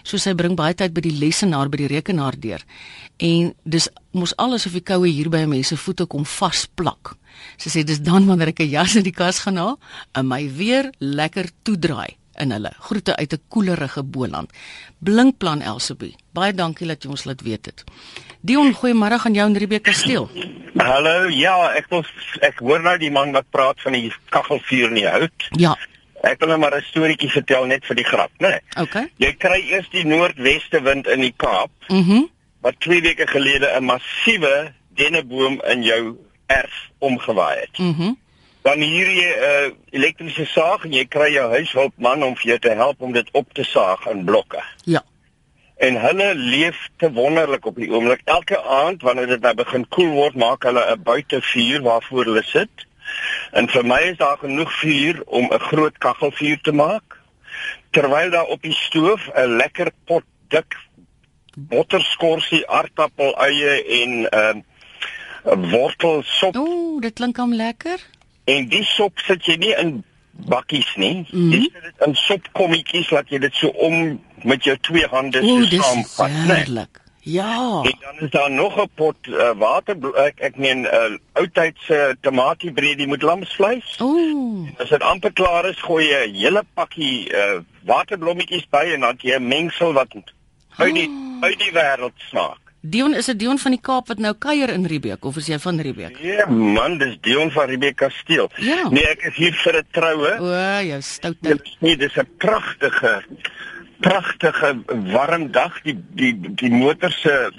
so 0.04 0.18
sy 0.18 0.35
bring 0.35 0.54
baie 0.56 0.75
tyd 0.75 0.92
by 0.92 1.00
die 1.00 1.16
lesenaar 1.16 1.71
by 1.73 1.76
die 1.76 1.88
rekenaar 1.88 2.37
deur. 2.37 2.61
En 3.18 3.54
dis 3.64 3.88
mos 4.12 4.37
alles 4.37 4.66
of 4.66 4.73
die 4.73 4.85
koue 4.85 5.09
hier 5.09 5.30
by 5.30 5.47
mense 5.47 5.76
voete 5.76 6.06
kom 6.06 6.25
vasplak. 6.25 7.16
Sy 7.56 7.71
sê 7.71 7.85
dis 7.85 8.00
dan 8.00 8.26
wanneer 8.26 8.49
ek 8.49 8.61
'n 8.61 8.68
jas 8.68 8.97
in 8.97 9.04
die 9.04 9.12
kas 9.12 9.38
gaan 9.38 9.56
haal 9.56 9.78
en 10.14 10.26
my 10.26 10.50
weer 10.52 10.92
lekker 11.00 11.49
toedraai 11.62 12.16
in 12.37 12.50
hulle. 12.50 12.73
Groete 12.78 13.16
uit 13.16 13.32
'n 13.32 13.40
koelerige 13.49 14.02
Boland. 14.02 14.50
Blinkplan 14.99 15.62
Elsabie. 15.62 16.16
Baie 16.32 16.52
dankie 16.52 16.87
dat 16.87 17.02
jy 17.02 17.11
ons 17.11 17.25
laat 17.25 17.40
weet 17.40 17.64
dit. 17.64 17.85
Dion, 18.42 18.72
goeiemôre 18.74 19.18
aan 19.22 19.35
jou 19.38 19.44
in 19.46 19.57
Riebeek 19.57 19.85
Kasteel. 19.87 20.24
Hallo, 20.74 21.28
ja, 21.31 21.55
ek 21.78 21.87
wil 21.92 22.02
ek 22.42 22.59
hoor 22.59 22.83
nou 22.83 22.96
die 22.98 23.11
man 23.14 23.31
wat 23.37 23.46
praat 23.55 23.78
van 23.85 23.94
die 23.94 24.09
kaggelvuur 24.35 24.88
in 24.90 24.98
die 24.98 25.07
hout. 25.07 25.46
Ja. 25.61 25.76
Ek 26.26 26.40
wil 26.42 26.50
nou 26.50 26.59
maar 26.59 26.74
'n 26.74 26.83
storieetjie 26.88 27.31
vertel 27.31 27.66
net 27.70 27.87
vir 27.87 27.96
die 27.96 28.05
grap, 28.05 28.31
né? 28.38 28.48
Nee. 28.48 28.61
Okay. 28.83 29.07
Jy 29.18 29.33
kry 29.38 29.61
eers 29.70 29.88
die 29.90 30.05
noordweste 30.07 30.83
wind 30.83 31.07
in 31.07 31.20
die 31.20 31.35
Kaap 31.37 31.70
Mhm. 31.88 32.12
Mm 32.12 32.28
wat 32.62 32.76
2 32.78 33.00
weke 33.02 33.26
gelede 33.26 33.66
'n 33.74 33.85
massiewe 33.85 34.72
denneboom 34.94 35.61
in 35.66 35.83
jou 35.83 36.16
erf 36.46 36.90
omgewaai 36.98 37.61
het. 37.61 37.78
mhm. 37.78 38.02
Mm 38.02 38.16
Dan 38.62 38.78
hier 38.81 39.07
jy 39.11 39.31
'n 39.35 39.70
uh, 39.70 39.74
elektriese 39.90 40.46
saag 40.46 40.85
en 40.85 40.92
jy 40.92 41.05
kry 41.05 41.33
jou 41.33 41.50
huishulpman 41.50 42.22
om 42.22 42.37
vir 42.37 42.46
jou 42.46 42.59
te 42.59 42.70
help 42.70 43.00
om 43.00 43.12
dit 43.12 43.28
op 43.33 43.52
te 43.55 43.64
saag 43.64 44.07
in 44.07 44.24
blokke. 44.24 44.62
ja. 44.85 45.02
En 45.83 45.97
hulle 45.99 46.29
leef 46.35 46.79
te 46.97 47.09
wonderlik 47.12 47.64
op 47.66 47.77
die 47.81 47.90
oomblik. 47.90 48.21
Elke 48.25 48.61
aand 48.62 49.03
wanneer 49.03 49.27
dit 49.27 49.40
nou 49.42 49.55
begin 49.59 49.87
koel 49.88 50.12
word, 50.14 50.35
maak 50.38 50.62
hulle 50.68 50.85
'n 50.92 51.03
buitevuur 51.03 51.83
waarvoor 51.83 52.25
hulle 52.25 52.42
sit. 52.47 52.87
En 53.53 53.68
vir 53.68 53.85
my 53.87 53.99
is 54.12 54.16
daar 54.16 54.38
genoeg 54.38 54.73
vuur 54.81 55.23
om 55.27 55.49
'n 55.51 55.59
groot 55.59 55.99
kaggelvuur 55.99 56.61
te 56.62 56.73
maak. 56.73 57.18
Terwyl 57.90 58.31
daar 58.31 58.47
op 58.47 58.62
die 58.62 58.75
stoof 58.75 59.29
'n 59.35 59.57
lekker 59.57 59.90
pot 60.05 60.25
dik 60.49 60.77
botterskorsie, 61.57 62.68
aardappel, 62.68 63.35
eie 63.38 63.73
en 64.03 64.29
ehm 64.31 64.62
uh, 65.45 65.71
wortelsop 65.71 66.57
Ooh, 66.57 67.01
dit 67.01 67.12
klink 67.12 67.37
hom 67.37 67.55
lekker. 67.55 67.99
en 68.45 68.68
die 68.68 68.85
sop 68.85 69.18
sit 69.18 69.45
jy 69.47 69.57
nie 69.57 69.75
in 69.79 70.05
bakkies 70.49 70.95
nie. 70.97 71.27
Mhm. 71.31 71.51
Jy 71.51 71.61
sit 71.62 71.83
dit 71.83 72.07
in 72.07 72.14
sopkommetjies 72.14 73.11
laat 73.11 73.29
jy 73.29 73.38
dit 73.38 73.55
so 73.55 73.68
om 73.68 74.21
met 74.44 74.64
jou 74.64 74.76
twee 74.81 75.07
hande 75.07 75.40
Ooh, 75.42 75.62
so 75.68 75.83
saamvat, 75.83 76.31
né? 76.46 76.87
Ja. 77.24 77.83
En 77.83 77.98
dan 78.00 78.18
is 78.20 78.31
daar 78.31 78.50
nog 78.50 78.76
'n 78.83 78.90
pot 78.94 79.16
uh, 79.26 79.50
water 79.57 79.96
ek, 80.14 80.40
ek 80.40 80.57
meen 80.57 80.81
'n 80.81 80.85
uh, 80.85 81.18
oudtydse 81.33 82.16
tamatiebreedie 82.20 83.07
met 83.09 83.22
lamsvleis. 83.22 83.98
Ooh. 84.00 84.68
As 84.78 84.88
dit 84.88 85.02
amper 85.02 85.33
klaar 85.33 85.68
is, 85.68 85.78
gooi 85.81 86.07
jy 86.07 86.26
'n 86.26 86.35
hele 86.35 86.64
pakkie 86.74 87.31
uh, 87.35 87.61
waterblommetjies 87.85 88.66
by 88.70 88.90
en 88.94 89.00
dan 89.00 89.16
jy 89.20 89.37
'n 89.37 89.46
mengsel 89.46 89.92
wat 89.92 90.14
uit 90.76 90.94
die 90.94 91.09
Oh. 91.09 91.42
uit 91.42 91.59
die 91.59 91.72
wêreld 91.72 92.12
smaak. 92.16 92.59
Dion 92.81 93.14
is 93.14 93.26
dit 93.26 93.38
Dion 93.38 93.59
van 93.59 93.70
die 93.70 93.81
Kaap 93.81 94.09
wat 94.09 94.18
nou 94.18 94.33
kuier 94.35 94.70
in 94.74 94.87
Riebeek 94.87 95.24
of 95.24 95.37
is 95.37 95.46
jy 95.46 95.59
van 95.59 95.81
Riebeek? 95.81 96.16
Ja 96.18 96.46
man, 96.50 96.98
dis 96.98 97.14
Dion 97.20 97.50
van 97.50 97.68
Riebeek 97.70 97.96
Kasteel. 97.96 98.50
Ja. 98.57 98.88
Nee, 98.90 99.07
ek 99.07 99.22
is 99.22 99.37
hier 99.37 99.55
vir 99.55 99.76
'n 99.78 99.87
troue. 99.90 100.33
O, 100.40 100.81
jou 100.83 101.00
stoute. 101.00 101.61
Nee, 101.78 101.96
dis 101.96 102.16
'n 102.16 102.26
pragtige 102.38 103.22
pragtige 104.02 104.72
warm 105.12 105.50
dag. 105.54 105.80
Die 105.86 105.96
die 106.18 106.32
die 106.40 106.70
motor 106.70 107.10
se 107.14 107.52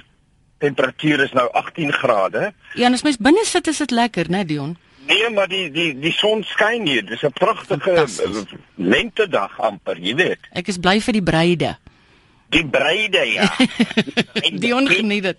temperatuur 0.63 1.25
is 1.27 1.36
nou 1.36 1.47
18 1.51 1.93
grade. 1.93 2.51
Ja, 2.73 2.88
en 2.88 2.95
as 2.95 3.03
mens 3.03 3.19
binne 3.19 3.43
sit 3.47 3.67
is 3.67 3.82
dit 3.84 3.91
lekker, 3.91 4.29
né, 4.32 4.45
Dion? 4.47 4.77
Nee, 5.08 5.29
maar 5.36 5.49
die 5.51 5.67
die 5.71 5.91
die 5.99 6.13
son 6.15 6.43
skyn 6.47 6.88
hier. 6.88 7.03
Dis 7.06 7.23
'n 7.23 7.34
pragtige 7.36 7.91
eh, 7.91 8.43
lentedag 8.75 9.60
amper, 9.60 9.99
jy 9.99 10.15
weet. 10.15 10.39
Ek 10.51 10.67
is 10.71 10.79
bly 10.79 10.99
vir 11.01 11.19
die 11.19 11.25
bruide. 11.32 11.75
Die 12.53 12.65
breide 12.69 13.23
ja. 13.25 13.47
Dion 14.63 14.88
geniet 14.88 15.23
dit. 15.23 15.38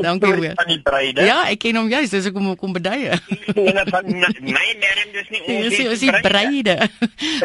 Dankie 0.00 0.32
hoor. 0.32 0.54
Van 0.56 0.70
die 0.70 0.80
breide. 0.82 1.26
Ja, 1.28 1.42
ek 1.52 1.60
ken 1.64 1.76
hom 1.76 1.90
juis, 1.92 2.10
dis 2.14 2.30
ek 2.30 2.36
kom 2.36 2.54
kom 2.60 2.72
beduie. 2.76 3.12
En 3.52 3.80
van 3.90 4.08
my 4.08 4.68
naam 4.84 5.12
dis 5.12 5.28
nie 5.34 5.42
ons. 5.44 5.68
Dis 5.68 5.78
is 5.96 6.04
die 6.06 6.14
bruide. 6.24 6.78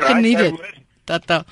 Geniet 0.07 0.45
dit. 0.47 0.67
Tata. 1.09 1.43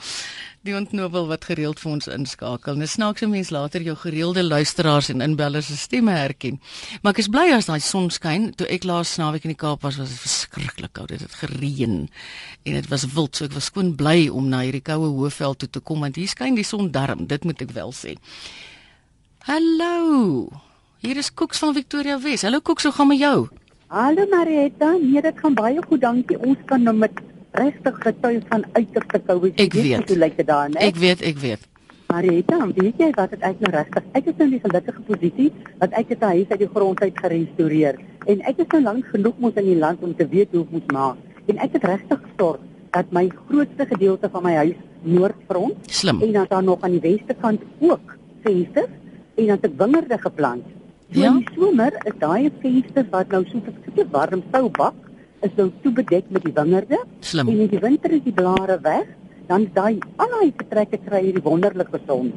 Die 0.67 0.75
ontnobel 0.75 1.29
wat 1.29 1.45
gereeld 1.47 1.79
vir 1.79 1.91
ons 1.93 2.09
inskakel. 2.11 2.75
Dis 2.81 2.97
snaaks 2.97 3.23
om 3.23 3.29
mens 3.31 3.53
later 3.55 3.79
jou 3.85 3.93
gereelde 3.95 4.41
luisteraars 4.43 5.07
en 5.13 5.23
inbellers 5.23 5.69
se 5.71 5.77
stemme 5.79 6.11
herken. 6.11 6.57
Maar 6.99 7.13
ek 7.13 7.21
is 7.23 7.29
bly 7.31 7.45
as 7.55 7.69
daai 7.69 7.79
son 7.79 8.09
skyn. 8.11 8.49
Toe 8.59 8.67
ek 8.75 8.83
laas 8.83 9.13
naweek 9.15 9.45
in 9.47 9.53
die 9.53 9.59
Kaap 9.61 9.85
was, 9.87 9.95
was 10.01 10.11
dit 10.11 10.19
verskriklik 10.25 10.91
koud. 10.97 11.13
Dit 11.13 11.23
het 11.23 11.37
gereën 11.39 11.93
en 12.01 12.75
dit 12.75 12.89
was 12.91 13.05
wild. 13.13 13.39
So 13.39 13.47
ek 13.47 13.55
was 13.55 13.69
skoon 13.71 13.93
bly 13.95 14.27
om 14.27 14.49
na 14.51 14.65
hierdie 14.65 14.83
koue 14.83 15.07
Hoëveld 15.07 15.61
toe 15.63 15.69
te 15.77 15.79
kom 15.79 16.03
want 16.03 16.19
hier 16.19 16.27
skyn 16.27 16.59
die 16.59 16.67
son 16.67 16.91
darm. 16.91 17.23
Dit 17.31 17.47
moet 17.47 17.63
ek 17.63 17.71
wel 17.77 17.95
sê. 17.95 18.17
Hallo. 19.47 20.51
Hier 20.99 21.15
is 21.15 21.31
Koeks 21.31 21.63
van 21.63 21.77
Victoria 21.79 22.19
Wes. 22.19 22.43
Hallo 22.43 22.59
Koeks, 22.59 22.89
hoe 22.89 22.95
gaan 22.97 23.13
met 23.13 23.23
jou? 23.23 23.47
Hallo 23.87 24.27
Marietta, 24.35 24.97
nee 24.99 25.23
dit 25.23 25.39
gaan 25.39 25.55
baie 25.55 25.79
goed, 25.87 26.03
dankie. 26.03 26.35
Ons 26.43 26.59
kan 26.67 26.83
nou 26.83 26.97
met 26.97 27.23
regtig 27.61 27.95
getuig 28.03 28.43
van 28.49 28.65
uiterste 28.73 29.19
koue. 29.27 29.51
Ek 29.55 29.73
weet. 29.73 30.09
Hoe 30.09 30.17
lyk 30.17 30.37
dit 30.37 30.47
daar, 30.47 30.69
né? 30.69 30.79
Ek 30.87 30.95
weet, 31.01 31.21
ek 31.21 31.37
weet. 31.43 31.65
Marietta, 32.07 32.57
weet 32.75 33.01
jy 33.03 33.09
wat 33.17 33.33
dit 33.35 33.41
ek 33.43 33.59
nou 33.59 33.71
regtig? 33.73 34.03
Ek 34.15 34.27
is 34.31 34.37
in 34.45 34.51
die 34.53 34.59
gelukkige 34.63 35.01
posisie 35.09 35.49
dat 35.81 35.91
ek 35.91 36.07
dit 36.13 36.21
'n 36.21 36.25
huis 36.37 36.47
uit 36.53 36.59
die 36.59 36.69
grond 36.75 37.01
uit 37.01 37.17
gerestoreer 37.23 37.95
en 38.27 38.41
ek 38.41 38.59
is 38.63 38.67
nou 38.71 38.81
lank 38.83 39.05
genoeg 39.11 39.35
mos 39.39 39.55
in 39.55 39.65
die 39.65 39.75
land 39.79 39.99
om 40.03 40.15
te 40.15 40.27
weet 40.27 40.47
hoe 40.51 40.61
ek 40.63 40.71
moet 40.71 40.91
maak. 40.91 41.17
En 41.47 41.57
ek 41.57 41.73
het 41.73 41.83
regtig 41.83 42.19
gesorg 42.23 42.59
dat 42.91 43.11
my 43.11 43.29
grootste 43.49 43.85
gedeelte 43.85 44.29
van 44.31 44.43
my 44.43 44.53
huis 44.55 44.75
noordfront 45.03 45.75
Slim. 45.91 46.21
en 46.21 46.31
dan 46.31 46.45
daar 46.49 46.63
nog 46.63 46.81
aan 46.81 46.91
die 46.91 46.99
weste 47.03 47.35
kant 47.41 47.61
ook 47.79 48.15
vensters 48.43 48.91
en 49.35 49.45
dan 49.45 49.55
het 49.61 49.65
ek 49.65 49.77
wingerde 49.77 50.17
geplant. 50.17 50.63
So 51.11 51.19
Ja? 51.19 51.27
in 51.31 51.37
die 51.39 51.47
somer 51.55 51.91
is 52.05 52.13
daai 52.19 52.49
vensters 52.61 53.09
wat 53.11 53.27
nou 53.31 53.43
so 53.51 53.59
verskriklik 53.63 54.11
warm 54.11 54.43
sou 54.51 54.69
bak, 54.69 54.93
is 55.45 55.53
nou 55.55 55.69
toe 55.83 55.91
bedek 55.91 56.29
met 56.33 56.43
die 56.43 56.53
wingerde. 56.53 56.99
Slim. 57.19 57.47
En 57.47 57.59
in 57.59 57.71
die 57.71 57.79
winter 57.79 58.11
is 58.11 58.23
die 58.25 58.33
blare 58.33 58.79
weg, 58.81 59.07
dan 59.47 59.61
is 59.67 59.73
daai 59.73 59.97
al 60.17 60.29
daai 60.33 60.51
vertrekke 60.57 60.99
kry 61.05 61.21
hierdie 61.27 61.43
wonderlik 61.45 61.89
gesond. 61.93 62.33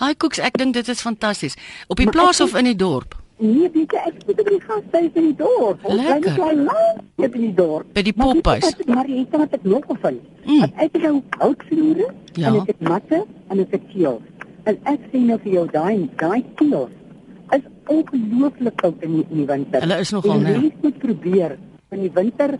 Hi 0.00 0.14
Koeks, 0.18 0.38
ek 0.42 0.56
dink 0.58 0.74
dit 0.74 0.88
is 0.88 1.00
fantasties. 1.04 1.56
Op 1.88 1.96
die 2.00 2.06
Maar 2.08 2.14
plaas 2.18 2.40
of 2.40 2.54
in 2.58 2.64
die 2.64 2.76
dorp? 2.76 3.14
Nee, 3.38 3.66
weet 3.74 3.90
jy, 3.92 4.00
ek 4.06 4.20
sit 4.26 4.36
by 4.38 4.44
die 4.46 4.60
gashuis 4.62 5.16
in 5.18 5.24
die 5.32 5.36
dorp. 5.36 5.80
Ons 5.82 5.98
bly 5.98 6.18
net 6.20 6.34
klein 6.36 6.60
land 6.68 7.24
in 7.24 7.32
die 7.40 7.54
dorp. 7.54 7.88
By 7.96 8.02
die 8.06 8.12
pophuis. 8.14 8.68
Maar 8.86 9.08
jy 9.10 9.16
weet 9.24 9.34
wat 9.42 9.56
ek 9.58 9.64
nog 9.66 9.88
gevind. 9.90 10.20
Mm. 10.46 10.62
Ek 10.68 10.92
het 10.94 11.02
nou 11.02 11.14
houtvloere 11.40 12.06
Ja. 12.34 12.48
en 12.48 12.60
ek 12.60 12.66
het 12.72 12.80
matte 12.80 13.24
en 13.50 13.60
ek 13.60 13.74
het 13.74 13.88
teels. 13.92 14.22
En 14.64 14.78
ek 14.90 15.00
sê 15.12 15.18
nou 15.22 15.38
vir 15.42 15.52
jou 15.52 15.66
daai 15.72 16.08
daai 16.16 16.44
teels 16.56 16.90
is 17.54 17.66
ongelooflik 17.86 18.76
koud 18.80 19.02
in 19.02 19.12
die, 19.18 19.24
in 19.30 19.36
die 19.42 19.46
winter. 19.46 19.80
Hulle 19.84 19.98
is 20.00 20.10
nogal, 20.14 20.40
né? 20.40 20.54
Jy 20.56 20.72
moet 20.82 20.98
probeer 21.02 21.58
in 21.94 22.00
die 22.06 22.12
winter 22.14 22.58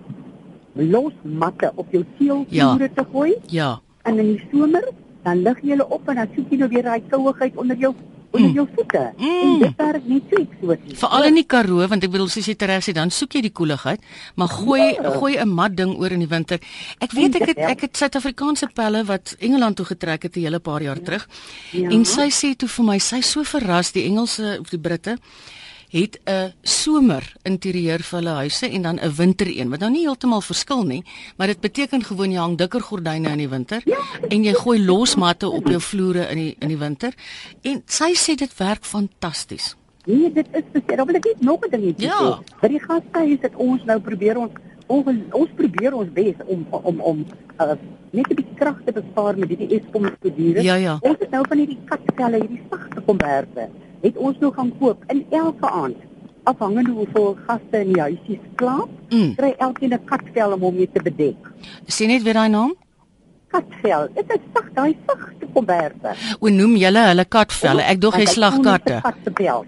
los 0.75 1.13
matte 1.23 1.73
op 1.77 1.91
jou 1.95 2.05
teelvloere 2.19 2.89
Ja. 2.89 2.95
te 2.95 3.05
gooi 3.13 3.35
Ja. 3.49 3.81
en 4.05 4.19
in 4.19 4.33
die 4.37 4.43
somer 4.53 4.83
dan 5.25 5.43
lig 5.43 5.61
jy 5.63 5.71
hulle 5.77 5.87
op 5.89 6.09
en 6.09 6.17
dan 6.17 6.29
soek 6.37 6.51
jy 6.51 6.57
nou 6.59 6.69
weer 6.69 6.83
daai 6.83 7.03
kouigheid 7.09 7.57
onder 7.57 7.77
jou 7.77 7.95
onder 8.35 8.49
Mm. 8.51 8.55
jou 8.55 8.67
voete. 8.75 9.13
Mm. 9.17 9.27
En 9.43 9.59
dit 9.61 9.77
werk 9.77 10.07
net 10.09 10.23
so 10.29 10.41
eksoties. 10.43 10.99
Veral 10.99 11.25
in 11.29 11.35
die 11.35 11.45
Karoo 11.47 11.87
want 11.89 12.03
ek 12.05 12.11
bedoel 12.11 12.27
soos 12.29 12.47
jy 12.47 12.55
tereg 12.59 12.83
sê 12.83 12.93
dan 12.93 13.11
soek 13.11 13.33
jy 13.37 13.41
die 13.43 13.53
koeligheid, 13.53 14.01
maar 14.35 14.49
gooi 14.49 14.81
Ja. 14.99 15.11
gooi 15.21 15.37
'n 15.39 15.49
mat 15.55 15.77
ding 15.77 15.95
oor 16.01 16.11
in 16.11 16.19
die 16.19 16.27
winter. 16.29 16.59
Ek 16.99 17.13
weet 17.13 17.37
ek 17.37 17.47
het 17.47 17.59
ek 17.59 17.81
het 17.83 17.97
Suid-Afrikaanse 17.97 18.67
pelle 18.75 19.05
wat 19.05 19.37
Engeland 19.39 19.77
toe 19.77 19.87
getrek 19.87 20.23
het 20.25 20.37
'n 20.37 20.41
hele 20.41 20.59
paar 20.59 20.83
jaar 20.83 21.01
terug. 21.01 21.29
Ja. 21.71 21.89
En 21.91 22.05
sy 22.05 22.29
sê 22.29 22.57
toe 22.57 22.69
vir 22.69 22.85
my, 22.85 22.99
sy 22.99 23.17
is 23.19 23.31
so 23.31 23.43
verras 23.45 23.93
die 23.93 24.03
Engelse 24.05 24.57
of 24.61 24.69
die 24.71 24.81
Britte 24.81 25.17
het 25.95 26.19
'n 26.27 26.53
somer 26.63 27.23
interieur 27.47 28.03
vir 28.03 28.19
hulle 28.19 28.35
huise 28.43 28.67
en 28.69 28.83
dan 28.83 28.99
'n 29.01 29.15
winter 29.17 29.47
een 29.47 29.71
wat 29.71 29.81
nou 29.81 29.91
nie 29.91 30.03
heeltemal 30.07 30.41
verskil 30.41 30.83
nie, 30.83 31.03
maar 31.37 31.47
dit 31.47 31.61
beteken 31.61 32.03
gewoon 32.03 32.31
jy 32.33 32.39
hang 32.39 32.57
dikker 32.59 32.81
gordyne 32.81 33.29
in 33.31 33.39
die 33.39 33.49
winter 33.49 33.83
en 34.29 34.45
jy 34.45 34.53
gooi 34.55 34.85
losmatte 34.85 35.49
op 35.49 35.67
jou 35.69 35.81
vloere 35.81 36.29
in 36.31 36.37
die 36.37 36.57
in 36.61 36.69
die 36.69 36.79
winter. 36.79 37.13
En 37.63 37.83
sy 37.87 38.13
sê 38.15 38.35
dit 38.37 38.57
werk 38.59 38.85
fantasties. 38.85 39.77
Nee, 40.07 40.33
dit 40.33 40.47
is 40.53 40.63
beseer. 40.73 40.97
Dan 40.97 41.07
wil 41.07 41.17
ek 41.17 41.25
net 41.25 41.41
nog 41.41 41.61
'n 41.67 41.71
dingetjie 41.71 42.07
Ja. 42.07 42.19
sê. 42.21 42.61
By 42.61 42.69
die 42.69 42.81
gashuis 42.81 43.39
het 43.41 43.55
ons 43.57 43.85
nou 43.85 44.01
probeer 44.01 44.37
ons 44.39 44.51
ons, 44.87 45.07
ons 45.33 45.49
probeer 45.57 45.95
ons 45.95 46.13
bes 46.13 46.35
om 46.47 46.67
om 46.71 47.01
om 47.01 47.27
uh, 47.61 47.73
net 48.11 48.27
'n 48.31 48.35
bietjie 48.35 48.55
krag 48.57 48.77
te 48.85 48.93
bespaar 48.93 49.39
met 49.39 49.49
hierdie 49.49 49.81
Eskom 49.81 50.11
studure. 50.19 50.63
Ja, 50.63 50.75
ja. 50.75 50.99
Ons 51.01 51.17
het 51.19 51.31
nou 51.31 51.45
van 51.49 51.59
hierdie 51.59 51.79
katvelle, 51.85 52.39
hierdie 52.41 52.63
sagte 52.71 53.01
komberse, 53.01 53.69
het 54.05 54.17
ons 54.21 54.39
nou 54.43 54.53
gaan 54.55 54.71
koop 54.79 55.05
in 55.13 55.25
elke 55.33 55.71
aand. 55.71 55.97
Afhangende 56.45 56.93
hoeveel 56.93 57.37
gaste 57.47 57.81
in 57.81 57.93
die 57.95 58.01
huisies 58.03 58.41
slaap, 58.59 58.89
Mm. 59.11 59.35
kry 59.39 59.55
elkeen 59.59 59.93
'n 59.95 60.05
katvel 60.05 60.53
om 60.53 60.61
hom 60.61 60.75
mee 60.75 60.89
te 60.93 61.01
bedek. 61.03 61.37
Sê 61.89 62.07
net 62.07 62.23
weer 62.23 62.35
daai 62.35 62.49
naam. 62.49 62.75
Katvel, 63.49 64.09
dit 64.15 64.31
is 64.35 64.41
sag, 64.55 64.67
daai 64.75 64.97
sagte 65.07 65.47
komberse. 65.55 66.11
O, 66.41 66.49
noem 66.49 66.75
julle 66.77 66.99
hulle 67.07 67.25
katvelle. 67.25 67.83
Ek 67.83 68.01
dog 68.01 68.17
jy 68.19 68.25
slag 68.27 68.61
katte. 68.61 69.01
Katvel. 69.03 69.65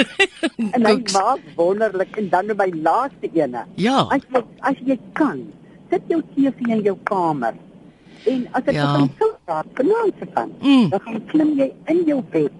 en 0.74 0.86
hy 0.86 0.92
Koeks. 0.94 1.12
maak 1.12 1.40
wonderlik 1.56 2.16
en 2.16 2.28
dan 2.28 2.46
by 2.56 2.70
laaste 2.82 3.28
ene. 3.32 3.64
Ja. 3.76 4.06
As 4.10 4.20
jy 4.32 4.42
as 4.60 4.76
jy 4.86 4.98
kan, 5.12 5.42
sit 5.90 6.02
jou 6.08 6.22
TV 6.34 6.54
in 6.68 6.82
jou 6.82 6.96
kamer. 7.04 7.54
En 8.26 8.46
as 8.52 8.62
dit 8.64 8.74
Ja. 8.74 8.92
begin 8.92 9.10
koud 9.18 9.36
raak, 9.46 9.66
vanaand 9.74 10.14
se 10.20 10.26
kan, 10.34 10.50
Mm. 10.60 10.88
dan 10.90 11.00
gaan 11.00 11.26
klim 11.26 11.56
jy 11.58 11.72
in 11.86 12.04
jou 12.06 12.22
bed. 12.30 12.52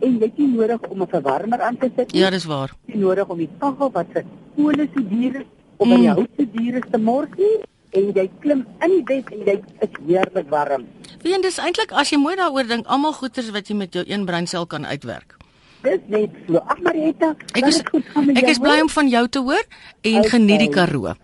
En 0.00 0.16
jy 0.18 0.24
het 0.28 0.38
nie 0.38 0.46
nodig 0.56 0.80
om 0.88 1.02
'n 1.02 1.06
verwarmer 1.08 1.60
aan 1.60 1.76
te 1.76 1.90
sit 1.96 2.12
nie. 2.12 2.20
Ja, 2.22 2.30
dis 2.30 2.44
waar. 2.44 2.70
Jy 2.86 2.98
nodig 2.98 3.28
om 3.28 3.38
die 3.38 3.48
kaggel 3.58 3.90
wat 3.92 4.06
se 4.14 4.24
kolle 4.56 4.88
so 4.94 5.02
duur 5.02 5.34
is 5.40 5.46
of 5.76 5.86
mm. 5.86 5.94
die 5.96 6.08
Mm. 6.08 6.14
hout 6.14 6.28
so 6.38 6.44
duur 6.52 6.74
is 6.74 6.88
te 6.90 6.98
mors 6.98 7.28
nie. 7.36 7.56
En 7.92 8.12
jy 8.14 8.30
klim 8.40 8.66
in 8.80 8.90
die 8.90 9.02
bed 9.02 9.30
en 9.32 9.38
jy 9.46 9.60
is 9.80 9.88
heerlik 10.06 10.48
warm. 10.50 10.86
Jy, 11.22 11.40
dis 11.42 11.58
eintlik 11.58 11.92
as 11.92 12.10
jy 12.10 12.18
mooi 12.18 12.36
daaroor 12.36 12.66
dink, 12.66 12.86
almal 12.86 13.12
goeters 13.12 13.50
wat 13.50 13.68
jy 13.68 13.74
met 13.76 13.92
jou 13.92 14.04
een 14.06 14.24
breinsel 14.24 14.66
kan 14.66 14.86
uitwerk. 14.86 15.36
Dis 15.82 15.98
net 16.08 16.30
so. 16.46 16.56
Ag 16.56 16.78
Marietta, 16.80 17.34
Ek 17.54 17.66
is 17.66 17.82
goed 17.90 18.04
gaan 18.14 18.26
met 18.26 18.36
ek 18.36 18.42
jou, 18.42 18.50
is 18.50 18.58
bly 18.58 18.80
om 18.80 18.88
van 18.88 19.08
jou 19.08 19.28
te 19.28 19.38
hoor 19.38 19.64
en 20.02 20.18
Okay. 20.18 20.28
geniet 20.30 20.58
die 20.58 20.68
Karoo. 20.68 21.14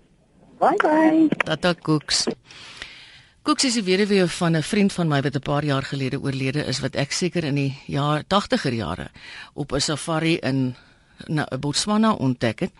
Bye 0.58 0.76
bye. 0.82 1.28
Tata 1.44 1.74
Koeks. 1.74 2.26
Koeks 3.46 3.62
is 3.62 3.76
die 3.78 3.84
weduwee 3.86 4.24
van 4.26 4.56
'n 4.56 4.62
vriend 4.62 4.92
van 4.92 5.08
my 5.08 5.20
wat 5.22 5.36
'n 5.36 5.40
paar 5.40 5.64
jaar 5.64 5.82
gelede 5.82 6.20
oorlede 6.20 6.64
is 6.66 6.80
wat 6.80 6.94
ek 6.96 7.12
seker 7.12 7.44
in 7.44 7.54
die 7.54 7.78
jaar 7.86 8.24
80er 8.26 8.72
jare 8.74 9.10
op 9.54 9.72
'n 9.72 9.80
safari 9.80 10.36
in 10.36 10.74
na 11.26 11.46
Botswana 11.60 12.12
ontdek 12.12 12.60
het. 12.60 12.72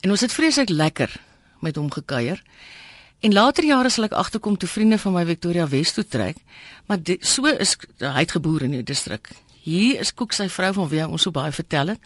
En 0.00 0.10
ons 0.10 0.20
het 0.20 0.32
vreeslik 0.32 0.68
lekker 0.68 1.20
met 1.60 1.76
hom 1.76 1.90
gekuier. 1.90 2.42
En 3.20 3.32
later 3.32 3.64
jare 3.64 3.88
sal 3.88 4.04
ek 4.04 4.12
agterkom 4.12 4.56
toe 4.56 4.68
vriende 4.68 4.98
van 4.98 5.12
my 5.12 5.24
Victoria 5.24 5.68
Wes 5.68 5.92
toe 5.92 6.06
trek, 6.06 6.36
maar 6.86 7.02
dit, 7.02 7.26
so 7.26 7.46
is 7.46 7.76
hy 7.98 8.20
het 8.20 8.30
geboer 8.30 8.62
in 8.62 8.70
die 8.70 8.82
distrik. 8.82 9.28
Hier 9.62 10.00
is 10.00 10.14
Koek 10.14 10.32
sy 10.32 10.48
vrou 10.48 10.72
van 10.72 10.88
wie 10.88 11.08
ons 11.08 11.22
so 11.22 11.30
baie 11.30 11.52
vertel 11.52 11.86
het. 11.86 12.00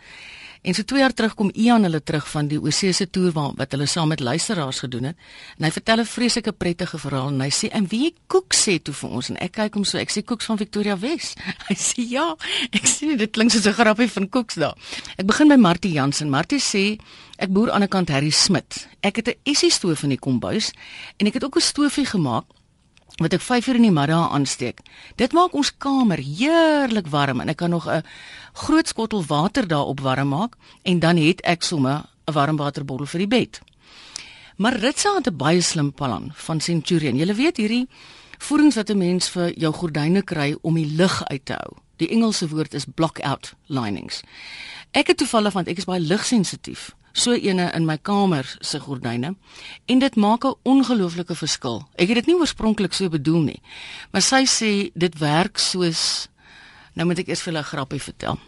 En 0.62 0.74
so 0.74 0.84
2 0.84 1.00
jaar 1.00 1.14
terug 1.16 1.34
kom 1.34 1.50
Ian 1.56 1.86
hulle 1.86 2.02
terug 2.04 2.26
van 2.28 2.48
die 2.50 2.58
Oseese 2.60 3.06
toer 3.10 3.32
waar 3.32 3.54
wat 3.56 3.72
hulle 3.72 3.86
saam 3.88 4.10
met 4.12 4.20
luisteraars 4.20 4.82
gedoen 4.84 5.04
het. 5.08 5.16
En 5.56 5.64
hy 5.64 5.70
vertel 5.72 6.00
'n 6.00 6.04
vreeslike 6.04 6.52
prettige 6.52 6.98
verhaal 6.98 7.28
en 7.28 7.40
hy 7.40 7.48
sê 7.48 7.72
en 7.72 7.86
wie 7.88 8.14
Koek 8.26 8.54
sê 8.54 8.82
toe 8.82 8.94
vir 8.94 9.10
ons 9.10 9.28
en 9.30 9.36
ek 9.36 9.52
kyk 9.52 9.74
hom 9.74 9.84
so 9.84 9.98
ek 9.98 10.10
sê 10.10 10.22
Koeks 10.24 10.44
van 10.44 10.58
Victoria 10.58 10.98
Wes. 10.98 11.34
Hy 11.68 11.74
sê 11.74 12.04
ja, 12.10 12.36
ek 12.76 12.86
sê 12.86 13.16
dit 13.16 13.30
klink 13.30 13.50
soos 13.50 13.66
'n 13.66 13.72
grappie 13.72 14.08
van 14.08 14.28
Koeks 14.28 14.54
daar. 14.54 14.76
Ek 15.16 15.26
begin 15.26 15.48
by 15.48 15.56
Martie 15.56 15.92
Jansen. 15.92 16.30
Martie 16.30 16.60
sê 16.60 17.00
ek 17.38 17.48
boer 17.48 17.70
aan 17.70 17.80
die 17.80 17.88
kant 17.88 18.08
Harry 18.08 18.30
Smit. 18.30 18.88
Ek 19.00 19.16
het 19.16 19.28
'n 19.28 19.40
essie 19.44 19.70
stoof 19.70 20.02
in 20.02 20.10
die 20.10 20.18
kombuis 20.18 20.72
en 21.16 21.26
ek 21.26 21.34
het 21.34 21.44
ook 21.44 21.56
'n 21.56 21.60
stoofie 21.60 22.06
gemaak 22.06 22.44
wat 23.20 23.34
ek 23.36 23.42
5 23.44 23.66
uur 23.68 23.78
in 23.78 23.88
die 23.88 23.92
middag 23.92 24.32
aansteek. 24.32 24.80
Dit 25.20 25.34
maak 25.36 25.52
ons 25.52 25.70
kamer 25.76 26.22
heerlik 26.24 27.10
warm 27.12 27.42
en 27.44 27.52
ek 27.52 27.60
kan 27.60 27.70
nog 27.70 27.86
'n 27.86 28.02
groot 28.52 28.88
skottel 28.88 29.24
water 29.24 29.68
daarop 29.68 30.00
warm 30.00 30.28
maak 30.28 30.56
en 30.82 30.98
dan 30.98 31.16
het 31.16 31.40
ek 31.44 31.62
sommer 31.62 32.08
'n 32.26 32.32
warmwaterbottel 32.32 33.06
vir 33.06 33.18
die 33.18 33.28
bed. 33.28 33.60
Maar 34.56 34.76
Ritsa 34.76 35.14
het 35.14 35.26
'n 35.26 35.36
baie 35.36 35.60
slim 35.60 35.92
plan 35.92 36.30
van 36.34 36.60
Centurion. 36.60 37.16
Jy 37.16 37.34
weet 37.34 37.56
hierdie 37.56 37.88
voerings 38.38 38.76
wat 38.76 38.90
'n 38.90 38.98
mens 38.98 39.28
vir 39.28 39.52
jou 39.58 39.72
gordyne 39.72 40.22
kry 40.22 40.56
om 40.62 40.74
die 40.74 40.96
lug 40.96 41.24
uit 41.24 41.44
te 41.44 41.52
hou. 41.52 41.76
Die 41.96 42.08
Engelse 42.08 42.48
woord 42.48 42.74
is 42.74 42.86
block-out 42.94 43.54
linings. 43.66 44.22
Ek 44.90 45.06
het 45.06 45.16
toevallig 45.16 45.54
want 45.54 45.68
ek 45.68 45.78
is 45.78 45.86
baie 45.86 46.02
ligsensitief. 46.02 46.90
So 47.12 47.34
ene 47.34 47.70
in 47.74 47.86
my 47.86 47.96
kamer 47.98 48.46
se 48.60 48.78
gordyne 48.78 49.34
en 49.86 49.98
dit 49.98 50.16
maak 50.16 50.44
'n 50.44 50.54
ongelooflike 50.62 51.34
verskil. 51.34 51.88
Ek 51.94 52.08
het 52.08 52.16
dit 52.16 52.26
nie 52.26 52.36
oorspronklik 52.36 52.92
so 52.92 53.08
bedoel 53.08 53.42
nie, 53.42 53.62
maar 54.12 54.22
sy 54.22 54.44
sê 54.46 54.90
dit 54.94 55.18
werk 55.18 55.58
soos 55.58 56.28
nou 56.94 57.06
moet 57.06 57.18
ek 57.18 57.28
eers 57.28 57.42
vir 57.42 57.52
hulle 57.52 57.64
'n 57.64 57.72
grappie 57.72 58.02
vertel. 58.02 58.38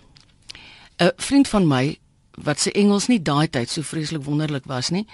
'n 0.98 1.11
Vriend 1.16 1.48
van 1.48 1.66
my 1.66 1.98
wat 2.38 2.61
se 2.61 2.72
Engels 2.72 3.07
nie 3.09 3.22
daai 3.22 3.48
tyd 3.48 3.70
so 3.70 3.83
vreeslik 3.83 4.24
wonderlik 4.24 4.64
was 4.64 4.90
nie, 4.90 5.07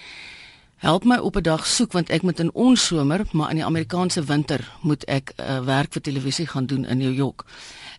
help 0.76 1.04
my 1.04 1.16
op 1.16 1.36
'n 1.36 1.42
dag 1.42 1.66
soek 1.66 1.92
want 1.92 2.10
ek 2.10 2.22
moet 2.22 2.40
in 2.40 2.52
ons 2.54 2.86
somer, 2.86 3.26
maar 3.32 3.50
in 3.50 3.56
die 3.56 3.64
Amerikaanse 3.64 4.24
winter 4.24 4.72
moet 4.82 5.04
ek 5.04 5.32
uh, 5.36 5.64
werk 5.64 5.92
vir 5.92 6.02
televisie 6.02 6.46
gaan 6.46 6.66
doen 6.66 6.84
in 6.84 6.98
New 6.98 7.14
York. 7.14 7.44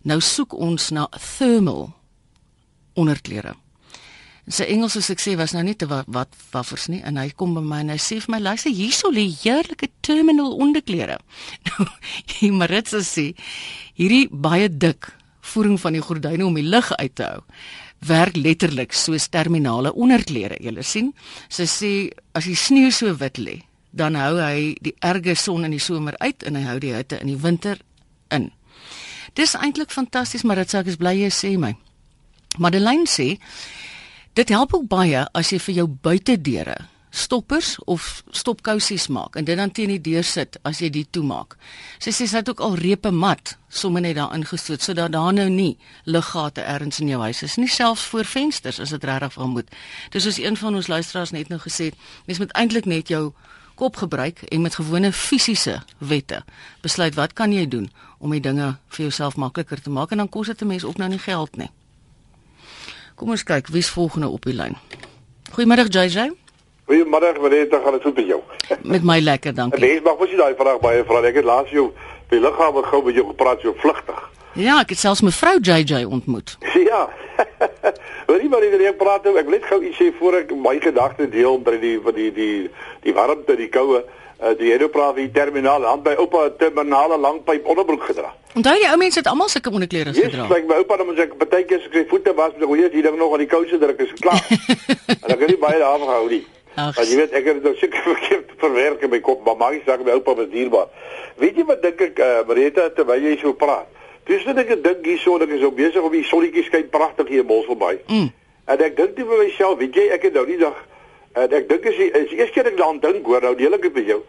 Nou 0.02 0.20
soek 0.20 0.52
ons 0.52 0.90
na 0.90 1.08
thermal 1.38 1.99
onderklere. 2.98 3.56
Sy 4.50 4.66
Engels 4.72 4.96
soos 4.96 5.10
ek 5.12 5.20
sê 5.22 5.36
was 5.38 5.52
nou 5.54 5.62
nie 5.62 5.76
te 5.78 5.86
wat, 5.86 6.08
wat 6.10 6.32
waffers 6.50 6.88
nie 6.90 7.02
en 7.06 7.20
hy 7.20 7.28
kom 7.38 7.52
by 7.54 7.62
my 7.62 7.82
en 7.84 7.92
hy 7.92 7.98
sê 8.02 8.18
vir 8.24 8.34
my 8.34 8.40
luister 8.42 8.72
hierso 8.74 9.12
lê 9.12 9.28
heerlike 9.28 9.90
terminal 10.06 10.56
onderklere. 10.58 11.20
Nou 11.70 11.86
die 12.32 12.50
Maritsa 12.50 13.04
sê 13.06 13.30
hierdie 13.98 14.26
baie 14.32 14.68
dik 14.72 15.12
voering 15.52 15.78
van 15.80 15.94
die 15.94 16.02
gordyne 16.02 16.46
om 16.46 16.56
die 16.58 16.66
lug 16.66 16.90
uit 16.98 17.14
te 17.14 17.28
hou 17.28 17.44
werk 18.06 18.36
letterlik 18.36 18.94
soos 18.96 19.28
terminale 19.28 19.92
onderklere. 19.92 20.56
Jy 20.60 20.82
sien, 20.82 21.12
sy 21.52 21.66
sê 21.68 21.90
as 22.32 22.48
die 22.48 22.56
sneeu 22.56 22.90
so 22.94 23.12
wit 23.20 23.38
lê, 23.38 23.58
dan 23.92 24.16
hou 24.16 24.38
hy 24.40 24.74
die 24.80 24.94
erge 25.04 25.36
son 25.36 25.66
in 25.68 25.74
die 25.76 25.82
somer 25.82 26.16
uit 26.20 26.46
en 26.46 26.56
hy 26.56 26.64
hou 26.64 26.78
die 26.80 26.94
hitte 26.94 27.20
in 27.20 27.32
die 27.32 27.40
winter 27.40 27.80
in. 28.32 28.50
Dis 29.36 29.54
eintlik 29.54 29.92
fantasties, 29.94 30.44
maar 30.44 30.62
dit 30.62 30.70
sê 30.70 30.80
ek 30.80 30.90
is 30.94 30.98
bly 31.00 31.14
jy 31.20 31.30
sê 31.34 31.54
my. 31.60 31.74
Madeleine 32.58 33.06
sê 33.06 33.38
dit 34.32 34.48
help 34.48 34.74
ook 34.74 34.88
baie 34.88 35.26
as 35.34 35.52
jy 35.52 35.58
vir 35.58 35.74
jou 35.74 35.86
buitedeure 35.86 36.78
stoppers 37.10 37.74
of 37.90 38.22
stopkousies 38.30 39.08
maak 39.10 39.36
en 39.36 39.44
dit 39.44 39.56
dan 39.58 39.70
teen 39.74 39.90
die 39.90 40.00
deur 40.00 40.24
sit 40.24 40.58
as 40.66 40.78
jy 40.82 40.90
dit 40.94 41.08
toemaak. 41.12 41.56
Sy 41.98 42.14
sê 42.14 42.26
sy 42.30 42.40
het 42.42 42.50
ook 42.50 42.62
al 42.62 42.76
repe 42.78 43.10
mat 43.10 43.56
sommer 43.68 44.02
net 44.02 44.16
daar 44.18 44.34
ingestoot 44.34 44.82
sodat 44.82 45.12
daar 45.14 45.34
nou 45.34 45.48
nie 45.50 45.76
luggate 46.04 46.62
ergens 46.62 47.00
in 47.02 47.10
jou 47.10 47.20
huis 47.22 47.42
is 47.42 47.56
nie, 47.58 47.68
selfs 47.68 48.06
voor 48.10 48.24
vensters 48.24 48.80
as 48.80 48.94
dit 48.94 49.04
regtig 49.04 49.34
van 49.34 49.54
moet. 49.54 49.70
Dis 50.14 50.26
soos 50.26 50.38
een 50.38 50.56
van 50.56 50.78
ons 50.78 50.90
luisteraars 50.90 51.34
net 51.34 51.50
nou 51.50 51.58
gesê 51.62 51.90
het, 51.90 51.98
mens 52.26 52.38
moet 52.38 52.54
eintlik 52.54 52.86
net 52.86 53.10
jou 53.10 53.32
kop 53.74 53.96
gebruik 53.96 54.42
en 54.52 54.62
met 54.62 54.74
gewone 54.78 55.12
fisiese 55.12 55.80
wette 55.98 56.42
besluit 56.82 57.14
wat 57.14 57.32
kan 57.32 57.52
jy 57.52 57.66
doen 57.66 57.90
om 58.18 58.30
die 58.30 58.42
dinge 58.44 58.76
vir 58.92 59.06
jouself 59.08 59.36
makliker 59.36 59.82
te 59.82 59.90
maak 59.90 60.12
en 60.12 60.22
dan 60.22 60.28
kos 60.28 60.52
dit 60.52 60.62
'n 60.62 60.66
mens 60.66 60.84
ook 60.84 60.98
nou 60.98 61.08
nie 61.08 61.18
geld 61.18 61.56
nie. 61.56 61.70
Kom 63.20 63.34
ons 63.34 63.42
kyk 63.44 63.66
wie's 63.68 63.90
volgende 63.92 64.30
op 64.32 64.46
die 64.48 64.54
lyn. 64.56 64.78
Goeiemiddag 65.52 65.90
JJ. 65.92 66.30
Goeiemiddag, 66.88 67.36
Marita, 67.42 67.80
gaan 67.84 67.92
dit 67.92 68.02
goed 68.02 68.14
met 68.16 68.26
jou? 68.26 68.38
Met 68.82 69.02
my 69.04 69.18
lekker, 69.20 69.52
dankie. 69.54 69.80
mens 69.80 70.00
mag 70.06 70.16
mos 70.18 70.30
nie 70.32 70.38
daai 70.38 70.54
vraag 70.56 70.78
baie 70.80 71.02
vra. 71.04 71.20
Ek 71.28 71.36
het 71.36 71.44
laas 71.44 71.68
jou 71.68 71.90
by 72.30 72.38
die 72.38 72.40
lughawe 72.40 72.82
gou 72.88 73.02
met 73.04 73.18
jou 73.20 73.26
gepraat 73.28 73.60
so 73.60 73.74
vlugtig. 73.82 74.22
Ja, 74.56 74.78
ek 74.80 74.94
het 74.94 75.02
selfs 75.02 75.20
mevrou 75.20 75.58
JJ 75.60 76.06
ontmoet. 76.08 76.56
Ja. 76.90 77.02
Hoor 78.26 78.40
jy 78.40 78.48
maar 78.52 78.64
ek 78.64 78.96
praat 78.98 79.28
nou, 79.28 79.36
ek 79.36 79.46
wil 79.48 79.58
net 79.58 79.68
gou 79.68 79.78
iets 79.84 80.00
sê 80.00 80.08
voor 80.16 80.38
ek 80.40 80.50
my 80.56 80.78
gedagtes 80.80 81.28
deel 81.32 81.60
by 81.60 81.76
die 81.80 81.94
van 82.00 82.16
die 82.16 82.30
die 82.32 82.54
die 83.04 83.14
warmte, 83.16 83.56
die 83.60 83.68
koue. 83.68 84.00
Uh, 84.40 84.54
die 84.56 84.72
ook 84.82 84.90
praat 84.94 85.18
die 85.20 85.28
terminaal 85.30 85.82
hand 85.84 86.02
by 86.02 86.14
oupa 86.16 86.46
terminale 86.56 87.18
langpyp 87.20 87.66
onderbroek 87.68 88.06
gedra. 88.08 88.30
Onthou 88.56 88.72
jy 88.80 88.86
ou 88.88 88.96
mense 88.96 89.18
het 89.20 89.26
almal 89.28 89.50
sulke 89.52 89.68
onderklere 89.70 90.14
Yes, 90.16 90.30
gedra. 90.30 90.46
like 90.48 90.64
my 90.66 90.78
oupa 90.80 90.96
dan 90.96 91.06
moet 91.10 91.18
ek 91.26 91.34
partykeer 91.36 91.76
as 91.82 91.84
ek 91.90 91.98
sy 91.98 92.04
voete 92.08 92.32
was, 92.38 92.54
dan 92.56 92.64
hoor 92.70 92.80
jy 92.80 92.88
die 92.94 93.02
ding 93.04 93.18
nog 93.20 93.34
aan 93.36 93.44
die 93.44 93.50
kouse 93.50 93.78
druk 93.78 94.00
is 94.00 94.14
klaar. 94.22 94.40
en 95.22 95.28
ek 95.34 95.44
het 95.44 95.52
nie 95.52 95.58
baie 95.60 95.78
daarvan 95.78 96.08
gehou 96.08 96.28
nie. 96.32 96.40
Ag. 96.80 96.96
Jy 97.04 97.16
weet 97.20 97.36
ek 97.36 97.44
het 97.50 97.60
dit 97.60 97.68
nou 97.68 97.74
seker 97.82 98.02
verkeerd 98.14 98.56
verwerk 98.64 99.04
in 99.04 99.12
my 99.12 99.20
kop, 99.20 99.44
maar 99.44 99.60
maak 99.60 99.76
nie 99.76 99.84
saak 99.84 100.04
my 100.08 100.16
oupa 100.16 100.34
was 100.40 100.48
dierbaar. 100.56 100.88
Weet 101.36 101.60
jy 101.60 101.64
wat 101.68 101.82
dink 101.84 102.00
ek 102.08 102.24
uh, 102.24 102.30
Marita 102.48 102.88
terwyl 102.96 103.28
jy 103.28 103.36
so 103.42 103.52
praat? 103.52 103.92
Dis 104.24 104.44
net 104.48 104.64
ek 104.64 104.76
dink 104.82 105.04
hierso 105.04 105.36
dat 105.36 105.52
ek 105.52 105.60
so 105.60 105.70
besig 105.76 106.00
om 106.00 106.12
die 106.16 106.24
sonnetjie 106.24 106.64
skyn 106.64 106.88
pragtig 106.88 107.28
hier 107.28 107.44
in 107.44 107.50
Bosvallei. 107.52 107.98
Mm. 108.08 108.30
En 108.72 108.84
ek 108.88 108.96
dink 108.96 109.16
toe 109.20 109.28
vir 109.28 109.44
myself, 109.44 109.76
weet 109.84 110.00
jy, 110.00 110.08
ek 110.16 110.30
het 110.30 110.36
nou 110.40 110.46
die 110.48 110.58
dag 110.64 110.76
en 111.32 111.56
ek 111.60 111.68
dink 111.68 111.84
is 111.84 111.96
die, 111.96 112.10
is 112.10 112.28
die 112.28 112.38
eerste 112.38 112.54
keer 112.54 112.70
ek 112.72 112.78
daaraan 112.78 113.00
dink 113.00 113.26
hoor, 113.26 113.42
nou 113.42 113.54
deel 113.58 113.74
ek 113.74 113.82
dit 113.82 113.94
met 113.94 114.06
jou. 114.06 114.20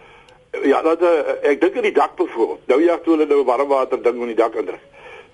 Ja, 0.67 0.81
dat 0.81 1.01
uh, 1.01 1.37
ek 1.47 1.61
dink 1.61 1.77
aan 1.77 1.87
die 1.87 1.95
dak 1.95 2.15
byvoorbeeld. 2.19 2.67
Nou 2.67 2.81
ja, 2.83 2.97
toe 2.97 3.15
hulle 3.15 3.25
nou 3.25 3.43
warmwater 3.47 4.01
ding 4.03 4.19
op 4.19 4.27
die 4.27 4.35
dak 4.35 4.55
indruk. 4.59 4.83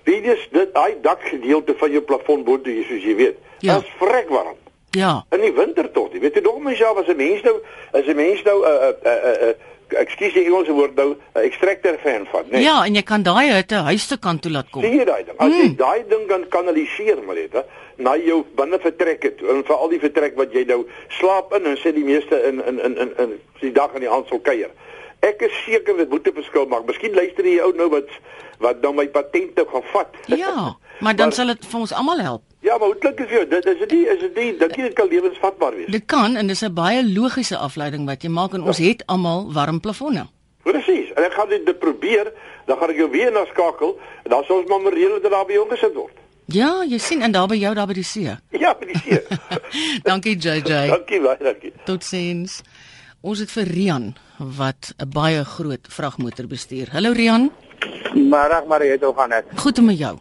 Weet 0.08 0.24
jy, 0.24 0.36
dit 0.52 0.74
daai 0.74 1.00
dakgedeelte 1.02 1.74
van 1.78 1.90
jou 1.92 2.02
plafon 2.02 2.44
bo 2.46 2.60
toe, 2.60 2.76
soos 2.88 3.04
jy 3.04 3.16
weet. 3.18 3.40
Ja. 3.60 3.80
Dit 3.80 3.88
is 3.88 3.96
vrek 3.98 4.30
warm. 4.32 4.56
Ja. 4.96 5.24
In 5.34 5.42
die 5.44 5.52
winter 5.52 5.90
tog, 5.92 6.14
jy 6.14 6.22
weet 6.22 6.38
jy 6.38 6.44
nog 6.46 6.62
mens 6.64 6.78
ja, 6.78 6.92
as 6.96 7.08
'n 7.08 7.16
mens 7.16 7.42
nou 7.42 7.56
as 7.92 8.06
'n 8.06 8.16
mens 8.16 8.42
nou 8.42 8.58
'n 8.62 8.70
uh, 8.70 8.88
'n 8.88 8.94
uh, 9.04 9.12
'n 9.12 9.42
uh, 9.42 9.48
uh, 9.48 10.00
ekskuus 10.00 10.32
die 10.32 10.44
Engelse 10.44 10.72
woord 10.72 10.94
nou 10.96 11.16
'n 11.34 11.44
extractor 11.44 11.98
fan 12.02 12.26
van, 12.30 12.44
né? 12.48 12.56
Nee. 12.56 12.62
Ja, 12.62 12.84
en 12.84 12.94
jy 12.94 13.02
kan 13.02 13.22
daai 13.22 13.52
hitte 13.52 13.74
huis 13.74 14.06
toe 14.06 14.18
kant 14.18 14.42
toe 14.42 14.52
laat 14.52 14.70
kom. 14.70 14.82
Sien 14.82 14.96
jy 14.96 15.04
daai 15.04 15.24
ding? 15.24 15.38
As 15.38 15.52
jy 15.52 15.74
daai 15.76 16.04
ding 16.08 16.26
kan 16.28 16.48
kanaliseer, 16.48 17.22
maar 17.22 17.34
dit, 17.34 17.52
na 17.98 18.14
jou 18.16 18.42
binne 18.58 18.78
vertrekke 18.78 19.34
toe 19.38 19.48
en 19.52 19.64
veral 19.66 19.90
die 19.92 20.00
vertrek 20.02 20.36
wat 20.38 20.52
jy 20.54 20.64
nou 20.68 20.84
slaap 21.18 21.52
in 21.58 21.66
en 21.66 21.78
sê 21.82 21.92
die 21.94 22.06
meeste 22.06 22.38
in 22.48 22.62
in 22.64 22.78
in 22.78 22.98
in 23.04 23.14
in 23.24 23.32
die 23.60 23.72
dag 23.74 23.94
en 23.94 24.04
die 24.04 24.10
aand 24.10 24.30
sal 24.30 24.40
kuier. 24.40 24.70
Ek 25.26 25.42
is 25.42 25.54
seker 25.64 25.96
dit 25.98 26.10
moet 26.10 26.26
'n 26.28 26.34
verskil 26.34 26.66
maak. 26.66 26.86
Miskien 26.86 27.14
luister 27.14 27.44
jy 27.44 27.58
ou 27.60 27.72
nou 27.74 27.88
wat 27.90 28.08
wat 28.58 28.82
nou 28.82 28.92
my 28.94 29.08
patente 29.08 29.66
gaan 29.72 29.82
vat. 29.92 30.14
Ja, 30.44 30.76
maar 31.00 31.16
dan 31.16 31.32
sal 31.32 31.46
dit 31.46 31.66
vir 31.66 31.80
ons 31.80 31.92
almal 31.92 32.18
help. 32.18 32.42
Ja, 32.60 32.78
maar 32.78 32.88
hoe 32.88 32.98
klink 32.98 33.16
dit 33.16 33.28
vir 33.28 33.36
jou? 33.38 33.46
Dit 33.48 33.66
is 33.66 33.78
dit 33.78 33.90
nie 33.90 34.06
is 34.06 34.20
dit 34.20 34.34
nie 34.34 34.56
dink 34.58 34.76
jy 34.76 34.82
dit 34.82 34.94
kan 34.94 35.08
lewensvatbaar 35.08 35.74
wees? 35.74 35.90
Dit 35.90 36.06
kan 36.06 36.36
en 36.36 36.46
dis 36.46 36.62
'n 36.62 36.74
baie 36.74 37.02
logiese 37.02 37.56
afleiding 37.56 38.06
wat 38.06 38.22
jy 38.22 38.30
maak 38.30 38.54
en 38.54 38.62
ons 38.62 38.78
het 38.78 39.02
almal 39.06 39.52
warm 39.52 39.80
plafonne. 39.80 40.26
Presies. 40.62 41.12
En 41.16 41.24
ek 41.24 41.32
gaan 41.32 41.48
dit 41.48 41.78
probeer, 41.78 42.32
dan 42.66 42.78
gaan 42.78 42.90
ek 42.90 42.96
jou 42.96 43.10
weer 43.10 43.32
na 43.32 43.44
skakel 43.46 43.98
en 44.24 44.30
dan 44.30 44.44
sal 44.44 44.58
ons 44.58 44.68
maar 44.68 44.92
reël 44.92 45.20
dat 45.20 45.30
daar 45.30 45.46
by 45.46 45.52
jou 45.52 45.68
gesit 45.68 45.94
word. 45.94 46.14
Ja, 46.48 46.82
jy 46.88 46.96
sien 46.98 47.20
en 47.22 47.32
daar 47.34 47.48
by 47.50 47.58
jou 47.60 47.74
daar 47.76 47.86
by 47.90 47.94
die 47.98 48.04
see. 48.06 48.32
Ja, 48.62 48.70
by 48.78 48.86
die 48.88 49.00
see. 49.04 49.18
Dankie 50.08 50.36
JJ. 50.36 50.86
dankie 50.94 51.20
baie, 51.20 51.36
dankie. 51.44 51.72
Totsiens. 51.84 52.62
Ons 53.20 53.42
het 53.42 53.50
vir 53.52 53.68
Rian 53.68 54.06
wat 54.38 54.94
'n 54.96 55.10
baie 55.12 55.42
groot 55.44 55.88
vragmotor 55.90 56.46
bestuur. 56.46 56.88
Hallo 56.94 57.12
Rian, 57.12 57.50
Middag 58.14 58.64
Mariette, 58.66 59.04
hoe 59.06 59.14
gaan 59.14 59.30
dit? 59.30 59.44
goed 59.60 59.80
met 59.82 59.98
jou. 59.98 60.16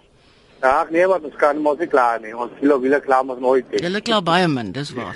Ag 0.60 0.90
nee, 0.90 1.06
wat 1.08 1.24
ons 1.24 1.36
kan 1.38 1.58
mos 1.62 1.78
nie 1.78 1.88
klaar 1.88 2.20
nie. 2.20 2.34
Ons 2.36 2.52
wil 2.60 2.80
wiele 2.82 3.00
klaar 3.00 3.24
mos 3.26 3.40
nooit 3.40 3.70
nie. 3.72 3.80
Julle 3.80 4.02
kla 4.02 4.22
baie 4.22 4.48
min, 4.48 4.72
dis 4.72 4.92
waar. 4.94 5.16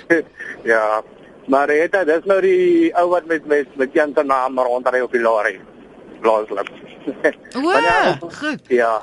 ja. 0.64 1.02
Mariette, 1.46 2.04
dis 2.06 2.24
nou 2.24 2.40
die 2.40 2.92
ou 2.94 3.08
wat 3.10 3.26
met 3.26 3.44
met 3.46 3.76
met 3.76 3.92
Jan 3.92 4.12
se 4.14 4.22
naam 4.22 4.58
rondry 4.58 5.00
op 5.00 5.12
die 5.12 5.20
lorry. 5.20 5.60
Blaaslip. 6.20 6.70
O, 7.58 7.70
ja, 7.72 8.18
goed. 8.40 8.62
Ja. 8.68 9.02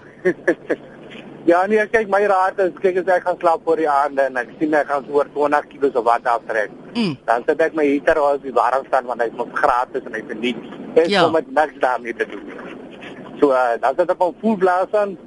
Ja, 1.50 1.60
nee, 1.72 1.86
kyk 1.94 2.10
my 2.14 2.22
raad 2.30 2.60
is 2.66 2.76
kyk 2.84 2.98
as 3.02 3.08
ek 3.16 3.24
gaan 3.28 3.38
slaap 3.42 3.62
voor 3.66 3.80
die 3.82 3.90
aande 3.90 4.22
en 4.30 4.38
ek 4.42 4.50
sien 4.60 4.74
ek 4.78 4.88
gaan 4.92 5.06
oor 5.16 5.28
20 5.36 5.68
kg 5.72 5.96
of 6.02 6.06
wat 6.08 6.26
aftrek. 6.34 6.72
Mm. 6.94 7.16
Dan 7.30 7.44
sit 7.48 7.62
ek 7.66 7.74
my 7.80 7.86
heater 7.88 8.20
op 8.22 8.44
die 8.46 8.54
warm 8.54 8.86
staan 8.90 9.06
want 9.10 9.22
hy's 9.26 9.36
mos 9.40 9.52
gratis 9.62 10.06
en 10.10 10.14
hy 10.18 10.24
verniet. 10.32 10.60
Ek 10.96 11.08
Ja. 11.14 11.24
kom 11.24 11.32
met 11.38 11.50
niks 11.60 11.80
daarmee 11.86 12.14
te 12.16 12.26
doen. 12.26 12.46
So 13.40 13.52
uh, 13.52 13.78
dan 13.82 13.96
sit 13.98 14.10
ek 14.14 14.22
op 14.28 14.36
full 14.42 14.58
blast 14.58 14.96
aan. 14.96 15.18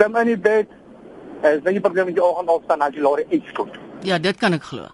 Kom 0.00 0.16
in 0.16 0.26
die 0.32 0.38
bed. 0.48 0.66
As 1.42 1.58
jy 1.66 1.80
probleem 1.80 2.06
met 2.06 2.16
jou 2.16 2.26
oggend 2.30 2.48
opstaan 2.48 2.82
as 2.86 2.94
jy 2.94 3.02
lorry 3.02 3.26
uitskoot. 3.30 3.76
Ja, 4.06 4.18
dit 4.18 4.36
kan 4.38 4.52
ek 4.54 4.62
glo. 4.62 4.88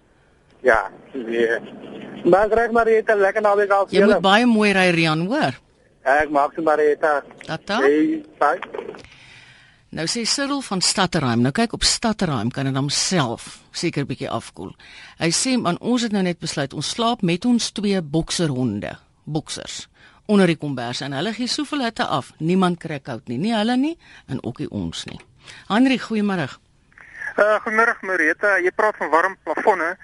Ja, 0.65 0.89
nee. 1.13 1.59
Maar 2.25 2.49
reg 2.51 2.71
maar 2.75 2.89
jy 2.89 2.95
het 2.99 3.09
'n 3.15 3.21
lekker 3.21 3.41
naweek 3.41 3.71
af. 3.71 3.91
Jy 3.91 4.03
moet 4.03 4.21
baie 4.21 4.45
mooi 4.45 4.71
ry 4.73 4.89
Rian, 4.91 5.25
hoor. 5.27 5.53
Ek 6.03 6.29
maak 6.29 6.53
se 6.53 6.61
maar 6.61 6.77
dit. 6.77 6.99
Tata. 7.45 7.79
Hey, 7.81 8.23
bye. 8.39 8.59
Nou 9.89 10.05
sê 10.05 10.21
Cyril 10.29 10.61
van 10.61 10.81
Stadterheim. 10.85 11.41
Nou 11.41 11.51
kyk 11.51 11.73
op 11.73 11.83
Stadterheim 11.83 12.51
kan 12.53 12.67
dit 12.69 12.75
homself 12.77 13.55
seker 13.73 14.05
bietjie 14.05 14.29
afkoel. 14.29 14.75
Hy 15.17 15.31
sê 15.33 15.55
man 15.57 15.79
ons 15.81 16.05
het 16.05 16.13
nou 16.13 16.21
net 16.21 16.37
besluit 16.37 16.75
ons 16.77 16.91
slaap 16.93 17.23
met 17.25 17.45
ons 17.49 17.71
twee 17.73 18.01
bokserhonde, 18.01 18.93
boksers 19.25 19.87
onder 20.29 20.45
die 20.45 20.59
kombers 20.61 21.01
en 21.01 21.15
hulle 21.17 21.33
gee 21.33 21.49
soveel 21.49 21.87
hitte 21.87 22.05
af. 22.05 22.29
Niemand 22.37 22.77
kry 22.83 22.99
koud 23.01 23.25
nie, 23.31 23.39
nie 23.41 23.55
hulle 23.55 23.79
nie 23.81 23.95
en 24.29 24.43
ook 24.45 24.61
nie 24.61 24.69
ons 24.69 25.07
nie. 25.09 25.17
Henry, 25.71 25.97
goeiemôre. 25.97 26.45
Uh 27.33 27.57
goeiemôre 27.65 27.97
Marita, 28.05 28.59
jy 28.61 28.69
praat 28.77 29.01
van 29.01 29.09
warm 29.09 29.37
plafonne. 29.41 29.95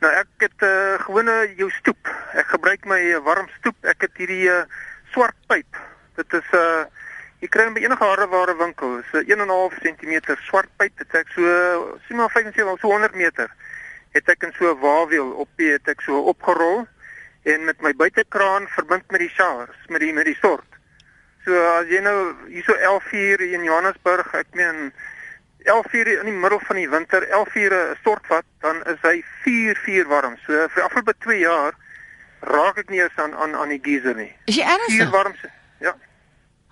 Nou 0.00 0.12
ek 0.22 0.48
het 0.48 0.56
'n 0.62 0.72
uh, 0.72 1.04
gewone 1.04 1.36
jou 1.60 1.70
stoep. 1.70 2.00
Ek 2.32 2.48
gebruik 2.56 2.88
my 2.88 3.20
warm 3.28 3.48
stoep. 3.60 3.76
Ek 3.84 4.00
het 4.08 4.16
hierdie 4.16 4.48
uh, 4.48 4.64
swart 5.12 5.36
pyp. 5.52 5.68
Dit 6.16 6.32
is 6.32 6.48
'n 6.52 6.56
uh, 6.56 7.03
jy 7.44 7.50
kry 7.52 7.66
hom 7.68 7.74
by 7.76 7.82
enige 7.84 8.06
hardeware 8.08 8.56
winkel. 8.56 9.02
'n 9.12 9.24
1.5 9.28 9.76
cm 9.84 10.36
swart 10.48 10.70
pyp. 10.80 10.96
Dit 10.96 11.12
het 11.12 11.26
ek 11.26 11.32
so 11.36 11.98
sien 12.06 12.16
maar 12.16 12.32
75 12.32 12.80
so 12.80 12.88
100 12.88 13.14
meter. 13.14 13.50
Het 14.16 14.28
ek 14.28 14.42
in 14.48 14.52
so 14.56 14.72
'n 14.72 14.80
waawiel 14.80 15.30
op 15.44 15.48
het 15.56 15.88
ek 15.88 16.00
so 16.00 16.24
opgerol 16.32 16.86
en 17.44 17.64
met 17.64 17.80
my 17.82 17.92
buitekraan 17.92 18.68
verbind 18.68 19.10
met 19.10 19.20
die 19.20 19.28
showers, 19.28 19.76
met 19.88 20.00
die 20.00 20.12
met 20.12 20.24
die 20.24 20.38
sort. 20.40 20.70
So 21.44 21.52
as 21.52 21.86
jy 21.88 22.00
nou 22.00 22.32
hierso 22.48 22.72
11 22.72 23.12
uur 23.12 23.40
in 23.40 23.62
Johannesburg, 23.62 24.32
ek 24.34 24.48
meen 24.52 24.92
11 25.64 25.92
uur 25.92 26.08
in 26.20 26.24
die 26.24 26.40
middel 26.40 26.60
van 26.64 26.76
die 26.76 26.88
winter, 26.88 27.28
11 27.28 27.54
uur 27.54 27.72
'n 27.72 27.96
stortvat, 28.00 28.44
dan 28.60 28.80
is 28.86 29.00
hy 29.02 29.22
4 29.42 29.76
4 29.76 30.08
warm. 30.08 30.36
So 30.46 30.52
vir 30.52 30.80
die 30.80 30.82
afgelope 30.88 31.14
2 31.18 31.38
jaar 31.38 31.72
raak 32.40 32.78
ek 32.78 32.88
nie 32.88 33.02
eens 33.02 33.16
aan 33.16 33.34
aan 33.34 33.54
aan 33.54 33.68
die 33.68 33.80
geyser 33.82 34.16
nie. 34.16 34.32
Is 34.44 34.56
jy 34.56 34.64
ernstig? 34.64 34.96
4 34.96 35.10
warm. 35.10 35.34
Ja. 35.80 35.94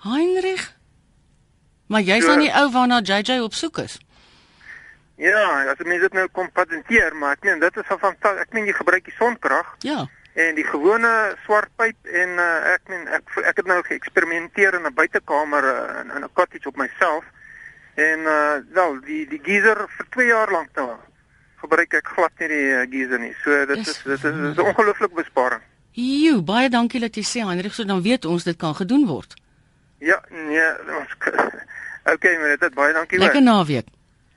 Heinrich. 0.03 0.73
Maar 1.87 2.01
jy's 2.03 2.23
So- 2.25 2.29
dan 2.31 2.39
die 2.39 2.53
ou 2.55 2.71
waarna 2.73 3.01
JJ 3.01 3.41
op 3.41 3.55
soek 3.55 3.79
is. 3.79 3.99
Ja, 5.17 5.65
as 5.71 5.79
mense 5.85 6.01
dit 6.09 6.13
nou 6.13 6.29
kom 6.33 6.49
patenteer, 6.53 7.15
maar 7.17 7.33
ek 7.37 7.45
meen 7.45 7.61
dit 7.61 7.77
is 7.77 7.85
van. 8.01 8.17
Ek 8.41 8.53
meen 8.53 8.65
jy 8.67 8.73
gebruik 8.73 9.05
die 9.05 9.15
sonkrag 9.19 9.75
Ja. 9.87 10.09
en 10.35 10.55
die 10.55 10.65
gewone 10.65 11.37
swart 11.45 11.69
pyp 11.77 11.97
en 12.09 12.29
uh, 12.41 12.73
ek 12.75 12.89
meen 12.89 13.07
ek 13.09 13.23
ek 13.45 13.57
het 13.61 13.67
nou 13.67 13.83
geëksperimenteer 13.83 14.75
in 14.75 14.87
'n 14.89 14.95
buitekamer 14.95 15.65
uh, 15.65 16.01
in, 16.01 16.11
in 16.17 16.25
'n 16.25 16.33
cottage 16.33 16.69
op 16.69 16.77
myself 16.77 17.25
en 17.95 18.19
uh, 18.21 18.57
wel 18.73 19.01
die 19.05 19.27
die 19.29 19.41
geyser 19.45 19.85
vir 19.89 20.07
2 20.11 20.27
jaar 20.27 20.51
lank 20.51 20.69
nou 20.75 20.97
gebruik 21.61 21.93
ek 21.95 22.07
glad 22.17 22.33
nie 22.39 22.49
die 22.49 22.71
uh, 22.73 22.87
geyser 22.91 23.19
nie. 23.21 23.35
So 23.45 23.67
dit 23.67 23.77
Is- 23.77 23.89
is 23.89 24.03
dit 24.03 24.13
is, 24.15 24.21
dit 24.23 24.35
is 24.35 24.57
'n 24.57 24.61
ongelooflike 24.61 25.15
besparing. 25.15 25.61
Jo, 25.93 26.43
baie 26.43 26.69
dankie 26.71 27.01
dat 27.01 27.15
jy 27.15 27.23
sê 27.23 27.45
Heinrich, 27.47 27.75
so 27.75 27.85
dan 27.85 28.03
weet 28.03 28.25
ons 28.25 28.45
dit 28.45 28.57
kan 28.57 28.75
gedoen 28.75 29.07
word. 29.07 29.35
Ja, 30.03 30.19
nee, 30.31 30.69
ons 30.99 31.15
Okay, 32.15 32.35
maar 32.41 32.57
dit 32.59 32.75
baie 32.75 32.93
dankie 32.93 33.19
Lekker 33.19 33.39
hoor. 33.39 33.47
naweek. 33.47 33.87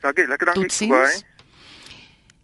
Dankie, 0.05 0.27
lekker 0.29 0.45
dankie. 0.51 0.67
Totsiens. 0.67 0.91
Bye. 1.23 1.93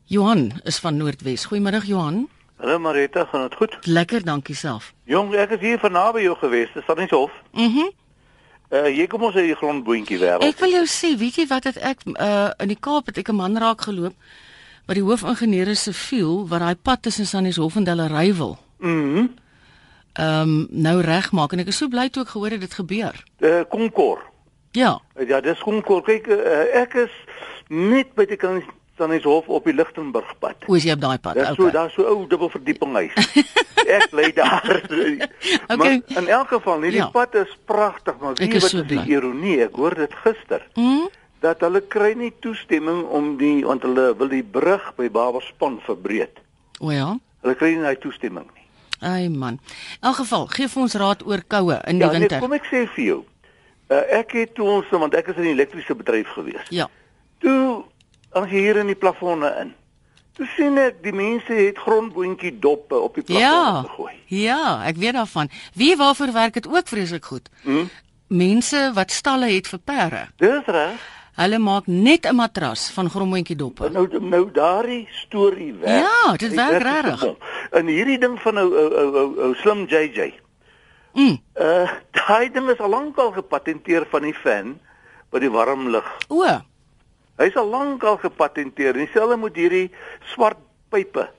Johan 0.09 0.47
is 0.65 0.79
van 0.81 0.97
Noordwes. 0.97 1.45
Goeiemôre 1.45 1.83
Johan. 1.85 2.25
Hallo 2.61 2.79
Marita, 2.79 3.25
gaan 3.25 3.47
dit 3.49 3.55
goed? 3.57 3.77
Lekker, 3.85 4.23
dankie 4.25 4.55
self. 4.55 4.93
Jong, 5.09 5.33
ek 5.33 5.55
is 5.57 5.61
hier 5.63 5.79
van 5.81 5.93
naby 5.95 6.21
jou 6.25 6.35
gewees, 6.37 6.69
dis 6.73 6.85
dan 6.85 6.97
nie 7.01 7.07
hof. 7.09 7.31
Mhm. 7.53 7.89
Uh 8.71 8.87
jy 8.87 9.07
kom 9.11 9.23
ons 9.27 9.35
uit 9.35 9.49
die 9.49 9.55
grondboontjie 9.59 10.17
wêreld. 10.21 10.45
Ek 10.47 10.59
wil 10.63 10.71
jou 10.77 10.85
sê, 10.87 11.09
weet 11.19 11.35
jy 11.41 11.45
wat 11.49 11.65
het 11.67 11.77
ek 11.77 12.05
uh 12.13 12.51
in 12.63 12.69
die 12.71 12.77
Kaap 12.79 13.09
het 13.11 13.17
ek 13.17 13.29
'n 13.29 13.35
man 13.35 13.57
raak 13.57 13.81
geloop 13.81 14.13
wat 14.87 14.95
die 14.95 15.03
hoofingenieur 15.03 15.67
is 15.67 15.83
siviel 15.83 16.47
wat 16.47 16.59
daai 16.59 16.75
pad 16.75 17.01
tussen 17.01 17.25
Sannieshof 17.25 17.75
en 17.75 17.83
Delary 17.83 18.33
wil. 18.35 18.57
Mhm. 18.79 19.27
Ehm 20.13 20.41
um, 20.41 20.67
nou 20.69 20.99
regmaak 21.01 21.53
en 21.53 21.59
ek 21.63 21.67
is 21.71 21.77
so 21.77 21.87
bly 21.87 22.09
toe 22.09 22.23
ek 22.23 22.33
gehoor 22.35 22.51
het 22.51 22.59
dit 22.59 22.73
gebeur. 22.73 23.23
Uh 23.39 23.61
Konkor. 23.69 24.25
Ja. 24.71 24.99
Ja, 25.27 25.41
dis 25.41 25.59
Konkor. 25.59 26.03
Kyk, 26.03 26.27
uh, 26.27 26.81
ek 26.81 26.93
is 26.93 27.11
net 27.69 28.13
by 28.15 28.25
die 28.25 28.37
kant 28.37 28.63
dan 29.01 29.13
is 29.13 29.23
hof 29.25 29.47
op 29.49 29.65
die 29.65 29.73
Lichtenburgpad. 29.73 30.67
Hoe 30.67 30.77
is 30.77 30.83
jy 30.85 30.93
op 30.93 30.99
daai 31.01 31.17
pad? 31.17 31.35
Daar's 31.35 31.55
so 31.57 31.71
daar's 31.73 31.93
so 31.93 32.03
ou 32.05 32.27
dubbelverdieping 32.29 32.93
huis. 32.93 33.15
ek 33.97 34.09
bly 34.11 34.27
daar. 34.37 34.67
Okay. 34.91 35.77
Maar 35.77 35.95
in 36.21 36.27
elk 36.27 36.47
geval, 36.53 36.79
nee, 36.83 36.91
die 36.91 36.99
Ja. 37.01 37.07
pad 37.09 37.33
is 37.35 37.57
pragtig, 37.65 38.19
maar 38.19 38.33
weet 38.37 38.61
wat 38.61 38.69
so 38.69 38.83
is 38.83 38.87
die 38.91 39.01
ironie? 39.09 39.57
Ek 39.63 39.75
hoor 39.75 39.95
dit 39.95 40.13
gister. 40.23 40.67
Mhm. 40.75 41.07
dat 41.41 41.63
hulle 41.65 41.81
kry 41.89 42.11
nie 42.13 42.29
toestemming 42.39 43.05
om 43.09 43.31
die 43.39 43.63
want 43.65 43.81
hulle 43.81 44.11
wil 44.17 44.29
die 44.29 44.43
brug 44.45 44.91
by 44.97 45.07
Babelspan 45.09 45.79
verbreek. 45.87 46.37
O 46.79 46.91
ja. 46.93 47.15
Hulle 47.41 47.55
kry 47.57 47.71
nie 47.73 47.81
daai 47.81 47.97
toestemming 47.97 48.45
nie. 48.53 48.60
Ai 49.01 49.29
man. 49.29 49.59
In 49.99 50.07
elk 50.09 50.15
geval, 50.21 50.45
gee 50.53 50.67
vir 50.69 50.81
ons 50.81 50.95
raad 51.01 51.25
oor 51.25 51.41
koue 51.47 51.77
in 51.89 51.97
die 52.01 52.05
ja, 52.05 52.11
winter. 52.13 52.37
Nee, 52.37 52.45
kom 52.45 52.53
ek 52.53 52.67
sê 52.69 52.85
vir 52.95 53.03
jou. 53.05 53.19
Uh, 53.91 54.01
ek 54.21 54.35
het 54.37 54.53
toe 54.55 54.67
ons 54.77 54.89
want 54.93 55.15
ek 55.17 55.33
is 55.33 55.39
in 55.41 55.49
die 55.49 55.55
elektriese 55.55 55.95
bedryf 55.97 56.29
gewees. 56.37 56.69
Ja. 56.69 56.85
Toe 57.43 57.83
as 58.37 58.51
jy 58.53 58.61
hier 58.67 58.79
in 58.83 58.91
die 58.91 58.95
plafonne 58.99 59.49
in. 59.63 59.73
Toe 60.37 60.47
sien 60.55 60.77
ek 60.79 61.01
die 61.03 61.11
mense 61.15 61.51
het 61.57 61.81
grondboontjie 61.81 62.53
doppe 62.63 62.95
op 62.95 63.17
die 63.17 63.25
plafon 63.25 63.41
Ja. 63.41 63.81
gegooi. 63.89 64.13
Ja, 64.31 64.61
ek 64.87 65.01
weet 65.01 65.17
daarvan. 65.17 65.49
Wie 65.73 65.95
waarvoor 65.97 66.31
werk 66.31 66.53
dit 66.53 66.67
ook 66.67 66.87
vreeslik 66.87 67.25
goed? 67.25 67.49
Hm? 67.63 67.89
Mense 68.27 68.91
wat 68.93 69.11
stalle 69.11 69.49
het 69.51 69.67
vir 69.67 69.79
perde. 69.79 70.27
Dis 70.37 70.65
reg. 70.65 71.01
Hulle 71.35 71.57
maak 71.59 71.87
net 71.87 72.25
'n 72.25 72.35
matras 72.35 72.91
van 72.91 73.09
grommetjie 73.09 73.55
doppe. 73.55 73.89
Nou 73.89 74.07
nou 74.19 74.51
daardie 74.51 75.07
storie 75.11 75.73
werk. 75.73 76.03
Ja, 76.05 76.35
dit 76.37 76.53
werk 76.53 76.81
regtig. 76.83 77.35
En 77.71 77.87
hierdie 77.87 78.17
ding 78.19 78.39
van 78.41 78.57
ou 78.57 78.73
ou 78.73 78.89
ou 78.93 79.15
ou, 79.17 79.39
ou 79.41 79.53
slim 79.55 79.85
JJ. 79.87 80.33
Mm. 81.13 81.37
Uh 81.55 81.89
daai 82.11 82.49
ding 82.51 82.69
is 82.69 82.79
al 82.79 82.89
lankal 82.89 83.31
gepatenteer 83.31 84.05
van 84.11 84.21
die 84.21 84.33
fan 84.33 84.79
by 85.31 85.39
die 85.39 85.49
warm 85.51 85.87
lug. 85.89 86.05
O, 86.29 86.43
Hy's 87.37 87.55
al 87.55 87.67
lankal 87.67 88.17
gepatenteer. 88.17 88.93
En 88.93 89.05
Dieselfde 89.05 89.37
met 89.37 89.55
hierdie 89.55 89.91
swart 90.33 90.57
pype. 90.89 91.29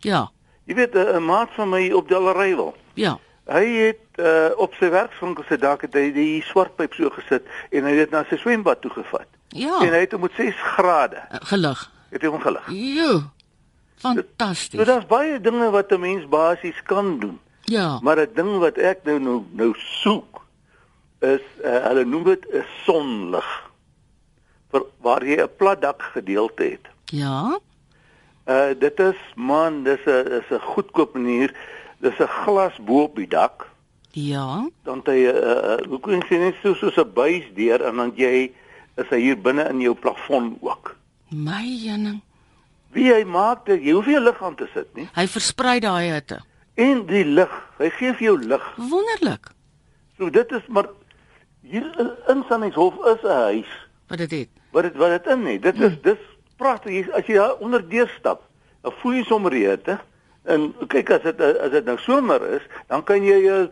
ja. 0.00 0.30
Jy 0.66 0.74
weet 0.74 0.94
'n 0.94 1.24
maat 1.24 1.48
van 1.56 1.68
my 1.68 1.90
op 1.92 2.08
Delary 2.08 2.54
wil. 2.54 2.74
Ja. 2.94 3.18
Hy 3.50 3.64
het 3.66 4.20
uh 4.22 4.50
op 4.56 4.74
sy 4.78 4.88
werkswinkel 4.90 5.44
se 5.48 5.56
dak 5.58 5.80
het 5.82 5.94
hy 5.94 6.12
die 6.14 6.42
swart 6.46 6.76
pyp 6.76 6.94
so 6.94 7.10
gesit 7.10 7.42
en 7.70 7.84
hy 7.84 7.90
het 7.90 7.98
dit 7.98 8.10
na 8.10 8.24
sy 8.30 8.36
swembad 8.36 8.80
toe 8.80 8.90
gevat. 8.90 9.26
Ja. 9.48 9.80
En 9.82 9.90
hy 9.92 10.00
het 10.04 10.12
hom 10.12 10.20
met 10.20 10.32
6 10.36 10.54
grade 10.76 11.22
Gelig. 11.50 11.90
het 12.10 12.22
hy 12.22 12.28
hom 12.28 12.40
gelig. 12.40 12.68
Jo. 12.70 13.22
Fantasties. 14.02 14.78
So 14.80 14.84
daar's 14.84 15.06
baie 15.06 15.40
dinge 15.40 15.70
wat 15.70 15.92
'n 15.92 16.00
mens 16.00 16.28
basies 16.28 16.82
kan 16.82 17.18
doen. 17.18 17.40
Ja. 17.64 17.98
Maar 18.02 18.16
'n 18.20 18.34
ding 18.34 18.58
wat 18.58 18.76
ek 18.78 19.04
nou 19.04 19.18
nou 19.18 19.44
nou 19.50 19.74
soek 19.76 20.40
is 21.20 21.42
uh, 21.64 21.82
hulle 21.86 22.04
noem 22.04 22.24
dit 22.24 22.46
'n 22.52 22.64
sonlig. 22.84 23.70
Vir 24.70 24.82
waar 25.00 25.24
jy 25.24 25.42
'n 25.42 25.50
plat 25.56 25.80
dak 25.80 26.02
gedeelte 26.02 26.62
het. 26.62 26.86
Ja. 27.04 27.58
Uh 28.46 28.70
dit 28.78 29.00
is 29.00 29.18
man, 29.34 29.82
dis 29.82 30.00
'n 30.06 30.26
is 30.40 30.48
'n 30.50 30.58
goedkoop 30.60 31.14
manier. 31.14 31.54
Dis 32.02 32.18
'n 32.18 32.26
glas 32.44 32.74
bo 32.82 33.02
op 33.06 33.16
die 33.16 33.28
dak. 33.28 33.68
Ja. 34.10 34.68
Dan 34.84 35.02
jy 35.06 35.30
'n 35.30 35.36
uh, 35.36 35.86
hoe 35.88 36.00
kan 36.00 36.22
jy 36.28 36.38
net 36.38 36.54
so 36.62 36.74
soos 36.74 36.96
'n 36.98 37.12
buis 37.14 37.44
deur 37.54 37.80
en 37.86 37.96
dan 37.96 38.12
jy 38.16 38.50
is 38.96 39.08
hy 39.10 39.20
hier 39.20 39.38
binne 39.38 39.64
in 39.70 39.80
jou 39.80 39.94
plafon 39.94 40.58
ook. 40.60 40.96
My 41.30 41.62
jenning. 41.64 42.20
Wie 42.92 43.12
hy 43.14 43.24
maak 43.24 43.64
dit, 43.66 43.80
jy 43.82 43.92
hoef 43.92 44.06
nie 44.06 44.16
'n 44.16 44.24
lig 44.24 44.42
aan 44.42 44.54
te 44.54 44.66
sit 44.74 44.94
nie. 44.94 45.08
Hy 45.14 45.26
versprei 45.26 45.78
daai 45.80 46.10
hitte. 46.12 46.40
En 46.74 47.06
die 47.06 47.24
lig, 47.24 47.52
hy 47.78 47.88
gee 47.90 48.12
vir 48.12 48.22
jou 48.26 48.38
lig. 48.38 48.64
Wonderlik. 48.76 49.50
So 50.18 50.30
dit 50.30 50.52
is 50.52 50.66
maar 50.68 50.88
hier 51.62 51.86
in 52.28 52.44
Sannieshof 52.48 52.94
is 53.14 53.22
'n 53.22 53.28
huis 53.48 53.70
Wat 54.08 54.18
dit 54.18 54.30
het. 54.30 54.48
wat 54.72 54.82
dit 54.82 54.96
wat 54.96 55.10
dit 55.24 55.32
in 55.32 55.46
het. 55.46 55.62
Dit 55.62 55.80
is 55.80 56.00
dis 56.02 56.18
pragtig 56.56 57.10
as 57.12 57.26
jy 57.26 57.34
daar 57.34 57.56
onder 57.60 57.88
deur 57.88 58.08
stap. 58.18 58.42
Dan 58.82 58.92
voel 59.00 59.12
jy 59.12 59.24
sommer 59.24 59.50
die 59.50 59.66
hitte. 59.66 60.00
En 60.44 60.74
kyk 60.88 61.10
as 61.10 61.22
dit 61.22 61.40
as 61.40 61.70
dit 61.70 61.84
nou 61.84 61.98
somer 61.98 62.42
is, 62.56 62.62
dan 62.88 63.04
kan 63.04 63.22
jy 63.22 63.38
jou 63.44 63.68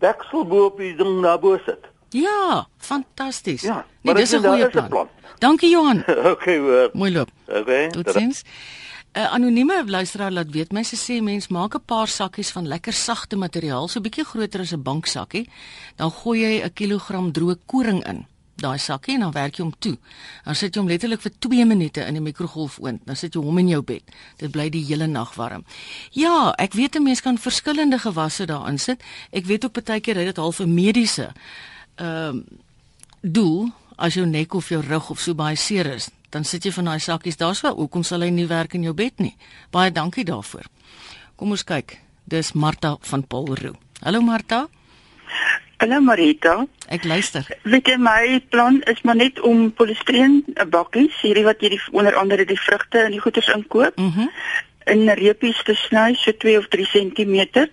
deksel 0.00 0.46
bo 0.48 0.64
op 0.70 0.78
die 0.78 0.94
ding 0.96 1.20
daarbo 1.22 1.58
sit. 1.64 1.90
Ja, 2.14 2.66
fantasties. 2.78 3.62
Ja, 3.62 3.84
nee, 4.02 4.14
dis 4.14 4.32
'n 4.32 4.40
goeie 4.40 4.64
'n 4.64 4.70
plan. 4.70 4.88
plan. 4.88 5.08
Dankie 5.38 5.70
Johan. 5.70 6.04
okay, 6.32 6.58
hoor. 6.58 6.90
Mooi 6.92 7.12
loop. 7.12 7.28
Okay. 7.46 7.90
Totsiens. 7.90 8.42
'n 9.12 9.28
Anonieme 9.30 9.84
luisteraar 9.86 10.32
laat 10.32 10.50
weet 10.50 10.72
mense 10.72 10.96
sê 10.96 11.22
mens 11.22 11.48
maak 11.48 11.74
'n 11.74 11.84
paar 11.84 12.08
sakkies 12.08 12.50
van 12.50 12.66
lekker 12.66 12.92
sagte 12.92 13.36
materiaal, 13.36 13.88
so 13.88 14.00
bietjie 14.00 14.24
groter 14.24 14.60
as 14.60 14.72
'n 14.72 14.82
banksakkie, 14.82 15.48
dan 15.96 16.10
gooi 16.10 16.40
jy 16.40 16.62
'n 16.64 16.72
kilogram 16.72 17.32
droë 17.32 17.56
koring 17.66 18.06
in. 18.06 18.26
Daai 18.56 18.78
sakkie 18.78 19.14
en 19.14 19.20
dan 19.20 19.32
werk 19.32 19.56
jy 19.56 19.64
hom 19.64 19.74
toe. 19.78 19.96
Dan 20.44 20.54
sit 20.54 20.74
jy 20.74 20.80
hom 20.80 20.88
letterlik 20.88 21.20
vir 21.20 21.32
2 21.38 21.64
minute 21.66 22.00
in 22.06 22.14
die 22.14 22.22
mikrogolfoond. 22.22 23.06
Dan 23.06 23.16
sit 23.16 23.34
jy 23.34 23.40
hom 23.42 23.58
in 23.58 23.68
jou 23.68 23.82
bed. 23.82 24.02
Dit 24.38 24.50
bly 24.50 24.68
die 24.70 24.84
hele 24.84 25.06
nag 25.06 25.34
warm. 25.34 25.64
Ja, 26.12 26.54
ek 26.58 26.72
weet 26.74 26.96
'n 26.96 27.02
mens 27.02 27.20
kan 27.20 27.38
verskillende 27.38 27.98
gewasse 27.98 28.46
daarin 28.46 28.78
sit. 28.78 29.02
Ek 29.32 29.44
weet 29.44 29.64
ook 29.64 29.84
baie 29.84 30.00
keer 30.00 30.16
hy 30.16 30.24
dit 30.24 30.36
half 30.36 30.60
'n 30.60 30.74
mediese 30.74 31.32
ehm 31.96 32.42
doel 33.24 33.72
as 33.96 34.14
jou 34.14 34.26
nek 34.26 34.54
of 34.54 34.68
jou 34.68 34.82
rug 34.82 35.10
of 35.10 35.20
so 35.22 35.34
baie 35.34 35.56
seer 35.56 35.86
is, 35.94 36.10
dan 36.34 36.44
sit 36.44 36.66
jy 36.66 36.72
van 36.74 36.90
daai 36.90 37.00
sakkies 37.00 37.38
daar 37.40 37.54
so, 37.54 37.70
hoekom 37.74 38.02
sal 38.02 38.24
hy 38.26 38.30
nie 38.34 38.46
werk 38.50 38.74
in 38.74 38.82
jou 38.82 38.94
bed 38.96 39.22
nie? 39.22 39.34
Baie 39.70 39.92
dankie 39.94 40.26
daarvoor. 40.26 40.66
Kom 41.38 41.54
ons 41.54 41.64
kyk. 41.66 41.98
Dis 42.26 42.52
Martha 42.52 42.96
van 43.00 43.22
Paulroo. 43.22 43.76
Hallo 44.02 44.20
Martha. 44.24 44.66
Hallo 45.78 46.00
Marita. 46.00 46.64
Ek 46.88 47.04
luister. 47.04 47.46
Weet 47.62 47.86
jy 47.88 47.96
my 47.96 48.42
plan 48.50 48.82
is 48.82 49.00
maar 49.02 49.16
net 49.16 49.40
om 49.40 49.72
polistireen 49.72 50.44
bakkies, 50.70 51.16
hierdie 51.22 51.44
wat 51.44 51.60
jy 51.60 51.68
die, 51.68 51.80
onder 51.92 52.14
andere 52.14 52.44
die 52.44 52.60
vrugte 52.60 52.98
en 52.98 53.10
die 53.10 53.20
goeders 53.20 53.48
inkoop, 53.48 53.96
Mhm. 53.98 54.20
Mm 54.20 54.30
in 54.86 55.08
reepies 55.08 55.62
te 55.64 55.74
sny 55.74 56.14
so 56.14 56.32
2 56.32 56.58
of 56.58 56.68
3 56.68 56.84
cm 56.84 57.68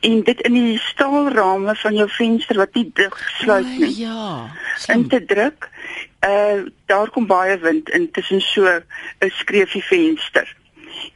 en 0.00 0.22
dit 0.26 0.40
in 0.40 0.54
die 0.54 0.78
staalrame 0.82 1.74
van 1.78 1.94
jou 1.94 2.08
venster 2.10 2.56
wat 2.56 2.74
nie 2.74 2.90
dig 2.94 3.18
sluit 3.38 3.68
nie. 3.78 3.90
Ja. 4.00 4.50
In 4.88 5.08
te 5.08 5.24
druk. 5.24 5.68
Uh 6.26 6.66
daar 6.86 7.10
kom 7.10 7.26
baie 7.26 7.58
wind 7.58 7.88
in 7.90 8.10
tussen 8.10 8.40
so 8.40 8.66
'n 8.66 9.30
skreefie 9.30 9.84
venster. 9.84 10.56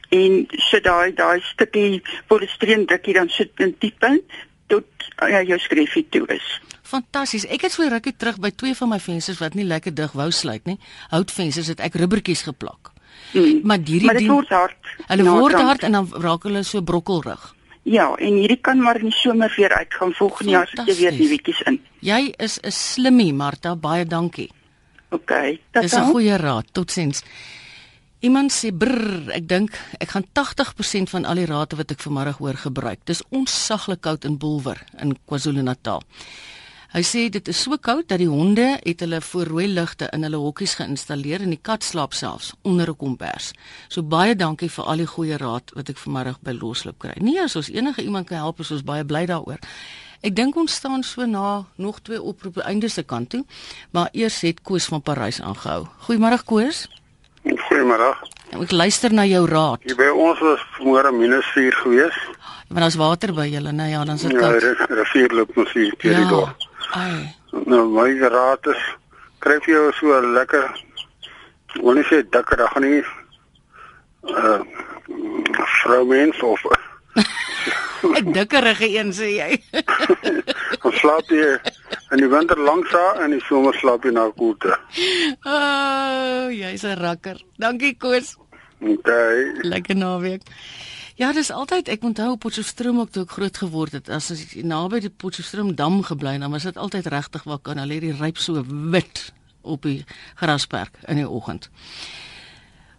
En 0.09 0.47
so 0.69 0.79
daai 0.79 1.13
daai 1.13 1.41
stukkie 1.41 2.01
polistireen 2.27 2.85
druk 2.85 3.05
jy 3.05 3.13
dan 3.13 3.29
sit 3.29 3.51
in 3.59 3.75
diep 3.79 4.03
in 4.03 4.21
tot 4.67 4.85
ja, 5.19 5.41
jou 5.41 5.59
skreefie 5.59 6.07
toe 6.09 6.25
is. 6.27 6.61
Fantasties. 6.85 7.47
Ek 7.49 7.65
het 7.65 7.73
so 7.73 7.87
rukkie 7.89 8.13
terug 8.13 8.37
by 8.41 8.51
twee 8.53 8.75
van 8.77 8.91
my 8.93 8.99
vensters 9.01 9.41
wat 9.41 9.57
nie 9.57 9.65
lekker 9.65 9.93
dig 9.95 10.13
wou 10.13 10.29
sluit 10.31 10.65
nie. 10.69 10.77
Houtvensters 11.09 11.71
het 11.73 11.81
ek 11.83 11.97
rubbertjies 11.97 12.45
geplak. 12.45 12.91
Mm. 13.33 13.61
Maar 13.65 13.81
hierdie 13.81 14.05
Maar 14.05 14.19
dit 14.21 14.29
word 14.29 14.53
hard. 14.53 14.93
Hulle 15.07 15.29
word 15.29 15.59
hard 15.59 15.85
en 15.87 15.97
dan 15.97 16.09
raak 16.21 16.45
hulle 16.45 16.63
so 16.63 16.81
brokkelrig. 16.85 17.53
Ja, 17.85 18.07
en 18.17 18.37
hierdie 18.41 18.61
kan 18.61 18.81
maar 18.81 18.97
in 19.01 19.09
die 19.11 19.17
somer 19.17 19.53
weer 19.57 19.73
uitgaan. 19.73 20.13
Volgende 20.13 20.51
jaar 20.51 20.67
sit 20.67 20.79
jy 20.79 20.85
weer 20.85 21.11
Fantasties. 21.11 21.29
nuwetjies 21.29 21.61
in. 21.69 21.81
Jy 22.01 22.33
is 22.37 22.59
'n 22.61 22.71
slimmie, 22.71 23.33
Martha. 23.33 23.75
Baie 23.75 24.05
dankie. 24.05 24.51
OK. 25.09 25.59
Dis 25.71 25.93
'n 25.93 26.11
goeie 26.11 26.37
raad. 26.37 26.65
Totsiens. 26.71 27.23
Iemand 28.19 28.51
sê 28.51 28.71
brr, 28.71 29.29
ek 29.35 29.47
dink 29.47 29.75
ek 29.99 30.09
gaan 30.09 30.25
80% 30.33 31.09
van 31.09 31.25
al 31.25 31.35
die 31.35 31.45
rate 31.45 31.75
wat 31.75 31.91
ek 31.91 31.99
vanmiddag 31.99 32.37
hoor 32.37 32.57
gebruik. 32.57 32.99
Dis 33.05 33.21
onsaglik 33.29 34.01
koud 34.01 34.25
in 34.25 34.37
Bulwer 34.37 34.81
in 34.97 35.17
KwaZulu-Natal. 35.25 36.01
Hy 36.95 37.01
sê 37.03 37.25
dit 37.27 37.47
is 37.51 37.59
so 37.59 37.75
koud 37.83 38.05
dat 38.07 38.21
die 38.21 38.29
honde 38.31 38.77
het 38.85 39.01
hulle 39.03 39.17
voorrooi 39.19 39.65
ligte 39.67 40.07
in 40.15 40.23
hulle 40.23 40.39
hokkies 40.39 40.77
geïnstalleer 40.79 41.41
en 41.43 41.51
die 41.51 41.59
kat 41.59 41.83
slaap 41.83 42.13
selfs 42.15 42.53
onder 42.63 42.87
'n 42.89 42.95
kombers. 42.95 43.51
So 43.89 44.01
baie 44.01 44.35
dankie 44.35 44.69
vir 44.71 44.85
al 44.85 44.97
die 45.03 45.07
goeie 45.15 45.37
raad 45.37 45.71
wat 45.75 45.89
ek 45.89 45.97
vanmiddag 45.97 46.37
by 46.41 46.51
Losloop 46.51 46.97
kry. 46.99 47.11
Nee, 47.19 47.41
as 47.43 47.55
ons 47.55 47.69
enige 47.69 48.01
iemand 48.01 48.27
kan 48.27 48.37
help, 48.37 48.59
is 48.59 48.71
ons 48.71 48.83
baie 48.83 49.03
bly 49.03 49.25
daaroor. 49.25 49.59
Ek 50.23 50.35
dink 50.35 50.55
ons 50.55 50.73
staan 50.73 51.03
so 51.03 51.25
na 51.25 51.65
nog 51.77 51.99
twee 52.01 52.21
oproepe 52.21 52.61
einde 52.63 52.87
se 52.89 53.03
kant 53.03 53.29
toe, 53.29 53.43
maar 53.91 54.09
eers 54.13 54.41
het 54.41 54.61
Koos 54.61 54.85
van 54.85 55.01
Parys 55.01 55.41
aangehou. 55.41 55.87
Goeiemôre 56.07 56.43
Koos. 56.45 56.87
Goeiemôre. 57.43 58.15
Ek 58.61 58.71
luister 58.71 59.11
na 59.13 59.25
jou 59.25 59.45
raad. 59.45 59.79
Hier 59.83 59.95
by 59.95 60.09
ons 60.15 60.39
was 60.39 60.59
môre 60.79 61.11
minus 61.11 61.45
4 61.53 61.73
gewees. 61.83 62.15
Want 62.69 62.79
daar's 62.81 62.95
water 62.95 63.33
by 63.33 63.47
julle, 63.51 63.71
nou 63.71 63.89
ja, 63.89 64.03
dan 64.05 64.15
is 64.15 64.21
dit 64.21 64.31
Ja, 64.31 64.39
koud. 64.39 64.61
die 64.61 64.95
rivier 64.95 65.31
loop 65.35 65.55
mos 65.55 65.73
hier 65.73 65.93
deur 65.97 66.15
die 66.15 66.27
dorp. 66.27 66.64
Ai. 66.95 67.35
Nou 67.65 67.85
my 67.91 68.11
raad 68.19 68.67
is 68.71 68.83
kry 69.43 69.59
vir 69.65 69.73
jou 69.75 69.91
so 69.99 70.19
'n 70.19 70.33
lekker 70.33 70.65
wil 71.83 71.95
nie 71.95 72.07
sê 72.07 72.23
dikker, 72.23 72.57
dan 72.57 72.67
gaan 72.71 72.85
nie 72.87 73.03
uh 74.23 74.61
vroumens 75.83 76.39
of 76.41 76.61
Ek 78.17 78.27
dikkerige 78.33 78.87
een 78.91 79.11
sê 79.13 79.29
jy. 79.33 79.51
dan 80.81 80.93
slaap 80.99 81.29
jy 81.33 81.55
in 82.13 82.21
die 82.21 82.29
winter 82.29 82.59
langs 82.59 82.91
daar 82.91 83.19
en 83.19 83.31
in 83.31 83.39
die 83.39 83.45
somer 83.47 83.73
slaap 83.79 84.05
jy 84.05 84.11
na 84.13 84.27
koelte. 84.37 84.75
O, 85.41 85.55
oh, 85.55 86.51
jy's 86.53 86.85
'n 86.85 86.99
rakker. 87.01 87.41
Dankie 87.57 87.95
Koos. 87.97 88.35
Okay. 88.79 89.51
Lekker 89.63 89.95
naweek. 89.95 90.43
Ja, 91.15 91.29
dis 91.31 91.47
altyd 91.47 91.87
ek 91.87 92.03
onthou 92.03 92.33
op 92.33 92.41
Potchefstroom 92.43 92.97
ook 92.99 93.11
toe 93.15 93.21
ek 93.23 93.37
groot 93.37 93.57
geword 93.57 93.93
het. 93.95 94.09
As 94.11 94.27
ek 94.33 94.57
naby 94.67 94.99
die 95.05 95.09
Potchefstroom 95.09 95.71
dam 95.79 96.01
gebly, 96.03 96.33
dan 96.43 96.51
was 96.51 96.67
dit 96.67 96.75
altyd 96.75 97.07
regtig 97.07 97.45
waar 97.47 97.61
kan 97.63 97.79
hulle 97.79 97.95
hierdie 97.95 98.17
ryp 98.19 98.41
so 98.43 98.59
wit 98.67 99.29
op 99.63 99.87
die 99.87 100.03
grasperk 100.35 100.99
in 101.07 101.21
die 101.21 101.29
oggend. 101.29 101.69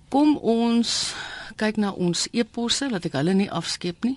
Kom 0.08 0.38
ons 0.40 1.12
kyk 1.60 1.76
na 1.76 1.92
ons 1.92 2.24
e-posse, 2.32 2.88
laat 2.88 3.04
ek 3.04 3.18
hulle 3.20 3.36
nie 3.36 3.50
afskeep 3.52 4.08
nie. 4.08 4.16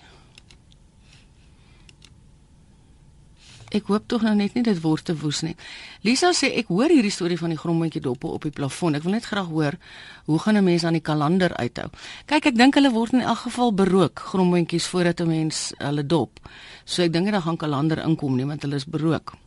Ek 3.69 3.85
hoop 3.85 4.07
tog 4.09 4.23
nou 4.25 4.33
net 4.35 4.55
nie 4.57 4.63
dit 4.65 4.79
word 4.81 5.05
te 5.05 5.13
woes 5.13 5.43
nie. 5.45 5.55
Lisa 6.01 6.31
sê 6.33 6.49
ek 6.57 6.71
hoor 6.73 6.89
hierdie 6.89 7.13
storie 7.13 7.37
van 7.37 7.53
die 7.53 7.57
grommetjie 7.57 8.01
doppe 8.01 8.27
op 8.27 8.47
die 8.47 8.53
plafon. 8.55 8.95
Ek 8.97 9.03
wil 9.05 9.13
net 9.13 9.27
graag 9.29 9.51
hoor 9.51 9.77
hoe 10.25 10.39
gaan 10.39 10.57
'n 10.57 10.63
mens 10.63 10.83
aan 10.83 10.97
die 10.97 11.05
kalender 11.05 11.53
uithou. 11.57 11.89
Kyk, 12.25 12.45
ek 12.45 12.55
dink 12.55 12.75
hulle 12.75 12.91
word 12.91 13.13
in 13.13 13.21
elk 13.21 13.45
geval 13.45 13.73
berook 13.73 14.19
grommetjies 14.19 14.87
voordat 14.87 15.21
'n 15.21 15.27
mens 15.27 15.73
hulle 15.77 16.05
dop. 16.05 16.39
So 16.85 17.03
ek 17.03 17.13
dink 17.13 17.31
dit 17.31 17.41
gaan 17.41 17.57
kalender 17.57 17.99
inkom 18.03 18.35
nie 18.35 18.45
want 18.45 18.61
hulle 18.61 18.75
is 18.75 18.85
berook. 18.85 19.37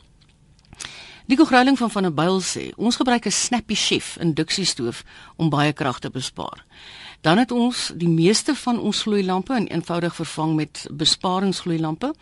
Nico 1.27 1.45
Grouling 1.45 1.79
van 1.79 1.91
van 1.91 2.03
der 2.03 2.15
Byl 2.15 2.41
sê, 2.41 2.75
ons 2.77 2.97
gebruik 2.97 3.27
'n 3.27 3.31
Snappy 3.31 3.75
Chef 3.75 4.17
induksiestoof 4.17 5.05
om 5.37 5.49
baie 5.49 5.73
krag 5.73 5.99
te 5.99 6.11
bespaar. 6.11 6.65
Dan 7.21 7.39
het 7.39 7.51
ons 7.51 7.93
die 7.95 8.09
meeste 8.09 8.55
van 8.55 8.81
ons 8.81 9.03
gloeilampe 9.03 9.55
in 9.55 9.67
eenvoudig 9.67 10.15
vervang 10.15 10.55
met 10.55 10.87
besparingsgloeilampe 10.91 12.15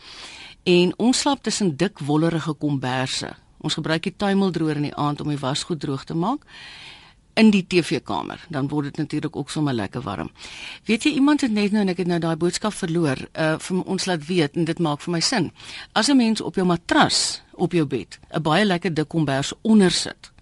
en 0.63 0.93
ons 0.97 1.19
slaap 1.19 1.43
tussen 1.43 1.77
dik 1.77 1.99
wollerige 1.99 2.53
komberse. 2.53 3.33
Ons 3.61 3.75
gebruik 3.75 4.03
die 4.03 4.17
tuimeldroër 4.17 4.77
in 4.77 4.89
die 4.89 4.97
aand 4.97 5.21
om 5.21 5.29
die 5.29 5.41
wasgoed 5.41 5.81
droog 5.81 6.05
te 6.05 6.15
maak 6.15 6.47
in 7.35 7.51
die 7.55 7.63
TV-kamer. 7.67 8.41
Dan 8.49 8.69
word 8.69 8.91
dit 8.91 8.97
natuurlik 8.97 9.37
ook 9.37 9.51
sommer 9.51 9.75
lekker 9.75 10.03
warm. 10.03 10.31
Weet 10.85 11.05
jy 11.07 11.15
iemand 11.17 11.41
het 11.41 11.53
net 11.53 11.73
nou 11.73 11.85
en 11.85 11.93
ek 11.93 12.03
het 12.03 12.11
nou 12.11 12.19
daai 12.21 12.37
boodskap 12.37 12.75
verloor, 12.77 13.23
uh 13.35 13.55
vir 13.59 13.85
ons 13.85 14.07
laat 14.07 14.27
weet 14.27 14.57
en 14.57 14.67
dit 14.69 14.83
maak 14.83 15.01
vir 15.05 15.13
my 15.13 15.21
sin. 15.21 15.51
As 15.93 16.09
'n 16.09 16.17
mens 16.17 16.41
op 16.41 16.55
jou 16.55 16.67
matras 16.67 17.43
op 17.55 17.73
jou 17.73 17.87
bed 17.87 18.19
'n 18.35 18.43
baie 18.43 18.65
lekker 18.65 18.95
dik 18.95 19.09
kombers 19.09 19.53
onder 19.63 19.91
sit 19.91 20.33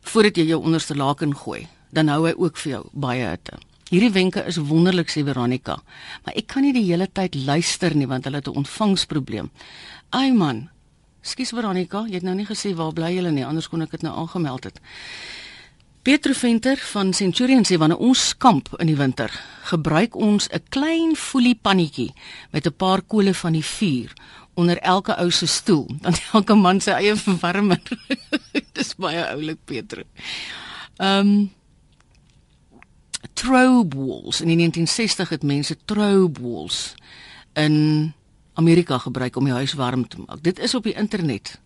voordat 0.00 0.36
jy 0.36 0.44
jou 0.46 0.62
onderste 0.62 0.94
laken 0.94 1.34
gooi, 1.36 1.66
dan 1.90 2.08
hou 2.08 2.26
hy 2.26 2.34
ook 2.36 2.56
vir 2.56 2.72
jou 2.72 2.84
baie 2.92 3.26
hitte. 3.26 3.58
Hierdie 3.86 4.10
wenke 4.10 4.42
is 4.50 4.56
wonderlik 4.58 5.12
sê 5.12 5.22
Veronica, 5.22 5.76
maar 6.24 6.34
ek 6.34 6.48
kan 6.50 6.64
nie 6.66 6.72
die 6.74 6.88
hele 6.88 7.06
tyd 7.06 7.36
luister 7.38 7.94
nie 7.94 8.08
want 8.10 8.24
hulle 8.26 8.40
het 8.42 8.48
'n 8.48 8.58
ontvangsprobleem. 8.62 9.50
Ai 10.10 10.32
man. 10.32 10.68
Skus 11.22 11.50
Veronica, 11.50 12.04
jy 12.06 12.14
het 12.14 12.22
nou 12.22 12.34
nie 12.34 12.46
gesê 12.46 12.74
waar 12.74 12.92
bly 12.92 13.14
julle 13.14 13.30
nie, 13.30 13.44
anders 13.44 13.68
kon 13.68 13.82
ek 13.82 13.90
dit 13.90 14.02
nou 14.02 14.14
aangemeld 14.14 14.64
het. 14.64 14.80
Pietro 16.02 16.32
Venter 16.32 16.76
van 16.76 17.12
Centurion 17.12 17.64
sê 17.64 17.78
wanneer 17.78 17.98
ons 17.98 18.36
kamp 18.38 18.68
in 18.78 18.86
die 18.86 18.96
winter, 18.96 19.30
gebruik 19.62 20.14
ons 20.14 20.48
'n 20.52 20.62
klein 20.68 21.16
foliepannetjie 21.16 22.14
met 22.52 22.66
'n 22.66 22.76
paar 22.76 23.02
kole 23.02 23.34
van 23.34 23.52
die 23.52 23.64
vuur 23.64 24.12
onder 24.54 24.78
elke 24.78 25.16
ou 25.18 25.30
se 25.30 25.46
stoel, 25.46 25.86
dan 26.02 26.14
elke 26.32 26.54
man 26.54 26.80
sy 26.80 26.90
eie 26.90 27.16
verwarmer. 27.16 27.80
Dis 28.74 28.94
baie 28.94 29.26
oulik, 29.30 29.58
Pietro. 29.64 30.02
Ehm 30.96 31.18
um, 31.18 31.50
trobe 33.32 33.96
walls 33.96 34.40
in 34.40 34.48
die 34.48 34.56
1960 34.56 35.28
het 35.28 35.42
mense 35.42 35.76
trobe 35.84 36.40
walls 36.42 36.94
in 37.54 38.12
Amerika 38.54 38.98
gebruik 38.98 39.36
om 39.36 39.44
die 39.44 39.52
huis 39.52 39.72
warm 39.72 40.08
te 40.08 40.20
maak. 40.20 40.42
Dit 40.42 40.58
is 40.58 40.74
op 40.74 40.84
die 40.88 40.96
internet. 40.96 41.58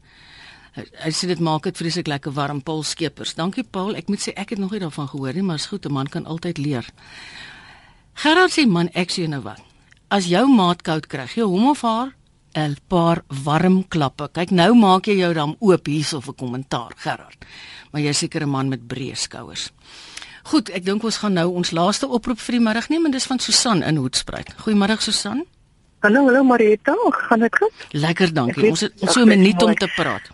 Hy, 0.75 1.11
sê 1.11 1.27
dit 1.27 1.41
maak 1.43 1.67
dit 1.67 1.77
vreeslik 1.77 2.07
lekker 2.07 2.35
warm 2.35 2.63
Paul 2.63 2.85
Skeepers. 2.87 3.35
Dankie 3.35 3.65
Paul. 3.67 3.97
Ek 3.99 4.11
moet 4.11 4.23
sê 4.23 4.35
ek 4.39 4.55
het 4.55 4.63
nog 4.63 4.71
nie 4.75 4.83
daarvan 4.83 5.09
gehoor 5.11 5.35
nie, 5.35 5.43
maar 5.43 5.59
is 5.59 5.67
goed, 5.67 5.87
'n 5.87 5.93
man 5.93 6.07
kan 6.07 6.27
altyd 6.27 6.59
leer. 6.59 6.87
Gerard 8.15 8.53
sê 8.53 8.67
man, 8.67 8.89
ek 8.95 9.11
sê 9.11 9.27
nou 9.29 9.43
wat. 9.43 9.61
As 10.09 10.27
jou 10.27 10.47
maat 10.49 10.83
koud 10.83 11.07
kry, 11.07 11.27
gee 11.27 11.45
hom 11.45 11.71
of 11.71 11.83
haar 11.83 12.15
'n 12.55 12.77
paar 12.89 13.23
warm 13.45 13.89
klappe. 13.89 14.29
Kyk, 14.33 14.51
nou 14.51 14.75
maak 14.75 15.07
jy 15.07 15.19
jou 15.19 15.33
dan 15.35 15.57
oop 15.61 15.87
hierso 15.87 16.21
vir 16.21 16.35
kommentaar, 16.35 16.93
Gerard. 16.97 17.45
Maar 17.93 18.03
jy's 18.03 18.19
seker 18.19 18.43
'n 18.43 18.49
man 18.49 18.69
met 18.69 18.87
breë 18.87 19.17
skouers. 19.17 19.71
Goed, 20.43 20.70
ek 20.70 20.84
dink 20.84 21.05
ons 21.05 21.16
gaan 21.16 21.32
nou 21.32 21.49
ons 21.53 21.70
laaste 21.70 22.09
oproep 22.09 22.41
vir 22.41 22.59
die 22.59 22.64
middag 22.64 22.88
neem 22.88 23.05
en 23.05 23.12
dis 23.12 23.26
van 23.26 23.38
Susan 23.38 23.82
in 23.82 23.97
Hoedspruit. 23.97 24.55
Goeiemôre 24.64 24.97
Susan. 25.01 25.45
Hallo, 26.01 26.24
hallo 26.24 26.43
Marita, 26.45 26.95
gaan 27.28 27.41
dit 27.41 27.57
goed? 27.57 27.72
Lekker, 27.93 28.32
dankie. 28.34 28.70
Ons 28.70 28.80
het 28.80 29.11
so 29.12 29.20
'n 29.20 29.28
minuut 29.28 29.62
om 29.62 29.74
te 29.74 29.93
praat. 29.97 30.30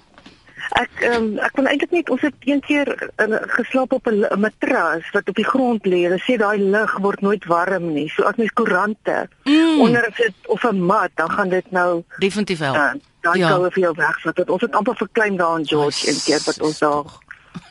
Ek 0.75 0.91
ehm 1.01 1.23
um, 1.23 1.39
ek 1.39 1.53
kon 1.55 1.67
eintlik 1.67 1.93
net 1.95 2.11
ons 2.11 2.21
het 2.27 2.35
een 2.45 2.61
keer 2.61 2.89
uh, 3.17 3.39
geslaap 3.55 3.93
op 3.93 4.07
'n 4.11 4.41
matras 4.41 5.11
wat 5.13 5.29
op 5.29 5.35
die 5.35 5.47
grond 5.47 5.87
lê. 5.87 6.03
Hulle 6.07 6.19
sê 6.21 6.37
daai 6.39 6.59
lug 6.59 6.99
word 6.99 7.21
nooit 7.21 7.45
warm 7.45 7.93
nie. 7.93 8.09
So 8.09 8.23
as 8.23 8.37
mens 8.37 8.53
koerante 8.53 9.29
mm. 9.45 9.81
onder 9.81 10.11
sit 10.15 10.35
of 10.47 10.65
'n 10.65 10.81
mat, 10.81 11.11
dan 11.15 11.31
gaan 11.31 11.49
dit 11.49 11.71
nou 11.71 12.05
definitief 12.19 12.59
help. 12.59 12.77
Uh, 12.77 12.93
daai 13.21 13.39
ja. 13.39 13.51
koue 13.51 13.71
vir 13.71 13.83
jou 13.83 13.95
wegvat. 13.97 14.51
Ons 14.51 14.61
het 14.61 14.75
amper 14.75 14.97
verklein 14.97 15.37
daar 15.37 15.59
in 15.59 15.67
George 15.67 16.09
een 16.09 16.21
keer 16.25 16.43
wat 16.45 16.61
ons 16.61 16.79
daar 16.79 17.05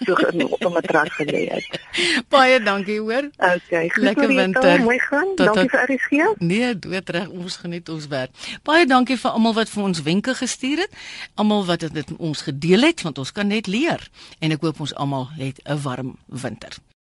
so 0.05 0.13
op 0.49 0.65
'n 0.65 0.71
matras 0.73 1.09
gelê 1.17 1.49
het. 1.49 1.79
Baie 2.33 2.59
dankie 2.63 2.99
hoor. 2.99 3.29
Okay, 3.38 3.91
lekker 3.93 4.27
winter. 4.27 4.81
Mooi 4.81 4.99
gaan. 4.99 5.36
Tot, 5.36 5.45
dankie 5.45 5.69
vir 5.69 5.83
RSG. 5.89 6.39
Nee, 6.39 6.79
dood 6.79 7.09
reg. 7.09 7.29
Ons 7.29 7.55
geniet 7.55 7.89
ons 7.89 8.07
werk. 8.07 8.31
Baie 8.63 8.86
dankie 8.86 9.17
vir 9.17 9.31
almal 9.31 9.53
wat 9.53 9.69
vir 9.69 9.83
ons 9.83 10.01
wenke 10.01 10.36
gestuur 10.36 10.77
het. 10.77 10.91
Almal 11.36 11.65
wat 11.65 11.79
dit 11.79 11.93
met 11.93 12.15
ons 12.17 12.41
gedeel 12.41 12.81
het 12.81 13.01
want 13.01 13.17
ons 13.17 13.31
kan 13.31 13.47
net 13.47 13.67
leer 13.67 14.09
en 14.39 14.51
ek 14.51 14.61
hoop 14.61 14.79
ons 14.79 14.95
almal 14.95 15.29
het 15.38 15.61
'n 15.63 15.81
warm 15.81 16.17
winter. 16.25 16.77